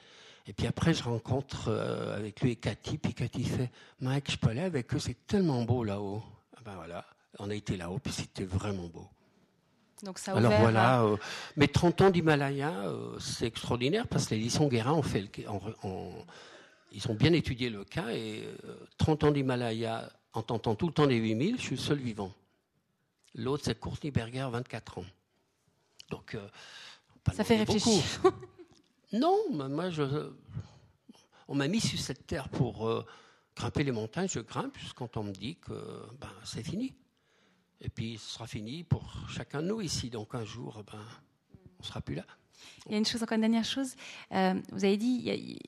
[0.47, 3.71] Et puis après, je rencontre euh, avec lui et Cathy, puis Cathy fait
[4.01, 6.23] Mike, je peux aller avec eux, c'est tellement beau là-haut.
[6.57, 7.05] Ah ben voilà,
[7.39, 9.07] on a été là-haut, puis c'était vraiment beau.
[10.03, 11.17] Donc ça Alors voilà, euh,
[11.57, 15.31] mais 30 ans d'Himalaya, euh, c'est extraordinaire parce que l'édition Guérin ont fait
[16.93, 18.45] ils ont bien étudié le cas et
[18.99, 21.99] 30 euh, ans d'Himalaya en tentant tout le temps les 8000, je suis le seul
[21.99, 22.33] vivant.
[23.35, 25.05] L'autre, c'est Courtney Berger, 24 ans.
[26.11, 26.37] Donc,
[27.35, 28.03] ça fait réfléchir.
[29.13, 30.31] non, moi, je,
[31.49, 33.05] on m'a mis sur cette terre pour
[33.57, 35.73] grimper les montagnes, je grimpe, quand on me dit que
[36.21, 36.95] ben, c'est fini.
[37.81, 40.11] Et puis ce sera fini pour chacun de nous ici.
[40.11, 40.99] Donc un jour, ben,
[41.79, 42.25] on ne sera plus là.
[42.87, 43.95] Il y a une chose, encore une dernière chose.
[44.33, 45.59] Euh, vous avez dit,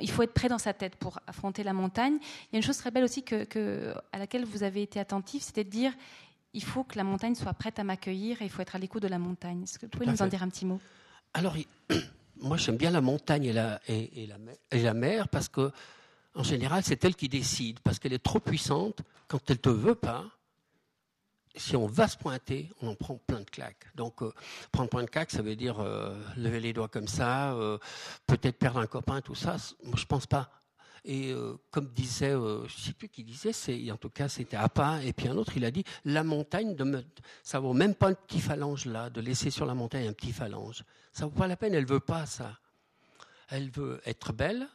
[0.00, 2.18] il, faut être prêt dans sa tête pour affronter la montagne.
[2.20, 5.42] Il y a une chose très belle aussi que, à laquelle vous avez été attentif,
[5.42, 5.92] c'était de dire,
[6.52, 9.02] il faut que la montagne soit prête à m'accueillir et il faut être à l'écoute
[9.02, 9.62] de la montagne.
[9.62, 10.80] Est-ce que vous pouvez nous en dire un petit mot?
[11.34, 11.56] Alors,
[12.40, 15.70] moi j'aime bien la montagne et la, et, la mer, et la mer parce que,
[16.34, 19.00] en général, c'est elle qui décide, parce qu'elle est trop puissante.
[19.28, 20.24] Quand elle ne te veut pas,
[21.56, 23.86] si on va se pointer, on en prend plein de claques.
[23.94, 24.32] Donc, euh,
[24.72, 27.78] prendre plein de claques, ça veut dire euh, lever les doigts comme ça, euh,
[28.26, 29.56] peut-être perdre un copain, tout ça.
[29.84, 30.50] Moi, je pense pas.
[31.02, 31.34] Et
[31.70, 33.52] comme disait, je ne sais plus qui disait,
[33.90, 36.84] en tout cas, c'était Appa, et puis un autre, il a dit la montagne, de
[36.84, 37.02] me,
[37.42, 40.34] ça vaut même pas un petit phalange là, de laisser sur la montagne un petit
[40.34, 40.84] phalange.
[41.14, 42.58] Ça vaut pas la peine, elle veut pas ça.
[43.48, 44.68] Elle veut être belle,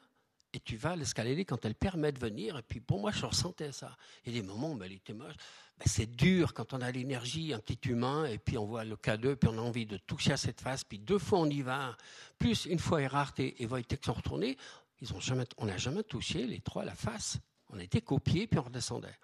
[0.56, 2.58] et tu vas l'escalader quand elle permet de venir.
[2.58, 3.96] Et puis pour moi, je ressentais ça.
[4.26, 5.36] Il y a des moments où elle était moche.
[5.78, 8.96] Ben, c'est dur quand on a l'énergie, un petit humain, et puis on voit le
[8.96, 11.62] K2, puis on a envie de toucher à cette face, puis deux fois on y
[11.62, 11.98] va,
[12.38, 14.58] plus une fois Erhard et, et Wojtek sont retournés,
[15.02, 17.38] ils ont jamais, on n'a jamais touché les trois à la face.
[17.70, 19.18] On a été copiés, puis on redescendait.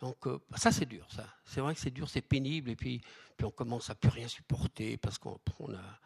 [0.00, 1.26] Donc euh, ça c'est dur, ça.
[1.44, 3.02] C'est vrai que c'est dur, c'est pénible, et puis,
[3.36, 6.00] puis on commence à plus rien supporter parce qu'on on a,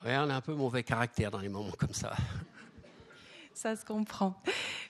[0.00, 2.16] on a un peu mauvais caractère dans les moments comme ça.
[3.56, 4.38] Ça se comprend.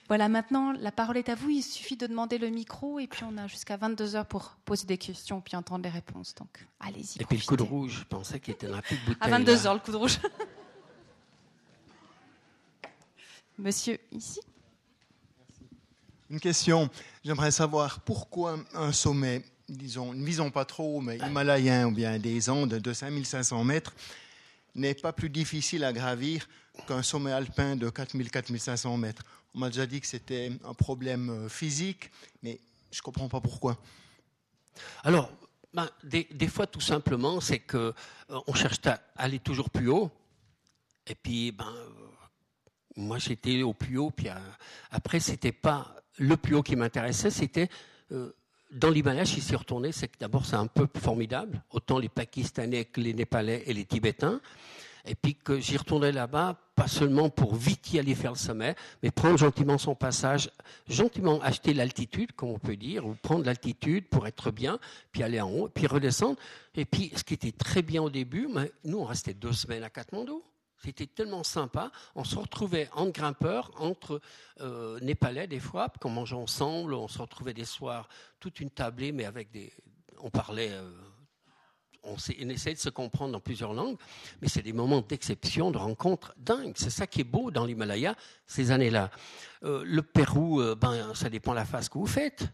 [0.09, 1.49] Voilà, maintenant, la parole est à vous.
[1.49, 4.85] Il suffit de demander le micro et puis on a jusqu'à 22 heures pour poser
[4.85, 6.35] des questions puis entendre les réponses.
[6.35, 7.21] Donc, allez-y.
[7.21, 9.17] Et puis le coup de rouge, je pensais qu'il était la petite bouteille.
[9.21, 10.19] À 22 heures, le coup de rouge.
[13.57, 14.41] Monsieur, ici.
[16.29, 16.89] Une question.
[17.23, 22.49] J'aimerais savoir pourquoi un sommet, disons, ne visons pas trop, mais himalayen ou bien des
[22.49, 23.95] Andes de 5500 mètres,
[24.75, 26.49] n'est pas plus difficile à gravir
[26.85, 29.23] qu'un sommet alpin de 4000-4500 mètres.
[29.53, 32.11] On m'a déjà dit que c'était un problème euh, physique,
[32.43, 32.59] mais
[32.91, 33.77] je ne comprends pas pourquoi.
[35.03, 35.31] Alors,
[35.73, 37.93] ben, des, fois, tout simplement, c'est qu'on
[38.29, 40.11] euh, cherche à aller toujours plus haut.
[41.05, 41.89] Et puis, ben, euh,
[42.95, 44.11] moi, j'étais au plus haut.
[44.11, 44.27] Puis
[44.91, 47.69] après, c'était pas le plus haut qui m'intéressait, c'était
[48.71, 52.85] dans l'Himalaya, je suis retourné, c'est que d'abord c'est un peuple formidable, autant les Pakistanais
[52.85, 54.41] que les Népalais et les Tibétains.
[55.05, 58.75] Et puis que j'y retournais là-bas, pas seulement pour vite y aller faire le sommet,
[59.01, 60.51] mais prendre gentiment son passage,
[60.87, 64.77] gentiment acheter l'altitude, comme on peut dire, ou prendre l'altitude pour être bien,
[65.11, 66.37] puis aller en haut, puis redescendre.
[66.75, 68.47] Et puis, ce qui était très bien au début,
[68.83, 70.43] nous, on restait deux semaines à Katmandou.
[70.77, 71.91] C'était tellement sympa.
[72.13, 74.21] On se retrouvait entre grimpeurs, entre
[74.61, 76.93] euh, Népalais des fois, qu'on mangeait ensemble.
[76.93, 78.07] On se retrouvait des soirs,
[78.39, 79.73] toute une tablée, mais avec des.
[80.19, 80.69] On parlait.
[80.69, 80.91] Euh,
[82.07, 83.97] on, essayait de se comprendre dans plusieurs langues,
[84.41, 86.73] mais c'est des moments d'exception, de rencontres dingues.
[86.75, 88.15] C'est ça qui est beau dans l'Himalaya
[88.45, 89.11] ces années-là.
[89.63, 92.47] Euh, le Pérou, ben, ça dépend de la phase que vous faites.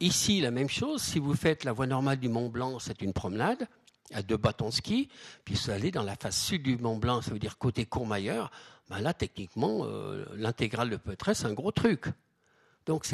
[0.00, 1.02] ici, la même chose.
[1.02, 3.68] Si vous faites la voie normale du Mont Blanc, c'est une promenade
[4.12, 5.08] à deux bâtons de ski,
[5.44, 8.50] puis vous allez dans la face sud du Mont Blanc, ça veut dire côté Courmayeur.
[8.88, 12.06] ben là, techniquement, euh, l'intégrale de Petrel, c'est un gros truc.
[12.86, 13.04] Donc,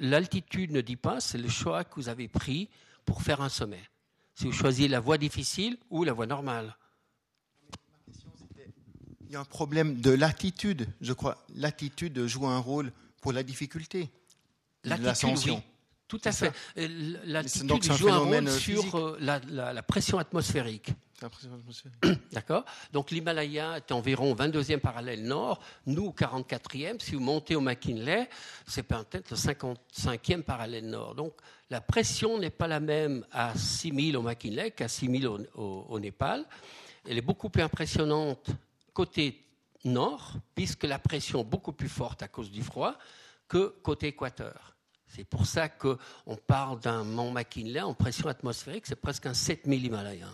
[0.00, 2.68] l'altitude ne dit pas, c'est le choix que vous avez pris
[3.04, 3.82] pour faire un sommet.
[4.38, 6.76] Si vous choisissez la voie difficile ou la voie normale.
[9.26, 11.44] Il y a un problème de latitude, je crois.
[11.56, 14.08] L'attitude joue un rôle pour la difficulté.
[14.84, 15.60] L'ascension.
[16.06, 16.52] Tout à fait.
[16.76, 20.92] L'altitude joue un rôle sur euh, la, pression atmosphérique.
[22.32, 25.60] D'accord Donc l'Himalaya est environ au 22e parallèle nord.
[25.86, 28.30] Nous, au 44e, si vous montez au McKinley,
[28.68, 31.16] c'est peut-être le 55e parallèle nord.
[31.16, 31.34] Donc
[31.70, 36.44] la pression n'est pas la même à 6000 au McKinley qu'à 6000 au, au Népal.
[37.08, 38.50] Elle est beaucoup plus impressionnante
[38.92, 39.44] côté
[39.84, 42.96] nord, puisque la pression est beaucoup plus forte à cause du froid
[43.46, 44.76] que côté équateur.
[45.06, 49.86] C'est pour ça qu'on parle d'un mont McKinley en pression atmosphérique, c'est presque un 7000
[49.86, 50.28] Himalaya.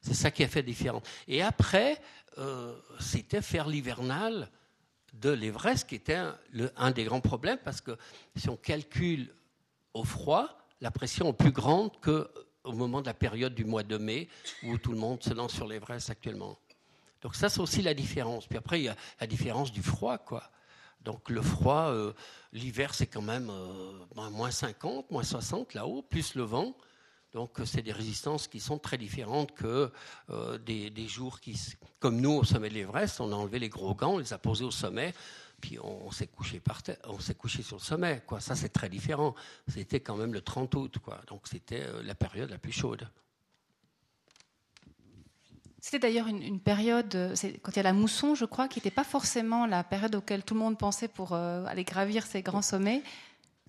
[0.00, 1.02] C'est ça qui a fait différence.
[1.28, 2.00] Et après,
[2.38, 4.50] euh, c'était faire l'hivernal
[5.14, 6.20] de l'Everest, qui était
[6.76, 7.96] un, des grands problèmes, parce que
[8.34, 9.32] si on calcule
[9.94, 10.48] au froid,
[10.80, 14.28] la pression est plus grande qu'au moment de la période du mois de mai,
[14.64, 16.58] où tout le monde se lance sur l'Everest actuellement.
[17.22, 18.46] Donc ça, c'est aussi la différence.
[18.46, 20.50] Puis après, il y a la différence du froid, quoi.
[21.00, 22.12] Donc le froid, euh,
[22.52, 26.74] l'hiver, c'est quand même euh, ben, moins 50, moins 60 là-haut, plus le vent.
[27.32, 29.90] Donc c'est des résistances qui sont très différentes que
[30.30, 31.60] euh, des, jours qui,
[31.98, 34.38] comme nous au sommet de l'Everest, on a enlevé les gros gants, on les a
[34.38, 35.12] posés au sommet,
[35.64, 38.22] puis on, s'est couché par terre, on s'est couché sur le sommet.
[38.26, 38.38] Quoi.
[38.38, 39.34] Ça c'est très différent.
[39.66, 41.22] C'était quand même le 30 août, quoi.
[41.28, 43.08] Donc c'était la période la plus chaude.
[45.80, 48.90] C'était d'ailleurs une, période, euh, quand il y a la mousson, je crois, qui n'était
[48.90, 52.62] pas forcément la période auquel tout le monde pensait pour euh, aller gravir ces grands
[52.62, 53.02] sommets.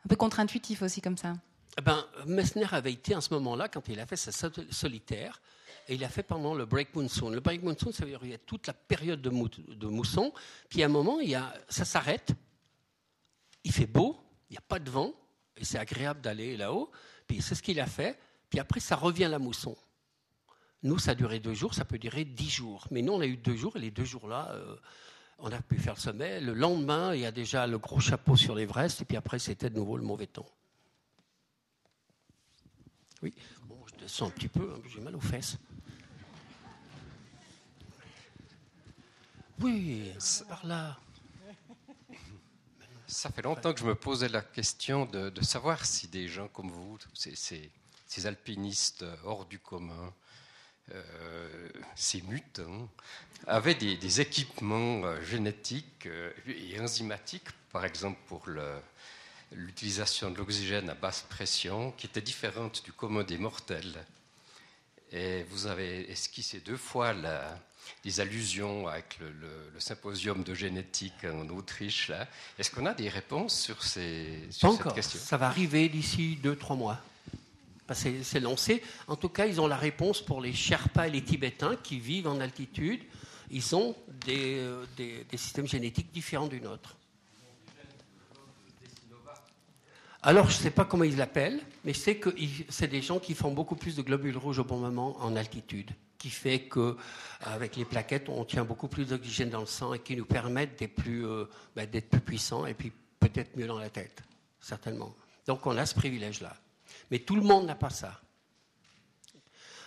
[0.06, 1.34] Un peu contre-intuitif aussi comme ça.
[1.78, 4.32] Eh ben, Messner avait été à ce moment-là, quand il a fait sa
[4.70, 5.42] solitaire,
[5.88, 7.30] et il a fait pendant le break monsoon.
[7.30, 10.34] Le break monsoon, ça veut dire qu'il y a toute la période de, mousson,
[10.70, 12.34] puis à un moment, il y a, ça s'arrête,
[13.64, 15.14] il fait beau, il n'y a pas de vent,
[15.58, 16.92] et c'est agréable d'aller là-haut,
[17.28, 18.18] puis c'est ce qu'il a fait,
[18.50, 19.76] puis après, ça revient la mousson.
[20.84, 22.88] Nous, ça a duré deux jours, ça peut durer dix jours.
[22.92, 24.76] Mais nous, on a eu deux jours, et les deux jours-là, euh,
[25.40, 26.40] on a pu faire le sommet.
[26.40, 29.70] Le lendemain, il y a déjà le gros chapeau sur l'Everest, et puis après, c'était
[29.70, 30.46] de nouveau le mauvais temps.
[33.24, 33.34] Oui,
[33.64, 35.58] bon, je descends un petit peu, hein, j'ai mal aux fesses.
[39.62, 40.12] Oui,
[40.50, 40.98] par là.
[43.08, 46.70] Ça fait longtemps que je me posais la question de, savoir si des gens comme
[46.70, 50.14] vous, ces alpinistes hors du commun,
[50.94, 52.88] euh, ces mutants
[53.48, 58.46] avaient des, équipements euh, génétiques euh, et enzymatiques, par exemple pour
[59.52, 64.06] l'utilisation de l'oxygène à basse pression, qui étaient différentes du commun des mortels.
[65.12, 67.58] Et vous avez esquissé deux fois la,
[68.04, 72.12] des allusions avec le, symposium de génétique en Autriche.
[72.58, 75.20] Est-ce qu'on a des réponses sur, ces, sur cette question?
[75.20, 77.02] Ça va arriver d'ici deux, trois mois
[77.94, 78.82] c'est lancé.
[79.08, 82.28] En tout cas, ils ont la réponse pour les Sherpas et les Tibétains qui vivent
[82.28, 83.02] en altitude.
[83.52, 83.96] Ils ont
[84.26, 84.86] des, euh,
[85.36, 86.98] systèmes génétiques différents du nôtre.
[90.24, 92.32] Alors, je ne sais pas comment ils l'appellent, mais c'est que
[92.70, 95.92] c'est des gens qui font beaucoup plus de globules rouges au bon moment en altitude,
[96.26, 96.98] qui fait que
[97.42, 100.80] avec les plaquettes, on tient beaucoup plus d'oxygène dans le sang et qui nous permettent
[100.80, 101.46] d'être plus, euh,
[101.76, 104.24] ben, plus puissants et puis peut-être mieux dans la tête,
[104.60, 105.16] certainement.
[105.46, 106.56] Donc, on a ce privilège-là.
[107.12, 108.20] Mais tout le monde n'a pas ça.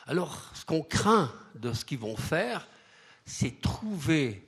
[0.07, 2.69] Alors, ce qu'on craint de ce qu'ils vont faire,
[3.27, 4.47] c'est trouver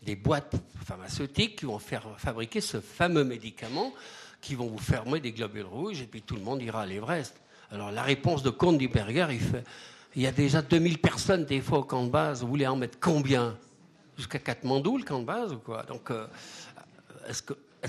[0.00, 0.54] des boîtes
[0.86, 3.92] pharmaceutiques qui vont faire fabriquer ce fameux médicament
[4.40, 7.38] qui vont vous fermer des globules rouges et puis tout le monde ira à l'Everest.
[7.70, 9.64] Alors la réponse de Berger, il fait
[10.14, 12.76] il y a déjà 2000 personnes des fois au camp de base, vous voulez en
[12.76, 13.58] mettre combien?
[14.16, 15.84] Jusqu'à Katmandou, le camp de base ou quoi?
[15.84, 16.26] Donc, euh,
[17.26, 17.42] est-ce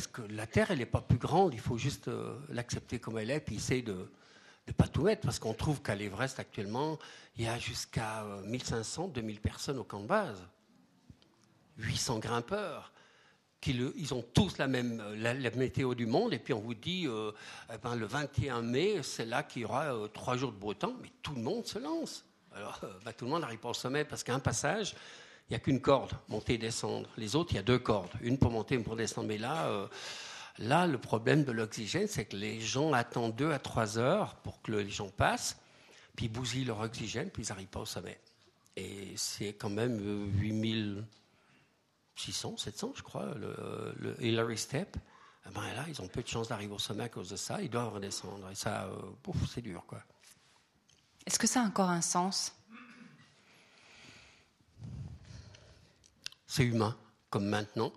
[0.08, 1.54] que la Terre, elle n'est pas plus grande?
[1.54, 4.10] Il faut juste euh, l'accepter comme elle est, puis essayer de
[4.68, 6.98] ne pas tout mettre, parce qu'on trouve qu'à l'Everest, actuellement,
[7.38, 10.41] il y a jusqu'à 1500, euh, 2000 personnes au camp de base.
[11.78, 12.93] 800 grimpeurs
[13.64, 17.31] qu'ils ont tous la même euh, météo du monde, et puis on vous dit euh,
[17.73, 20.73] eh ben, le 21 mai, c'est là qu'il y aura euh, trois jours de beau
[21.02, 22.26] mais tout le monde se lance.
[22.53, 24.95] Alors, bah, tout le monde n'arrive pas au sommet parce qu'à un passage,
[25.49, 27.10] il n'y a qu'une corde, monter et descendre.
[27.18, 29.30] Les autres, il y a deux cordes, une pour monter, une pour descendre.
[29.30, 29.90] Mais là,
[30.60, 34.61] là le problème de l'oxygène, c'est que les gens attendent deux à trois heures pour
[34.61, 35.57] que les gens passent,
[36.15, 38.19] puis ils bousillent leur oxygène, puis ils n'arrivent pas au sommet.
[38.76, 39.99] Et c'est quand même
[40.38, 41.03] 8000
[42.15, 44.98] 600, 700, je crois, le, Hillary Step.
[45.45, 47.61] Eh ben là, ils ont peu de chances d'arriver au sommet à cause de ça.
[47.61, 48.49] Ils doivent redescendre.
[48.49, 50.02] Et ça, euh, c'est dur, quoi.
[51.26, 52.56] Est-ce que ça a encore un sens?
[56.48, 56.95] C'est humain,
[57.30, 57.91] comme maintenant.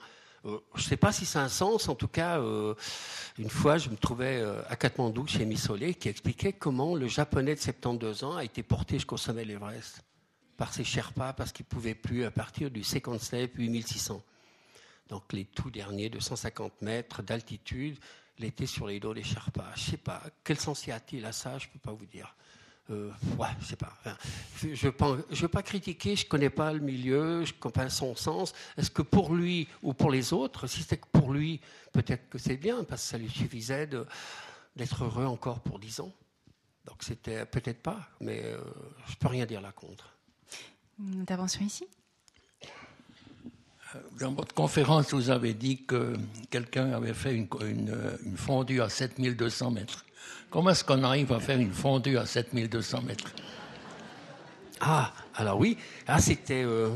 [0.47, 1.89] Euh, je ne sais pas si ça a un sens.
[1.89, 2.75] En tout cas, euh,
[3.39, 7.55] une fois, je me trouvais euh, à Katmandou chez Missolé, qui expliquait comment le japonais
[7.55, 10.03] de 72 ans a été porté jusqu'au sommet de l'Everest
[10.57, 14.23] par ses Sherpas parce qu'il ne pouvait plus à partir du second step 8600.
[15.09, 17.99] Donc les tout derniers de 150 mètres d'altitude,
[18.39, 19.71] il était sur les dos des Sherpas.
[19.77, 22.07] Je ne sais pas, quel sens y a-t-il à ça Je ne peux pas vous
[22.07, 22.35] dire.
[22.91, 23.93] Euh, ouais, je sais pas.
[24.63, 27.91] je ne veux pas critiquer, je ne connais pas le milieu, je ne connais pas
[27.91, 28.53] son sens.
[28.77, 31.61] Est-ce que pour lui ou pour les autres, si c'était pour lui,
[31.93, 33.89] peut-être que c'est bien, parce que ça lui suffisait
[34.77, 36.13] d'être heureux encore pour dix ans.
[36.85, 38.61] Donc c'était peut-être pas, mais euh,
[39.07, 40.16] je ne peux rien dire là contre.
[40.99, 41.87] Une intervention ici?
[43.95, 46.17] Euh, dans votre conférence, vous avez dit que
[46.51, 50.05] quelqu'un avait fait une, une, une fondue à 7200 mètres.
[50.51, 53.31] Comment est-ce qu'on arrive à faire une fondue à 7200 mètres?
[54.81, 56.91] Ah, alors oui, ah, c'était, euh,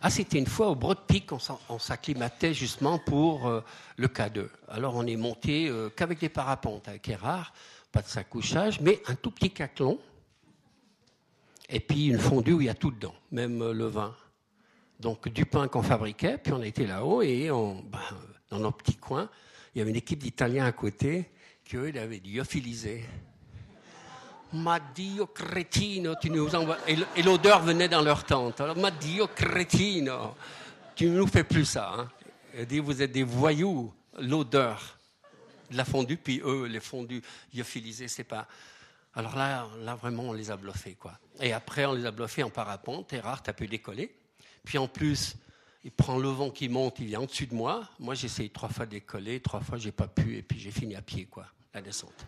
[0.00, 3.60] ah, c'était une fois au Broad Peak, on s'acclimatait justement pour euh,
[3.96, 4.48] le K2.
[4.68, 7.52] Alors on est monté euh, qu'avec des parapentes, avec Erard,
[7.92, 9.98] pas de couchage, mais un tout petit caclon,
[11.68, 14.14] et puis une fondue où il y a tout dedans, même le vin.
[15.00, 18.00] Donc du pain qu'on fabriquait, puis on était là-haut, et ben,
[18.50, 19.28] dans nos petits coins,
[19.74, 21.30] il y avait une équipe d'Italiens à côté,
[21.64, 23.04] qu'il avait lyophilisé.
[24.52, 26.78] Ma Dio cretino, tu nous envoies.
[27.16, 28.60] Et l'odeur venait dans leur tente.
[28.60, 30.36] Alors, ma Dio cretino,
[30.94, 31.92] tu ne nous fais plus ça.
[31.98, 32.08] Hein.
[32.56, 34.96] Il dit, vous êtes des voyous, l'odeur
[35.70, 37.22] de la fondue, puis eux, les fondus
[37.52, 38.46] lyophilisés, c'est pas.
[39.16, 41.18] Alors là, là, vraiment, on les a bluffés, quoi.
[41.40, 44.14] Et après, on les a bluffés en parapente, t'es rare, t'as pu décoller.
[44.64, 45.36] Puis en plus,
[45.84, 47.88] il prend le vent qui monte, il vient en dessus de moi.
[48.00, 50.70] Moi, j'ai essayé trois fois de décoller, trois fois, j'ai pas pu, et puis j'ai
[50.70, 52.26] fini à pied, quoi, la descente.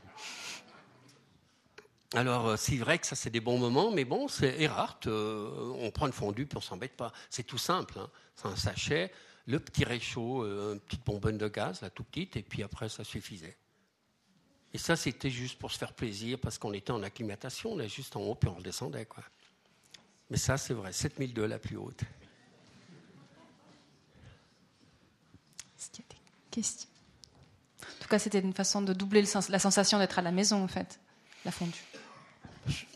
[2.14, 5.74] Alors, euh, c'est vrai que ça, c'est des bons moments, mais bon, c'est Erhardt, euh,
[5.80, 7.12] on prend une fondue, puis on s'embête pas.
[7.30, 8.08] C'est tout simple, hein.
[8.36, 9.12] c'est un sachet,
[9.46, 12.88] le petit réchaud, euh, une petite bonbonne de gaz, la tout petite, et puis après,
[12.88, 13.56] ça suffisait.
[14.76, 17.88] Et ça, c'était juste pour se faire plaisir, parce qu'on était en acclimatation, on est
[17.88, 19.24] juste en haut, puis on redescendait, quoi.
[20.28, 22.02] Mais ça, c'est vrai, 7002, la plus haute.
[26.54, 26.60] En
[28.02, 31.00] tout cas, c'était une façon de doubler la sensation d'être à la maison, en fait,
[31.46, 31.72] la fondue.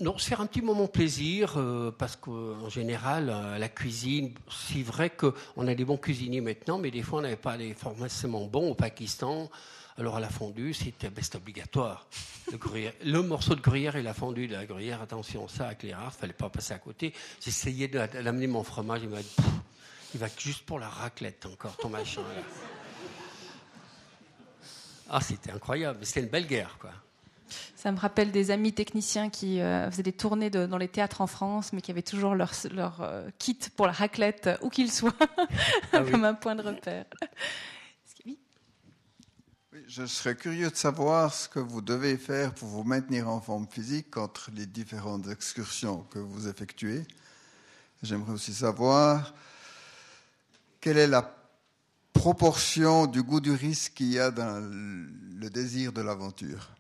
[0.03, 4.83] Non, se faire un petit moment plaisir, euh, parce qu'en général, euh, la cuisine, c'est
[4.83, 8.45] vrai qu'on a des bons cuisiniers maintenant, mais des fois, on n'avait pas les forcément
[8.45, 9.49] bons au Pakistan.
[10.01, 12.07] Alors, à la fondue, c'était best obligatoire.
[13.05, 16.13] Le, morceau de gruyère et la fondue de la gruyère, attention, ça, avec les rares,
[16.13, 17.13] il ne fallait pas passer à côté.
[17.39, 19.37] J'essayais d'amener mon fromage, il m'a dit,
[20.15, 22.23] il va juste pour la raclette encore, ton machin.
[25.11, 25.99] Ah, c'était incroyable.
[26.07, 26.93] C'était une belle guerre, quoi.
[27.77, 31.27] Ça me rappelle des amis techniciens qui euh, faisaient des tournées dans les théâtres en
[31.27, 35.15] France, mais qui avaient toujours leur, leur euh, kit pour la raclette, où qu'il soit,
[35.93, 37.05] ah comme un point de repère.
[39.93, 43.67] Je serais curieux de savoir ce que vous devez faire pour vous maintenir en forme
[43.67, 47.05] physique entre les différentes excursions que vous effectuez.
[48.01, 49.35] J'aimerais aussi savoir
[50.81, 51.35] quelle est la
[52.13, 56.71] proportion du goût du risque qu'il y a dans le désir de l'aventure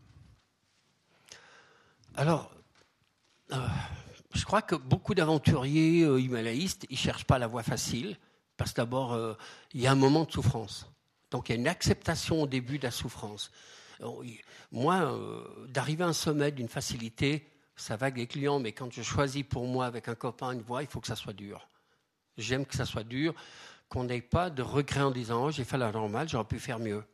[2.15, 2.55] Alors,
[3.51, 3.57] euh,
[4.35, 8.16] je crois que beaucoup d'aventuriers euh, ils ne cherchent pas la voie facile,
[8.57, 9.35] parce que d'abord, euh,
[9.74, 10.87] il y a un moment de souffrance.
[11.31, 13.51] Donc il y a une acceptation au début de la souffrance.
[14.73, 15.19] Moi,
[15.69, 17.47] d'arriver à un sommet d'une facilité,
[17.77, 20.62] ça va avec les clients, mais quand je choisis pour moi avec un copain une
[20.62, 21.69] voie, il faut que ça soit dur.
[22.39, 23.35] J'aime que ça soit dur
[23.89, 26.78] qu'on n'ait pas de regret en disant oh, j'ai fait la normale, j'aurais pu faire
[26.78, 27.05] mieux.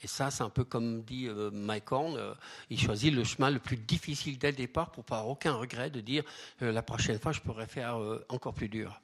[0.00, 2.34] Et ça, c'est un peu comme dit euh, Mike Horn, euh,
[2.70, 5.90] il choisit le chemin le plus difficile dès le départ pour pas avoir aucun regret
[5.90, 6.24] de dire
[6.62, 9.00] euh, la prochaine fois, je pourrais faire encore plus dur.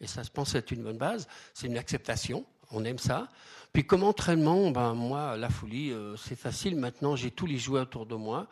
[0.00, 1.28] Et ça, je pense, c'est une bonne base.
[1.54, 2.44] C'est une acceptation.
[2.70, 3.28] On aime ça.
[3.72, 6.76] Puis comme entraînement, ben, moi, la folie, c'est facile.
[6.76, 8.48] Maintenant, j'ai tous les jouets autour de moi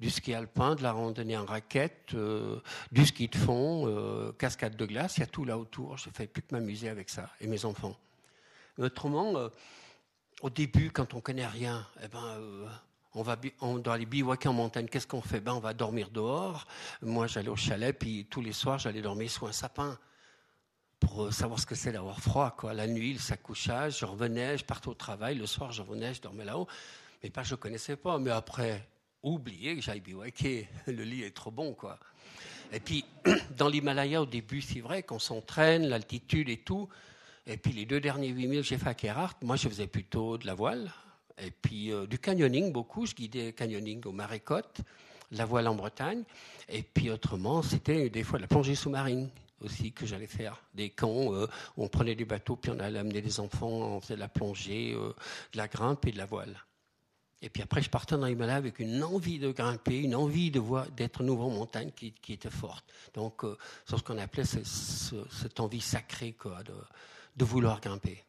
[0.00, 2.60] du ski alpin, de la randonnée en raquette, euh,
[2.92, 5.96] du ski de fond, euh, cascade de glace, il y a tout là autour.
[5.98, 7.96] Je ne fais plus que m'amuser avec ça et mes enfants.
[8.78, 9.48] Autrement, euh,
[10.42, 12.38] au début, quand on connaît rien, eh ben,
[13.14, 14.88] on, va, on doit aller bivouaquer en montagne.
[14.88, 15.40] Qu'est-ce qu'on fait?
[15.40, 16.66] Ben, On va dormir dehors.
[17.00, 19.98] Moi, j'allais au chalet, puis tous les soirs, j'allais dormir sous un sapin
[21.04, 22.54] pour savoir ce que c'est d'avoir froid.
[22.56, 22.72] Quoi.
[22.72, 25.36] La nuit, le s'accouchage, je revenais, je partais au travail.
[25.36, 26.66] Le soir, je revenais, je dormais là-haut.
[27.22, 28.18] Mais pas, je ne connaissais pas.
[28.18, 28.88] Mais après,
[29.22, 30.68] oublier que j'aille bivouaquer.
[30.86, 31.98] Le lit est trop bon, quoi.
[32.72, 33.04] Et puis,
[33.56, 36.88] dans l'Himalaya, au début, c'est vrai qu'on s'entraîne, l'altitude et tout.
[37.46, 40.46] Et puis, les deux derniers 8000 j'ai fait à Kerart, moi, je faisais plutôt de
[40.46, 40.90] la voile.
[41.38, 43.04] Et puis, euh, du canyoning, beaucoup.
[43.04, 44.80] Je guidais canyoning au Marécotte,
[45.32, 46.24] la voile en Bretagne.
[46.68, 49.28] Et puis, autrement, c'était des fois de la plongée sous-marine.
[49.60, 50.62] Aussi que j'allais faire.
[50.74, 54.14] Des camps où on prenait des bateaux, puis on allait amener des enfants, on faisait
[54.14, 56.56] de la plongée, de la grimpe et de la voile.
[57.42, 60.60] Et puis après, je partais dans l'Himalaya avec une envie de grimper, une envie de
[60.60, 62.86] voir, d'être nouveau en montagne qui, était forte.
[63.12, 63.42] Donc,
[63.84, 66.34] c'est ce qu'on appelait cette envie sacrée
[67.36, 68.24] de, vouloir grimper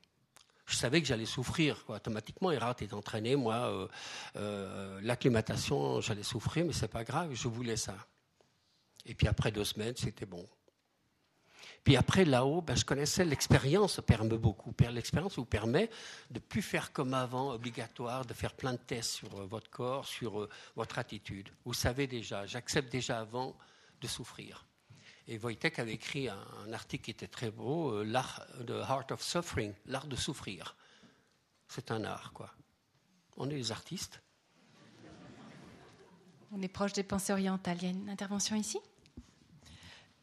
[0.68, 1.84] je savais que j'allais souffrir.
[1.88, 3.35] Automatiquement, Erat est entraîné.
[3.35, 3.88] Moi, euh,
[4.35, 7.95] euh, l'acclimatation, j'allais souffrir, mais c'est pas grave, je voulais ça.
[9.06, 10.43] Et puis après deux semaines, c'était bon.
[11.86, 14.74] Puis après, là-haut, ben, je connaissais l'expérience, permet beaucoup.
[14.91, 15.91] L'expérience vous permet
[16.32, 20.06] de plus faire comme avant, obligatoire, de faire plein de tests sur euh, votre corps,
[20.07, 21.48] sur votre attitude.
[21.64, 23.56] Vous savez déjà, j'accepte déjà avant
[24.02, 24.66] de souffrir.
[25.28, 29.22] Et Wojtek avait écrit un, article qui était très beau, euh, l'art The Heart of
[29.22, 30.76] Suffering, l'art de souffrir.
[31.68, 32.52] C'est un art, quoi.
[33.38, 34.24] On est les artistes.
[36.52, 37.78] On est proche des pensées orientales.
[37.82, 38.80] Il y a une intervention ici?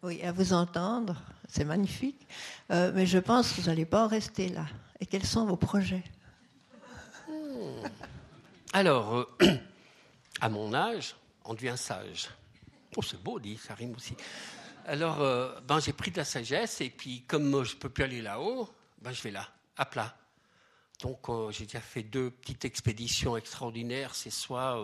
[0.03, 1.15] Oui, à vous entendre,
[1.49, 2.27] c'est magnifique.
[2.73, 4.67] Euh, mais je pense que vous n'allez pas en rester là.
[4.99, 6.03] Et quels sont vos projets?
[7.29, 7.87] Hmm.
[8.73, 9.27] Alors, euh,
[10.41, 11.15] à mon âge,
[11.45, 12.31] on devient sage.
[12.97, 14.17] Oh, c'est beau, dit, ça rime aussi.
[14.87, 18.03] Alors, euh, ben, j'ai pris de la sagesse, et puis comme je ne peux plus
[18.03, 18.69] aller là-haut,
[19.03, 20.17] ben, je vais là, à plat.
[21.01, 24.17] Donc, j'ai déjà fait deux petites expéditions extraordinaires.
[24.17, 24.81] C'est soit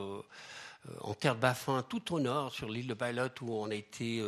[1.01, 4.23] en terre Baffin, tout au nord, sur l'île de Ballot, où on a été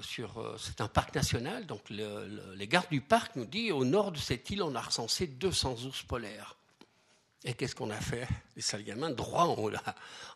[0.00, 0.56] sur.
[0.58, 1.66] c'est un parc national.
[1.66, 5.26] Donc, les gardes du parc nous disent au nord de cette île, on a recensé
[5.26, 6.56] 200 ours polaires.
[7.46, 8.26] Et qu'est-ce qu'on a fait?
[8.56, 9.82] Les sales gamins, droit en haut là.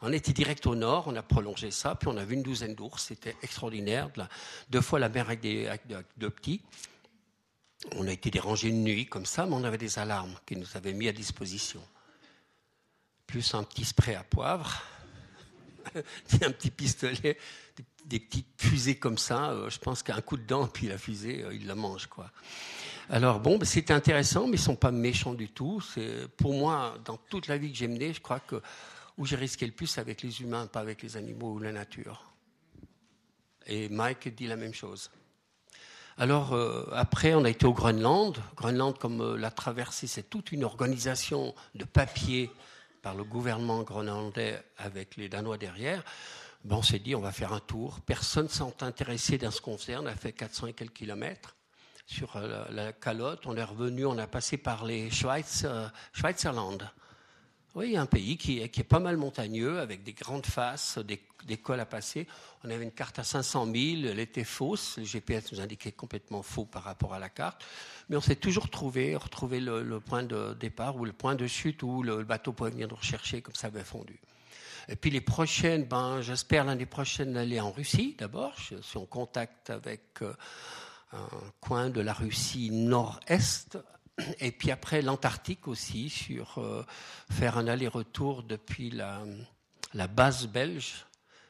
[0.01, 2.77] On était direct au nord, on a prolongé ça, puis on a vu une douzaine
[2.77, 4.11] d'ours, c'était extraordinaire.
[4.71, 5.69] Deux fois la mer avec, des,
[6.17, 6.63] deux petits.
[7.97, 10.69] On a été dérangé une nuit comme ça, mais on avait des alarmes qui nous
[10.75, 11.83] avaient mis à disposition.
[13.27, 14.81] Plus un petit spray à poivre,
[16.43, 17.37] un petit pistolet,
[18.05, 19.51] des, petites fusées comme ça.
[19.51, 22.07] Euh, je pense qu'un coup de dent, puis la fusée, euh, il la mange.
[22.07, 22.31] quoi.
[23.09, 25.81] Alors bon, ben, c'est intéressant, mais ils sont pas méchants du tout.
[25.81, 28.61] C'est, pour moi, dans toute la vie que j'ai menée, je crois que
[29.19, 31.73] où j'ai risqué le plus, c'est avec les humains, pas avec les animaux ou la
[31.73, 32.33] nature.
[33.67, 35.11] Et Mike dit la même chose.
[36.17, 38.37] Alors euh, après, on a été au Groenland.
[38.57, 42.51] Groenland, comme la traversée, c'est toute une organisation de papier
[43.03, 46.05] par le gouvernement groenlandais avec les Danois derrière.
[46.65, 48.01] Ben, on s'est dit, on va faire un tour.
[48.01, 49.97] Personne ne s'est intéressé dans ce faisait.
[49.97, 51.57] On a fait 400 et quelques kilomètres
[52.07, 53.47] sur euh, la, calotte.
[53.47, 56.91] On est revenu, on a passé par les Schweiz, euh, Schweizerland.
[57.77, 61.79] Oui, un pays qui est, pas mal montagneux, avec des grandes faces, des, des, cols
[61.79, 62.27] à passer.
[62.65, 63.77] On avait une carte à 500 000,
[64.07, 64.99] elle était fausse.
[64.99, 67.65] Le GPS nous indiquait complètement faux par rapport à la carte.
[68.09, 71.85] Mais on s'est toujours trouvé, retrouvé le, point de départ ou le point de chute
[71.85, 74.19] où le, bateau pouvait venir nous rechercher, comme ça avait fondu.
[74.89, 78.53] Et puis les prochaines, ben, j'espère l'année prochaine aller en Russie d'abord.
[78.57, 80.35] Je suis en contact avec euh,
[81.13, 81.29] un
[81.61, 83.79] coin de la Russie nord-est,
[84.41, 86.85] et puis après l'Antarctique aussi, sur euh,
[87.31, 89.25] faire un aller-retour depuis la,
[90.09, 91.07] base belge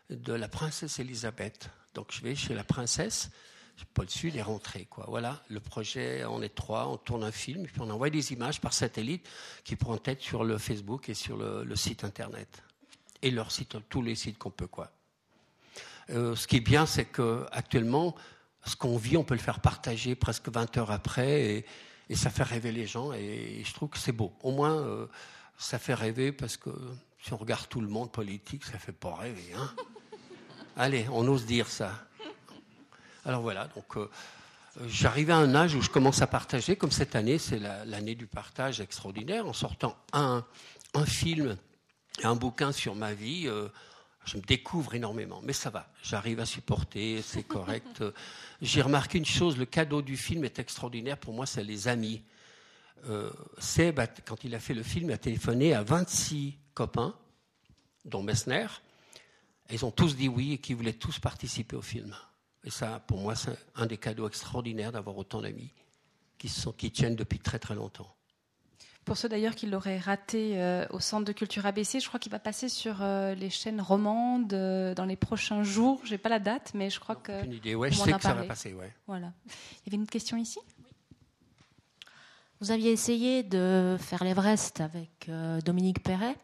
[0.09, 1.71] de la princesse Elisabeth.
[1.95, 3.31] Donc je vais chez la princesse,
[3.95, 4.87] Paul Sud est rentré.
[4.87, 5.05] Quoi.
[5.09, 8.61] Voilà, le projet, est trois, on tourne un film, et puis on envoie des images
[8.61, 9.29] par satellite
[9.65, 12.63] qui pourront être sur le Facebook et sur le, site internet.
[13.23, 14.67] Et leur site, tous les sites qu'on peut.
[14.67, 14.91] Quoi.
[16.11, 18.15] Euh, ce qui est bien, c'est qu'actuellement,
[18.65, 21.67] ce qu'on vit, on peut le faire partager presque 20 heures après et,
[22.17, 24.33] ça fait rêver les gens et, je trouve que c'est beau.
[24.43, 25.07] Au moins, euh,
[25.59, 26.71] ça fait rêver parce que
[27.23, 29.53] si on regarde tout le monde politique, ça fait pas rêver.
[29.57, 29.71] Hein
[30.77, 31.93] Allez, on ose dire ça.
[33.25, 34.09] Alors voilà, donc euh,
[34.87, 38.27] j'arrive à un âge où je commence à partager, comme cette année, c'est l'année du
[38.27, 40.45] partage extraordinaire, en sortant un,
[40.95, 41.57] un film,
[42.25, 43.47] un bouquin sur ma vie.
[43.47, 43.69] Euh,
[44.31, 48.05] je me découvre énormément, mais ça va, j'arrive à supporter, c'est correct.
[48.63, 52.23] J'ai remarqué une chose, le cadeau du film est extraordinaire, pour moi c'est les amis.
[53.09, 57.17] Euh, Seb, quand il a fait le film, il a téléphoné à 26 copains,
[58.05, 58.67] dont Messner,
[59.69, 62.15] et ils ont tous dit oui et qui voulaient tous participer au film.
[62.63, 65.73] Et ça, pour moi, c'est un des cadeaux extraordinaires d'avoir autant d'amis
[66.39, 68.15] qui, sont, qui tiennent depuis très très longtemps.
[69.11, 72.31] Pour ceux d'ailleurs qui l'auraient raté euh, au Centre de Culture ABC, je crois qu'il
[72.31, 76.01] va passer sur euh, les chaînes romandes euh, dans les prochains jours.
[76.05, 77.45] Je n'ai pas la date, mais je crois que.
[77.45, 78.73] Une idée, ouais, je sais que ça va passer.
[78.73, 78.95] Ouais.
[79.09, 79.33] Voilà.
[79.47, 80.61] Il y avait une question ici?
[82.61, 85.29] Vous aviez essayé de faire l'Everest avec
[85.65, 86.37] Dominique Perret,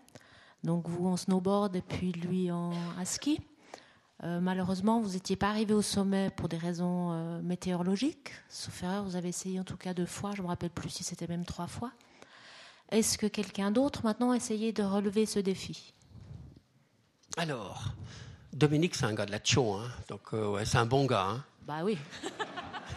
[0.65, 2.73] donc vous en snowboard et puis lui en
[3.05, 3.39] ski.
[4.25, 8.33] malheureusement, vous n'étiez pas arrivé au sommet pour des raisons météorologiques.
[8.49, 10.33] Sauf erreur, vous avez essayé en tout cas deux fois.
[10.33, 11.93] Je ne me rappelle plus si c'était même trois fois.
[12.91, 15.93] Est-ce que quelqu'un d'autre maintenant a essayé de relever ce défi?
[17.37, 17.93] Alors,
[18.53, 19.91] Dominique, c'est un gars de la Tchon, hein.
[20.09, 21.27] donc euh, ouais, c'est un bon gars.
[21.29, 21.45] Hein.
[21.67, 21.99] Bah oui.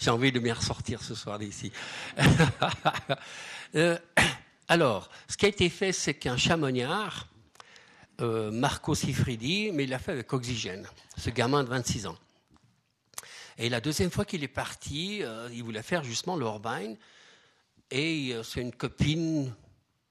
[0.00, 1.72] J'ai envie de m'y ressortir ce soir d'ici.
[3.74, 3.98] Euh,
[4.68, 7.26] alors, ce qui a été fait, c'est qu'un chamonniard,
[8.20, 10.86] euh, Marco Sifridi, mais il l'a fait avec oxygène,
[11.18, 12.16] ce gamin de 26 ans.
[13.58, 16.94] Et la deuxième fois qu'il est parti, euh, il voulait faire justement l'Orbain,
[17.90, 19.54] et c'est une copine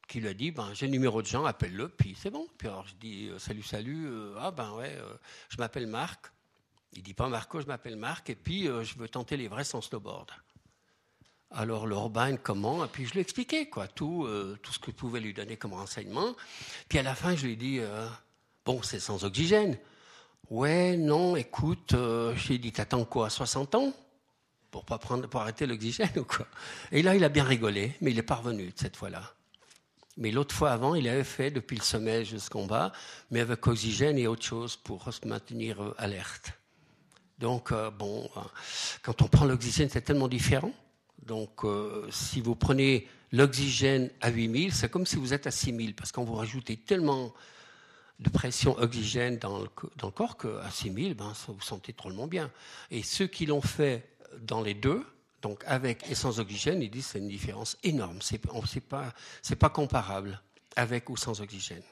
[0.08, 2.48] qui lui a dit ben, J'ai le numéro de Jean, appelle-le, puis c'est bon.
[2.58, 4.98] Puis alors je dis Salut, salut, ah ben ouais,
[5.50, 6.32] je m'appelle Marc.
[6.94, 9.82] Il dit pas Marco, je m'appelle Marc, et puis je veux tenter les vrais sans
[9.82, 10.32] snowboard.
[11.58, 14.92] Alors l'Urbain, comment Et puis je lui ai expliqué quoi, tout, euh, tout ce que
[14.92, 16.36] je pouvais lui donner comme renseignement.
[16.90, 18.08] Puis à la fin, je lui ai dit, euh,
[18.66, 19.78] bon, c'est sans oxygène.
[20.50, 23.94] Ouais, non, écoute, euh, je lui ai dit, t'attends quoi, 60 ans?
[24.76, 26.46] Pour pas prendre, pour arrêter l'oxygène ou quoi
[26.92, 29.34] Et là, il a bien rigolé, mais il est parvenu cette fois-là.
[30.18, 32.92] Mais l'autre fois avant, il avait fait depuis le sommet jusqu'en bas,
[33.32, 36.52] mais avec oxygène et autre chose pour se maintenir alerte.
[37.40, 38.30] Donc, bon,
[39.02, 40.74] quand on prend l'oxygène, c'est tellement différent.
[41.26, 45.96] Donc, euh, si vous prenez l'oxygène à 8000, c'est comme si vous êtes à 6000,
[45.96, 47.34] parce qu'on vous rajoutez tellement
[48.20, 49.70] de pression oxygène dans le,
[50.12, 52.52] corps qu'à 6000, ben, vous sentez drôlement bien.
[52.92, 55.06] Et ceux qui l'ont fait dans les deux,
[55.42, 58.22] donc avec et sans oxygène, ils disent c'est une différence énorme.
[58.22, 59.14] Ce n'est pas,
[59.60, 60.42] pas comparable
[60.76, 61.84] avec ou sans oxygène.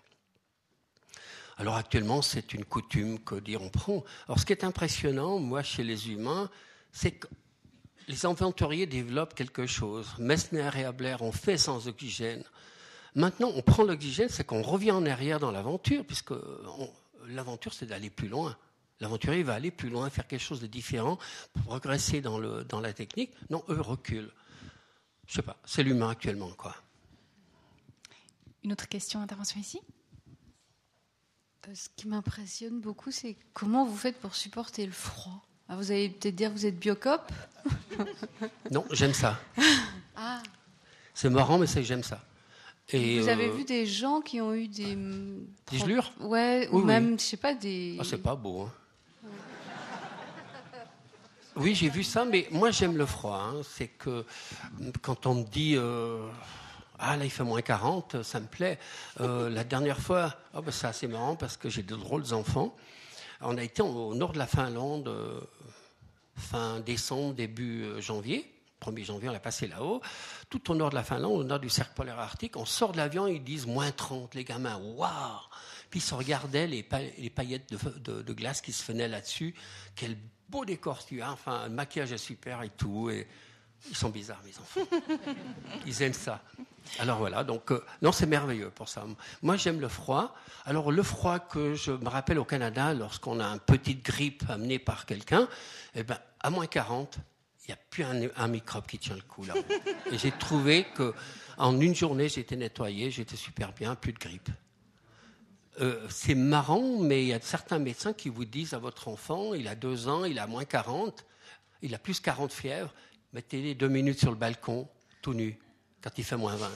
[1.57, 4.03] Alors actuellement, c'est une coutume que dire on prend.
[4.27, 6.49] Alors ce qui est impressionnant, moi, chez les humains,
[6.91, 7.27] c'est que
[8.07, 10.07] les aventuriers développent quelque chose.
[10.17, 12.43] Messner et Abler ont fait sans oxygène.
[13.15, 16.33] Maintenant, on prend l'oxygène, c'est qu'on revient en arrière dans l'aventure, puisque
[17.27, 18.57] l'aventure, c'est d'aller plus loin.
[18.99, 21.17] L'aventurier va aller plus loin, faire quelque chose de différent,
[21.53, 23.31] pour progresser dans, le, dans la technique.
[23.49, 24.31] Non, eux reculent.
[25.27, 26.75] Je sais pas, c'est l'humain actuellement, quoi.
[28.63, 29.81] Une autre question, intervention ici?
[31.67, 35.45] Euh, Ce qui m'impressionne beaucoup, c'est comment vous faites pour supporter le froid?
[35.67, 37.31] Ah, vous allez peut-être dire que vous êtes biocop
[38.71, 39.39] Non, j'aime ça.
[40.15, 40.43] Ah.
[41.15, 42.23] C'est marrant, mais c'est que j'aime ça.
[42.89, 44.95] Et vous avez euh, vu des gens qui ont eu des.
[45.71, 46.13] Des gelures?
[46.19, 47.97] Ouais, ou même, je sais pas, des.
[47.99, 48.61] Ah, c'est pas beau.
[48.61, 48.73] Hein.
[51.55, 53.37] Oui, j'ai vu ça, mais moi j'aime le froid.
[53.37, 53.61] Hein.
[53.63, 54.25] C'est que
[55.03, 56.27] quand on me dit euh,
[56.97, 58.79] Ah là il fait moins 40, ça me plaît.
[59.19, 62.75] Euh, la dernière fois, oh, ben, c'est assez marrant parce que j'ai de drôles enfants.
[63.41, 65.41] On a été au nord de la Finlande euh,
[66.35, 68.49] fin décembre, début janvier.
[68.81, 70.01] 1er janvier, on l'a passé là-haut.
[70.49, 72.97] Tout au nord de la Finlande, au nord du cercle polaire arctique, on sort de
[72.97, 75.09] l'avion, ils disent moins 30, les gamins, waouh
[75.89, 79.55] Puis ils se regardaient les, paillettes de, glace qui se venaient là-dessus.
[79.95, 80.17] Quel
[80.53, 83.09] beau décor tu as, enfin, le maquillage est super et tout.
[83.09, 83.27] Et
[83.89, 84.87] ils sont bizarres, mes enfants.
[85.85, 86.41] Ils aiment ça.
[86.99, 89.03] Alors voilà, donc euh, non, c'est merveilleux pour ça.
[89.41, 90.35] Moi, j'aime le froid.
[90.65, 94.79] Alors le froid que je me rappelle au Canada, lorsqu'on a une petite grippe amenée
[94.79, 95.49] par quelqu'un,
[95.95, 97.17] eh ben, à moins 40,
[97.65, 98.03] il n'y a plus
[98.35, 99.53] un, microbe qui tient le coup là.
[100.11, 101.13] Et j'ai trouvé que
[101.57, 104.49] en une journée, j'étais nettoyé, j'étais super bien, plus de grippe.
[105.81, 109.53] Euh, c'est marrant, mais il y a certains médecins qui vous disent à votre enfant,
[109.53, 111.25] il a deux ans, il a moins 40,
[111.81, 112.93] il a plus 40 fièvre,
[113.33, 114.87] mettez-les deux minutes sur le balcon,
[115.21, 115.57] tout nu
[116.03, 116.69] quand il fait moins 20.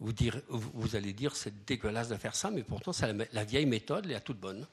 [0.00, 3.66] Vous, dire, vous allez dire c'est dégueulasse de faire ça, mais pourtant c'est la, vieille
[3.66, 4.66] méthode, elle est toute bonne.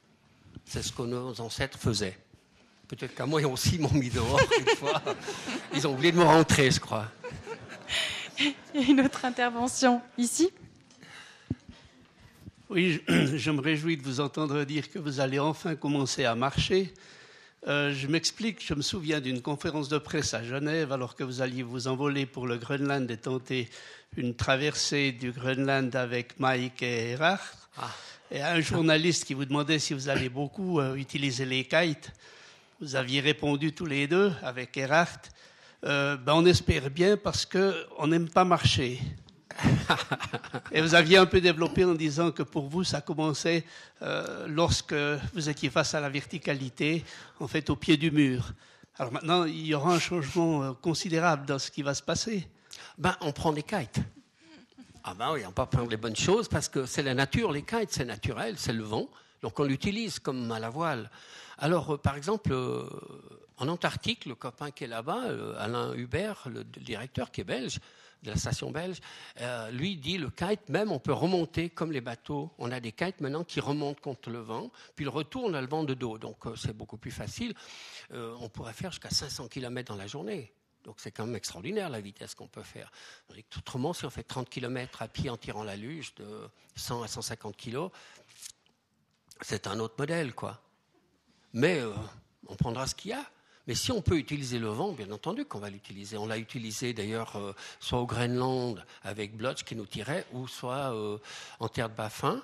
[0.66, 2.18] C'est ce que nos ancêtres faisaient.
[2.88, 5.02] Peut-être qu'à moi, ils aussi m'ont mis dehors une fois.
[5.74, 7.08] Ils ont oublié de me rentrer, je crois.
[8.74, 10.52] Une autre intervention ici?
[12.74, 16.94] Oui, je me réjouis de vous entendre dire que vous allez enfin commencer à marcher.
[17.68, 21.42] Euh, je m'explique, je me souviens d'une conférence de presse à Genève alors que vous
[21.42, 23.70] alliez vous envoler pour le Groenland et tenter
[24.16, 27.42] une traversée du Groenland avec Mike et Erhard.
[27.78, 27.92] Ah.
[28.32, 32.14] Et un journaliste qui vous demandait si vous allez beaucoup euh, utiliser les kites.
[32.80, 35.20] Vous aviez répondu tous les deux avec Erhard.
[35.84, 38.98] Euh, ben on espère bien parce qu'on n'aime pas marcher.
[40.72, 43.66] Et vous aviez un peu développé en disant que pour vous, ça commençait
[44.02, 44.96] euh, lorsque
[45.34, 47.04] vous étiez face à la verticalité,
[47.40, 48.54] en fait, au pied du mur.
[48.98, 52.48] Alors maintenant, il y aura un changement euh, considérable dans ce qui va se passer.
[52.98, 54.00] Ben, on prend des kites.
[55.04, 57.64] Ah ben oui, on peut prendre les bonnes choses parce que c'est la nature, les
[57.64, 59.10] kites, c'est naturel, c'est le vent.
[59.42, 61.10] Donc on l'utilise comme à la voile.
[61.58, 62.54] Alors, euh, par exemple,
[63.58, 65.24] en Antarctique, le copain qui est là-bas,
[65.60, 67.80] Alain Hubert, le directeur qui est belge,
[68.24, 69.00] de la station belge,
[69.40, 72.52] euh, lui dit le kite, même on peut remonter comme les bateaux.
[72.58, 75.62] On a des kites maintenant qui remontent contre le vent, puis le retour, on a
[75.62, 77.54] le vent de dos, donc euh, c'est beaucoup plus facile.
[78.12, 80.54] Euh, on pourrait faire jusqu'à 500 km dans la journée.
[80.84, 82.92] Donc c'est quand même extraordinaire la vitesse qu'on peut faire.
[83.58, 87.08] Autrement, si on fait 30 km à pied en tirant la luge de 100 à
[87.08, 87.90] 150 kg,
[89.42, 90.62] c'est un autre modèle, quoi.
[91.54, 91.82] Mais
[92.48, 93.24] on prendra ce qu'il y a.
[93.68, 96.18] Mais si on peut utiliser le vent, bien entendu qu'on va l'utiliser.
[96.18, 100.94] On l'a utilisé d'ailleurs euh, soit au Groenland avec Blotch qui nous tirait, ou soit
[100.94, 101.18] euh,
[101.60, 102.42] en terre de Baffin.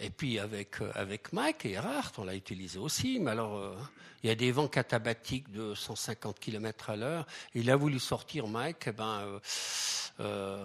[0.00, 3.20] Et puis avec, euh, avec Mike et Erhardt, on l'a utilisé aussi.
[3.20, 3.76] Mais alors,
[4.22, 7.26] il y a des vents catabatiques de 150 km à l'heure.
[7.54, 8.88] Il a voulu sortir Mike.
[8.88, 9.40] Eh ben,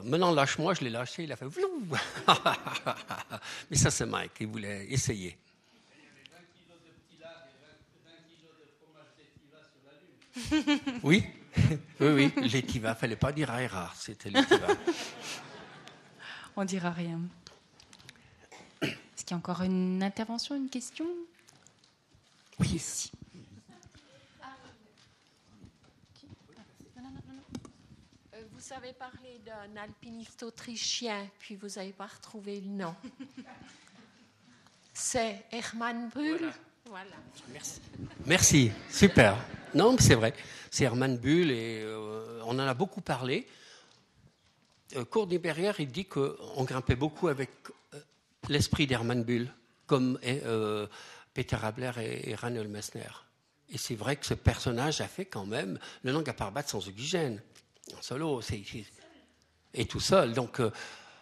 [0.03, 1.23] maintenant, lâche-moi, je l'ai lâché.
[1.23, 1.45] Il a fait.
[3.69, 4.31] Mais ça, c'est Mike.
[4.39, 5.37] Il voulait essayer.
[11.03, 11.25] Oui,
[11.99, 12.33] oui, oui.
[12.51, 14.67] L'étiva, fallait pas dire à Erhardt, c'était l'étiva.
[16.55, 17.19] On dira rien.
[18.81, 21.05] Est-ce qu'il y a encore une intervention, une question?
[22.59, 22.67] Oui.
[22.75, 23.11] Ici.
[28.33, 32.95] Euh, Vous avez parlé d'un alpiniste autrichien, puis vous n'avez pas retrouvé le nom.
[34.93, 36.37] C'est Hermann Brühl.
[36.37, 36.53] Voilà.
[37.53, 37.81] Merci.
[38.25, 39.37] Merci, super.
[39.73, 40.33] Non, mais c'est vrai.
[40.71, 43.47] C'est Hermann Bull et euh, on en a beaucoup parlé.
[44.95, 47.49] Euh, Cours des Berrières, il dit qu'on grimpait beaucoup avec
[47.93, 47.99] euh,
[48.47, 49.51] l'esprit d'Hermann Bull,
[49.85, 50.87] comme euh,
[51.33, 53.09] Peter Abler et, et Ranel Messner.
[53.69, 56.87] Et c'est vrai que ce personnage a fait quand même le langue à Parbat sans
[56.87, 57.41] oxygène,
[57.97, 58.63] en solo, c'est-
[59.75, 60.33] et tout seul.
[60.33, 60.71] Donc, euh,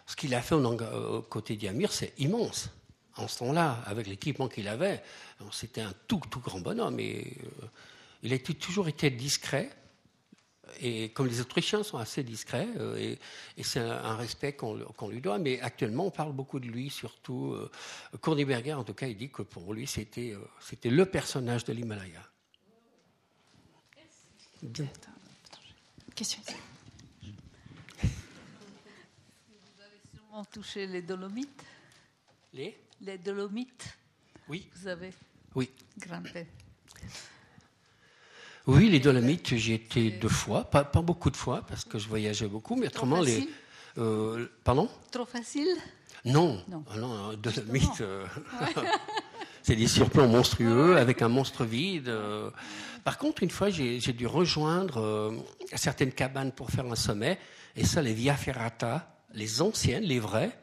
[0.06, 2.70] ce qu'il a fait au côté d'Yamir, c'est immense.
[3.18, 5.02] En ce temps-là, avec l'équipement qu'il avait,
[5.52, 7.00] c'était un tout, tout grand bonhomme.
[7.00, 7.66] Et, euh,
[8.22, 9.70] il a été- toujours été discret.
[10.80, 13.18] Et comme les Autrichiens sont assez discrets, euh, et,
[13.56, 15.38] et c'est un, un respect qu'on lui doit.
[15.38, 17.52] Mais actuellement, on parle beaucoup de lui, surtout.
[17.54, 17.70] Euh,
[18.20, 21.72] Korniberger, en tout cas, il dit que pour lui, c'était euh, c'était le personnage de
[21.72, 22.22] l'Himalaya.
[26.14, 26.54] Question ici.
[30.14, 31.64] sûrement touché les Dolomites.
[32.52, 32.76] Les?
[33.00, 33.96] Les Dolomites,
[34.48, 34.68] Oui.
[34.76, 35.12] vous avez
[35.54, 35.70] Oui.
[35.98, 36.46] grimpé.
[38.66, 42.06] Oui, les Dolomites, j'y étais deux fois, pas, pas beaucoup de fois, parce que je
[42.08, 43.48] voyageais beaucoup, mais Trop autrement, les.
[43.96, 44.88] euh, pardon?
[45.10, 45.68] Trop facile?
[46.24, 46.84] Non, Non.
[46.90, 48.26] Ah non, Dolomites, euh,
[49.62, 52.08] c'est des surplombs monstrueux avec un monstre vide.
[52.08, 52.50] euh.
[53.04, 55.32] Par contre, une fois, j'ai dû rejoindre euh,
[55.76, 57.38] certaines cabanes pour faire un sommet,
[57.74, 60.58] et ça, les Via Ferrata, les anciennes, les vraies.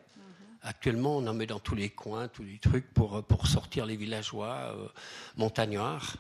[0.68, 3.96] Actuellement, on en met dans tous les coins, tous les trucs pour, pour sortir les
[3.96, 4.88] villageois euh,
[5.38, 6.18] montagnards.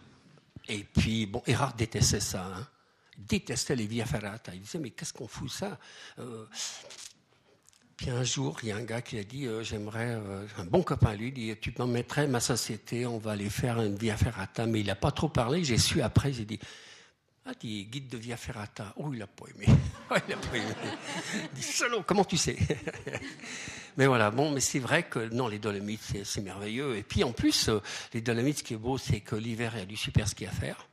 [0.67, 2.45] Et puis, bon, Erard détestait ça.
[2.45, 2.67] Hein.
[3.17, 4.53] Détestait les Via Ferrata.
[4.53, 5.79] Il disait, mais qu'est-ce qu'on fout ça
[6.19, 6.45] Euh,
[7.97, 10.65] Puis un jour, il y a un gars qui a dit, euh, j'aimerais, euh, un
[10.65, 14.15] bon copain lui, dit, tu m'en mettrais ma société, on va aller faire une Via
[14.15, 14.67] Ferrata.
[14.67, 15.63] Mais il n'a pas trop parlé.
[15.63, 16.59] J'ai su après, j'ai dit,
[17.47, 18.93] ah, dit guide de Via Ferrata.
[18.97, 19.67] Oh, il n'a pas aimé.
[20.11, 20.65] Oh, il n'a pas aimé.
[21.55, 22.55] Dit, salaud, comment tu sais?
[23.97, 26.95] Mais voilà, bon, mais c'est vrai que non, les Dolomites, c'est- merveilleux.
[26.97, 27.79] Et puis en plus, euh,
[28.13, 30.45] les Dolomites, ce qui est beau, c'est que l'hiver, il y a du super ski
[30.45, 30.87] à faire.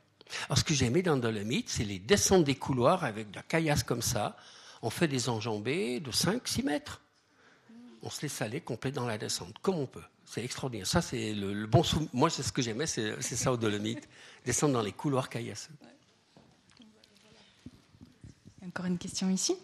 [0.47, 3.43] Alors ce que j'ai aimé dans Dolomites, c'est les descentes des couloirs avec de la
[3.43, 4.35] caillasse comme ça.
[4.81, 7.01] On fait des enjambées de 5-6 mètres.
[8.01, 10.01] On se laisse aller complet dans la descente, comme on peut.
[10.25, 10.87] C'est extraordinaire.
[10.87, 11.83] Ça, c'est le, bon.
[12.13, 14.07] Moi, c'est ce que j'aimais, c'est c'est ça aux Dolomites.
[14.45, 15.73] Descendre dans les couloirs caillasseux.
[18.65, 19.55] Encore une question ici.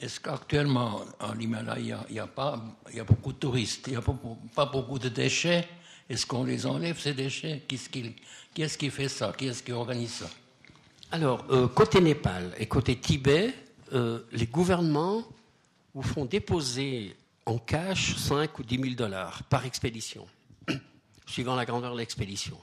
[0.00, 3.90] Est-ce qu'actuellement, en Himalaya, il y a, pas, il y a beaucoup de touristes, il
[3.90, 4.16] n'y a pas,
[4.54, 5.68] pas beaucoup de déchets?
[6.08, 7.62] Est-ce qu'on les enlève, ces déchets?
[7.66, 8.14] Qu'est-ce qui,
[8.54, 9.32] qui est-ce qui fait ça?
[9.36, 10.30] Qui est-ce qui organise ça?
[11.10, 13.54] Alors, euh, côté Népal et côté Tibet,
[13.92, 15.24] euh, les gouvernements
[15.94, 17.16] vous font déposer
[17.46, 20.26] en cash 5 ou 10 000 dollars par expédition,
[21.26, 22.58] suivant la grandeur de l'expédition.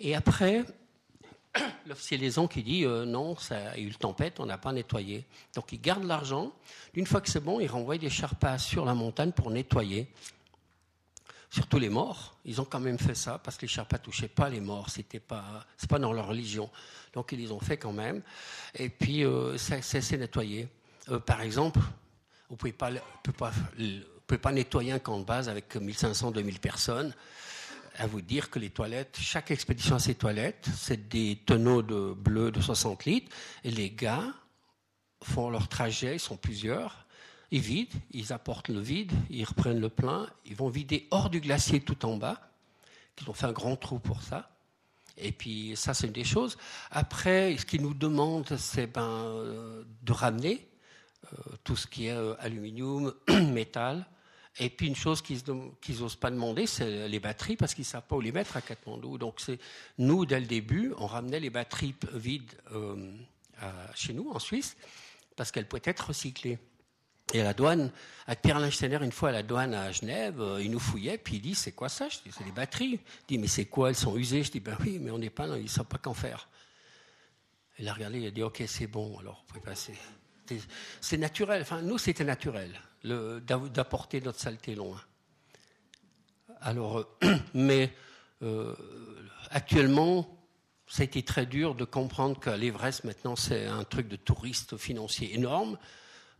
[0.00, 0.64] Et après,
[1.86, 5.24] l'officier liaison qui dit euh, non, ça a eu une tempête, on n'a pas nettoyé.
[5.54, 6.52] Donc il garde l'argent.
[6.94, 10.08] Une fois que c'est bon, il renvoie des charpas sur la montagne pour nettoyer.
[11.50, 14.48] Surtout les morts, ils ont quand même fait ça parce que les Sherpas touchaient pas
[14.48, 16.68] les morts, c'était pas, pas dans leur religion.
[17.12, 18.22] Donc ils les ont fait quand même.
[18.74, 20.68] Et puis euh, ça, s'est nettoyé.
[21.08, 21.80] Euh, par exemple,
[22.50, 22.90] vous pouvez pas,
[23.22, 27.14] pouvez pas, nettoyer un camp de base avec 1500, 2000 personnes.
[27.98, 32.12] À vous dire que les toilettes, chaque expédition a ses toilettes, c'est des tonneaux de
[32.12, 34.34] bleu de 60 litres, et les gars
[35.22, 37.06] font leur trajet, ils sont plusieurs,
[37.50, 41.40] ils vident, ils apportent le vide, ils reprennent le plein, ils vont vider hors du
[41.40, 42.50] glacier tout en bas,
[43.14, 44.50] qu'ils ont fait un grand trou pour ça.
[45.16, 46.58] Et puis ça, c'est une des choses.
[46.90, 50.68] Après, ce qu'ils nous demandent, c'est ben, euh, de ramener
[51.24, 53.14] euh, tout ce qui est euh, aluminium,
[53.52, 54.06] métal.
[54.58, 55.42] Et puis une chose qu'ils
[56.00, 58.62] n'osent pas demander, c'est les batteries, parce qu'ils ne savent pas où les mettre à
[58.62, 59.18] Katmandou.
[59.18, 59.40] Donc
[59.98, 63.12] nous, dès le début, on ramenait les batteries vides euh,
[63.60, 64.76] à- chez nous, en Suisse,
[65.36, 66.58] parce qu'elles pouvaient être recyclées.
[67.34, 67.90] Et à la douane,
[68.26, 71.36] avec Pierre Steiner, une fois à la douane à Genève, euh, il nous fouillait, puis
[71.36, 72.08] il dit C'est quoi ça?
[72.08, 73.00] Je dis C'est des batteries.
[73.22, 73.88] Il dit Mais c'est quoi?
[73.90, 75.98] Elles sont usées Je dis Ben oui, mais on n'est pas ils ne savent pas
[75.98, 76.48] qu'en faire.
[77.78, 79.92] Il a regardé, il a dit Ok, c'est bon, alors vous pouvez passer.
[81.00, 85.00] C'est naturel, enfin, nous c'était naturel d'apporter notre saleté loin.
[86.60, 87.92] Alors, euh, mais
[88.42, 88.74] euh,
[89.50, 90.28] actuellement,
[90.86, 94.76] ça a été très dur de comprendre que l'Everest, maintenant, c'est un truc de touriste
[94.76, 95.78] financier énorme.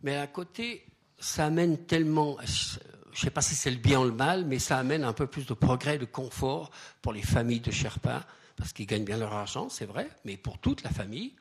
[0.03, 0.85] Mais à côté,
[1.19, 2.79] ça amène tellement, je
[3.11, 5.27] ne sais pas si c'est le bien ou le mal, mais ça amène un peu
[5.27, 6.71] plus de progrès, de confort
[7.01, 8.21] pour les familles de Sherpas,
[8.55, 11.33] parce qu'ils gagnent bien leur argent, c'est vrai, mais pour toute la famille.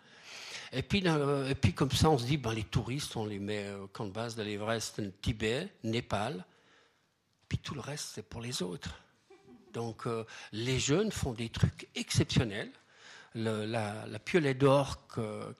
[0.76, 3.38] Et puis, euh, et puis comme ça, on se dit, ben, les touristes, on les
[3.38, 6.44] met au camp de base de l'Everest, Tibet, Népal,
[7.48, 9.02] puis tout le reste, c'est pour les autres.
[9.72, 12.70] Donc euh, les jeunes font des trucs exceptionnels
[13.36, 15.06] la, la, piolet d'or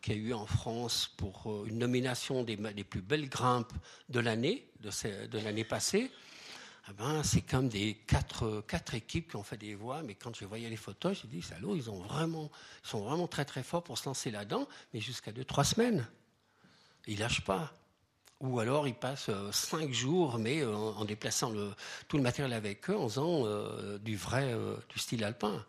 [0.03, 3.73] qu'il y a eu en France pour euh, une nomination des, plus belles grimpes
[4.09, 6.11] de l'année, de, l'année passée,
[6.89, 10.35] eh ben, c'est comme des quatre, quatre, équipes qui ont fait des voix, mais quand
[10.35, 12.01] je voyais les photos, j'ai dit, salaud, ils, sont
[13.01, 16.07] vraiment très très forts pour se lancer là-dedans, mais jusqu'à deux, trois semaines.
[17.07, 17.73] Ils lâchent pas.
[18.41, 21.53] Ou alors ils passent euh, cinq jours, mais euh, en, déplaçant
[22.07, 23.47] tout le matériel avec eux, en faisant
[23.99, 24.55] du vrai,
[24.91, 25.65] du style alpin.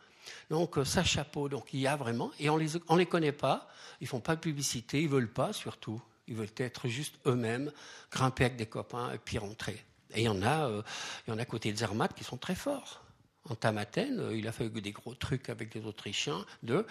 [0.50, 1.50] Donc euh, ça, chapeau.
[1.50, 3.68] Donc il y a vraiment, et on les, on les connaît pas,
[4.02, 6.02] ils font pas de publicité, ils veulent pas surtout.
[6.28, 7.72] Ils veulent être juste eux-mêmes,
[8.12, 9.84] grimper avec des copains et puis rentrer.
[10.14, 10.82] Et il y en a, euh,
[11.28, 13.04] y en a côté de Zermatt qui sont très forts.
[13.50, 16.86] En Tamaten, euh, il a fait des gros trucs avec des Autrichiens de,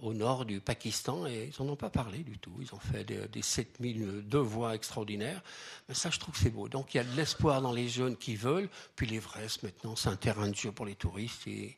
[0.00, 2.54] au nord du Pakistan et ils n'en ont pas parlé du tout.
[2.60, 5.42] Ils ont fait des, des 7000 deux voies extraordinaires.
[5.88, 6.68] Mais ça, je trouve que c'est beau.
[6.68, 8.68] Donc il y a de l'espoir dans les jeunes qui veulent.
[8.96, 11.46] Puis l'Everest, maintenant, c'est un terrain de jeu pour les touristes.
[11.46, 11.76] Et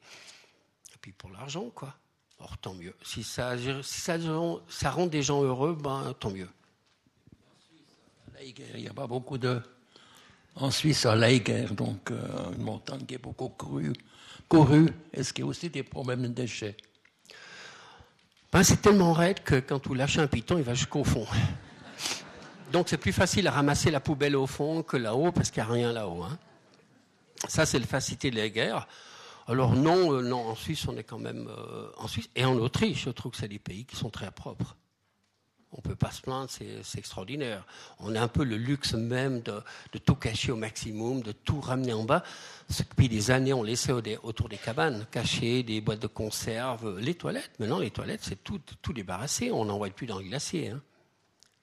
[1.01, 1.94] puis pour l'argent, quoi.
[2.39, 2.94] Or, tant mieux.
[3.02, 6.48] Si ça, si ça rend des gens heureux, ben, tant mieux.
[8.43, 9.62] Il n'y a pas beaucoup de.
[10.56, 13.93] En Suisse, à Leiger, donc euh, une montagne qui est beaucoup courue,
[15.12, 16.76] est-ce qu'il y a aussi des problèmes de déchets
[18.52, 21.26] ben, C'est tellement raide que quand vous lâchez un piton, il va jusqu'au fond.
[22.72, 25.68] Donc c'est plus facile à ramasser la poubelle au fond que là-haut, parce qu'il n'y
[25.68, 26.22] a rien là-haut.
[26.22, 26.39] Hein.
[27.48, 28.78] Ça, c'est le facilité de Leiger.
[29.47, 32.56] Alors non, euh, non, en Suisse, on est quand même euh, en Suisse et en
[32.56, 33.05] Autriche.
[33.05, 34.76] Je trouve que c'est des pays qui sont très propres.
[35.74, 37.66] On ne peut pas se plaindre, c'est extraordinaire.
[37.98, 39.60] On a un peu le luxe même de,
[39.98, 42.22] tout cacher au maximum, de tout ramener en bas.
[42.70, 43.92] Ce que depuis des années, on laissait
[44.22, 47.51] autour des cabanes, cacher des boîtes de conserve, les toilettes.
[47.59, 48.60] Maintenant, les toilettes, c'est tout,
[48.92, 49.51] débarrassé.
[49.51, 50.70] On n'en voit plus dans le glacier.
[50.70, 50.80] Hein.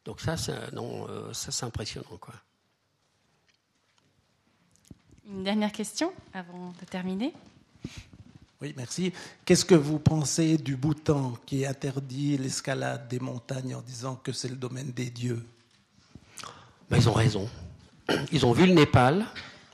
[0.03, 0.35] Donc ça,
[0.73, 2.05] non, euh, ça c'est impressionnant.
[5.25, 7.33] Une dernière question avant de terminer.
[8.61, 9.11] Oui, merci.
[9.43, 14.49] Qu'est-ce que vous pensez du Bhoutan qui interdit l'escalade des montagnes en disant que c'est
[14.49, 15.43] le domaine des dieux?
[16.87, 17.49] Ben, Ils ont raison.
[18.31, 19.25] Ils ont vu le Népal,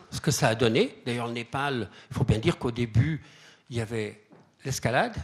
[0.10, 1.02] ce que ça a donné.
[1.06, 3.22] D'ailleurs, le Népal, il faut bien dire qu'au début,
[3.70, 4.24] il y avait
[4.64, 5.18] l'escalade,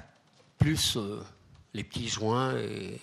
[0.57, 1.23] plus euh,
[1.73, 2.99] les petits joints et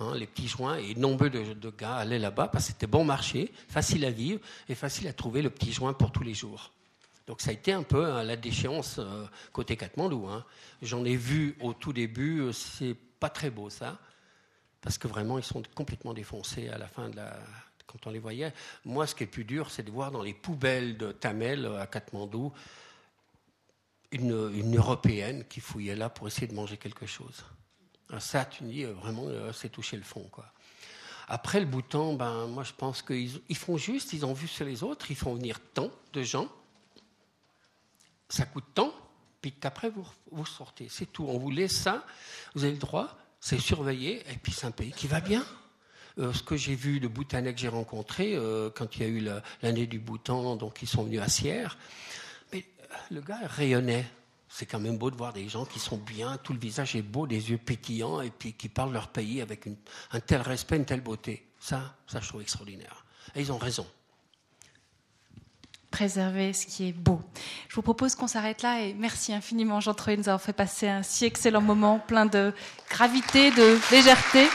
[0.00, 3.04] hein, les petits joints et nombreux de, de gars allaient là-bas parce que c'était bon
[3.04, 6.72] marché, facile à vivre et facile à trouver le petit joint pour tous les jours.
[7.26, 10.26] Donc ça a été un peu hein, la déchéance euh, côté Katmandou.
[10.26, 10.44] Hein.
[10.80, 13.98] J'en ai vu au tout début, euh, c'est pas très beau ça,
[14.80, 17.38] parce que vraiment ils sont complètement défoncés à la fin de la.
[17.86, 18.54] Quand on les voyait,
[18.84, 21.80] moi ce qui est plus dur, c'est de voir dans les poubelles de Tamel euh,
[21.80, 22.52] à Katmandou
[24.10, 27.44] une, européenne qui fouillait là pour essayer de manger quelque chose.
[28.18, 30.52] ça, tu dis vraiment, c'est toucher le fond, quoi.
[31.28, 34.82] Après le bouton, ben moi je pense qu'ils font juste, ils ont vu sur les
[34.82, 36.48] autres, ils font venir tant de gens
[38.32, 38.94] ça coûte tant,
[39.42, 40.86] puis qu'après vous, vous sortez.
[40.88, 41.26] C'est tout.
[41.28, 42.04] On vous laisse ça,
[42.54, 45.44] vous avez le droit, c'est surveillé, et puis c'est un pays qui va bien.
[46.18, 49.08] Euh, ce que j'ai vu de Bhoutanais que j'ai rencontrés, euh, quand il y a
[49.08, 49.28] eu
[49.60, 51.76] l'année du Bhoutan, donc ils sont venus à Sierre,
[52.52, 54.06] mais euh, le gars rayonnait.
[54.48, 57.02] C'est quand même beau de voir des gens qui sont bien, tout le visage est
[57.02, 59.66] beau, des yeux pétillants, et puis qui parlent leur pays avec
[60.10, 61.46] un tel respect, une telle beauté.
[61.58, 63.06] Ça, ça, je trouve extraordinaire.
[63.34, 63.86] Et ils ont raison
[65.92, 67.20] préserver ce qui est beau.
[67.68, 71.04] Je vous propose qu'on s'arrête là et merci infiniment Jean-Troy nous avoir fait passer un
[71.04, 72.52] si excellent moment plein de
[72.90, 74.48] gravité, de légèreté.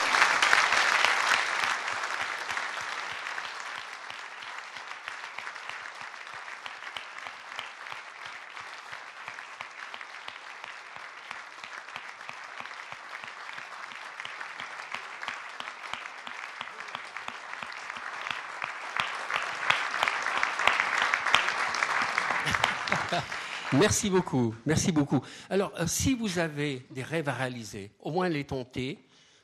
[23.79, 25.21] Merci beaucoup, merci beaucoup.
[25.49, 28.97] Alors, euh, si vous avez des rêves à réaliser, au moins les tenter.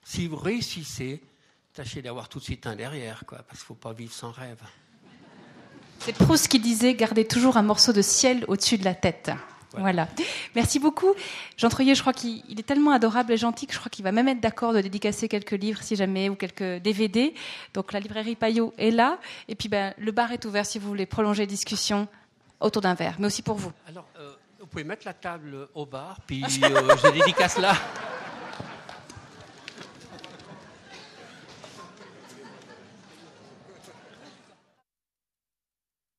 [0.03, 1.21] Si vous réussissez,
[1.73, 4.31] tâchez d'avoir tout de suite un derrière, quoi, parce qu'il ne faut pas vivre sans
[4.31, 4.59] rêve.
[5.99, 9.31] C'est Proust qui disait gardez toujours un morceau de ciel au-dessus de la tête.
[9.77, 10.07] Voilà.
[10.55, 11.13] Merci beaucoup.
[11.57, 14.03] Jean Troyer, je crois qu'il il est tellement adorable et gentil que je crois qu'il
[14.03, 17.33] va même être d'accord de dédicacer quelques livres si jamais ou quelques DVD.
[17.73, 19.17] Donc la librairie Payot est là.
[19.47, 22.07] Et puis ben, le bar est ouvert si vous voulez prolonger discussion
[22.59, 23.71] autour d'un verre, mais aussi pour vous.
[23.87, 27.73] Alors, euh, vous pouvez mettre la table au bar, puis euh, je dédicace là.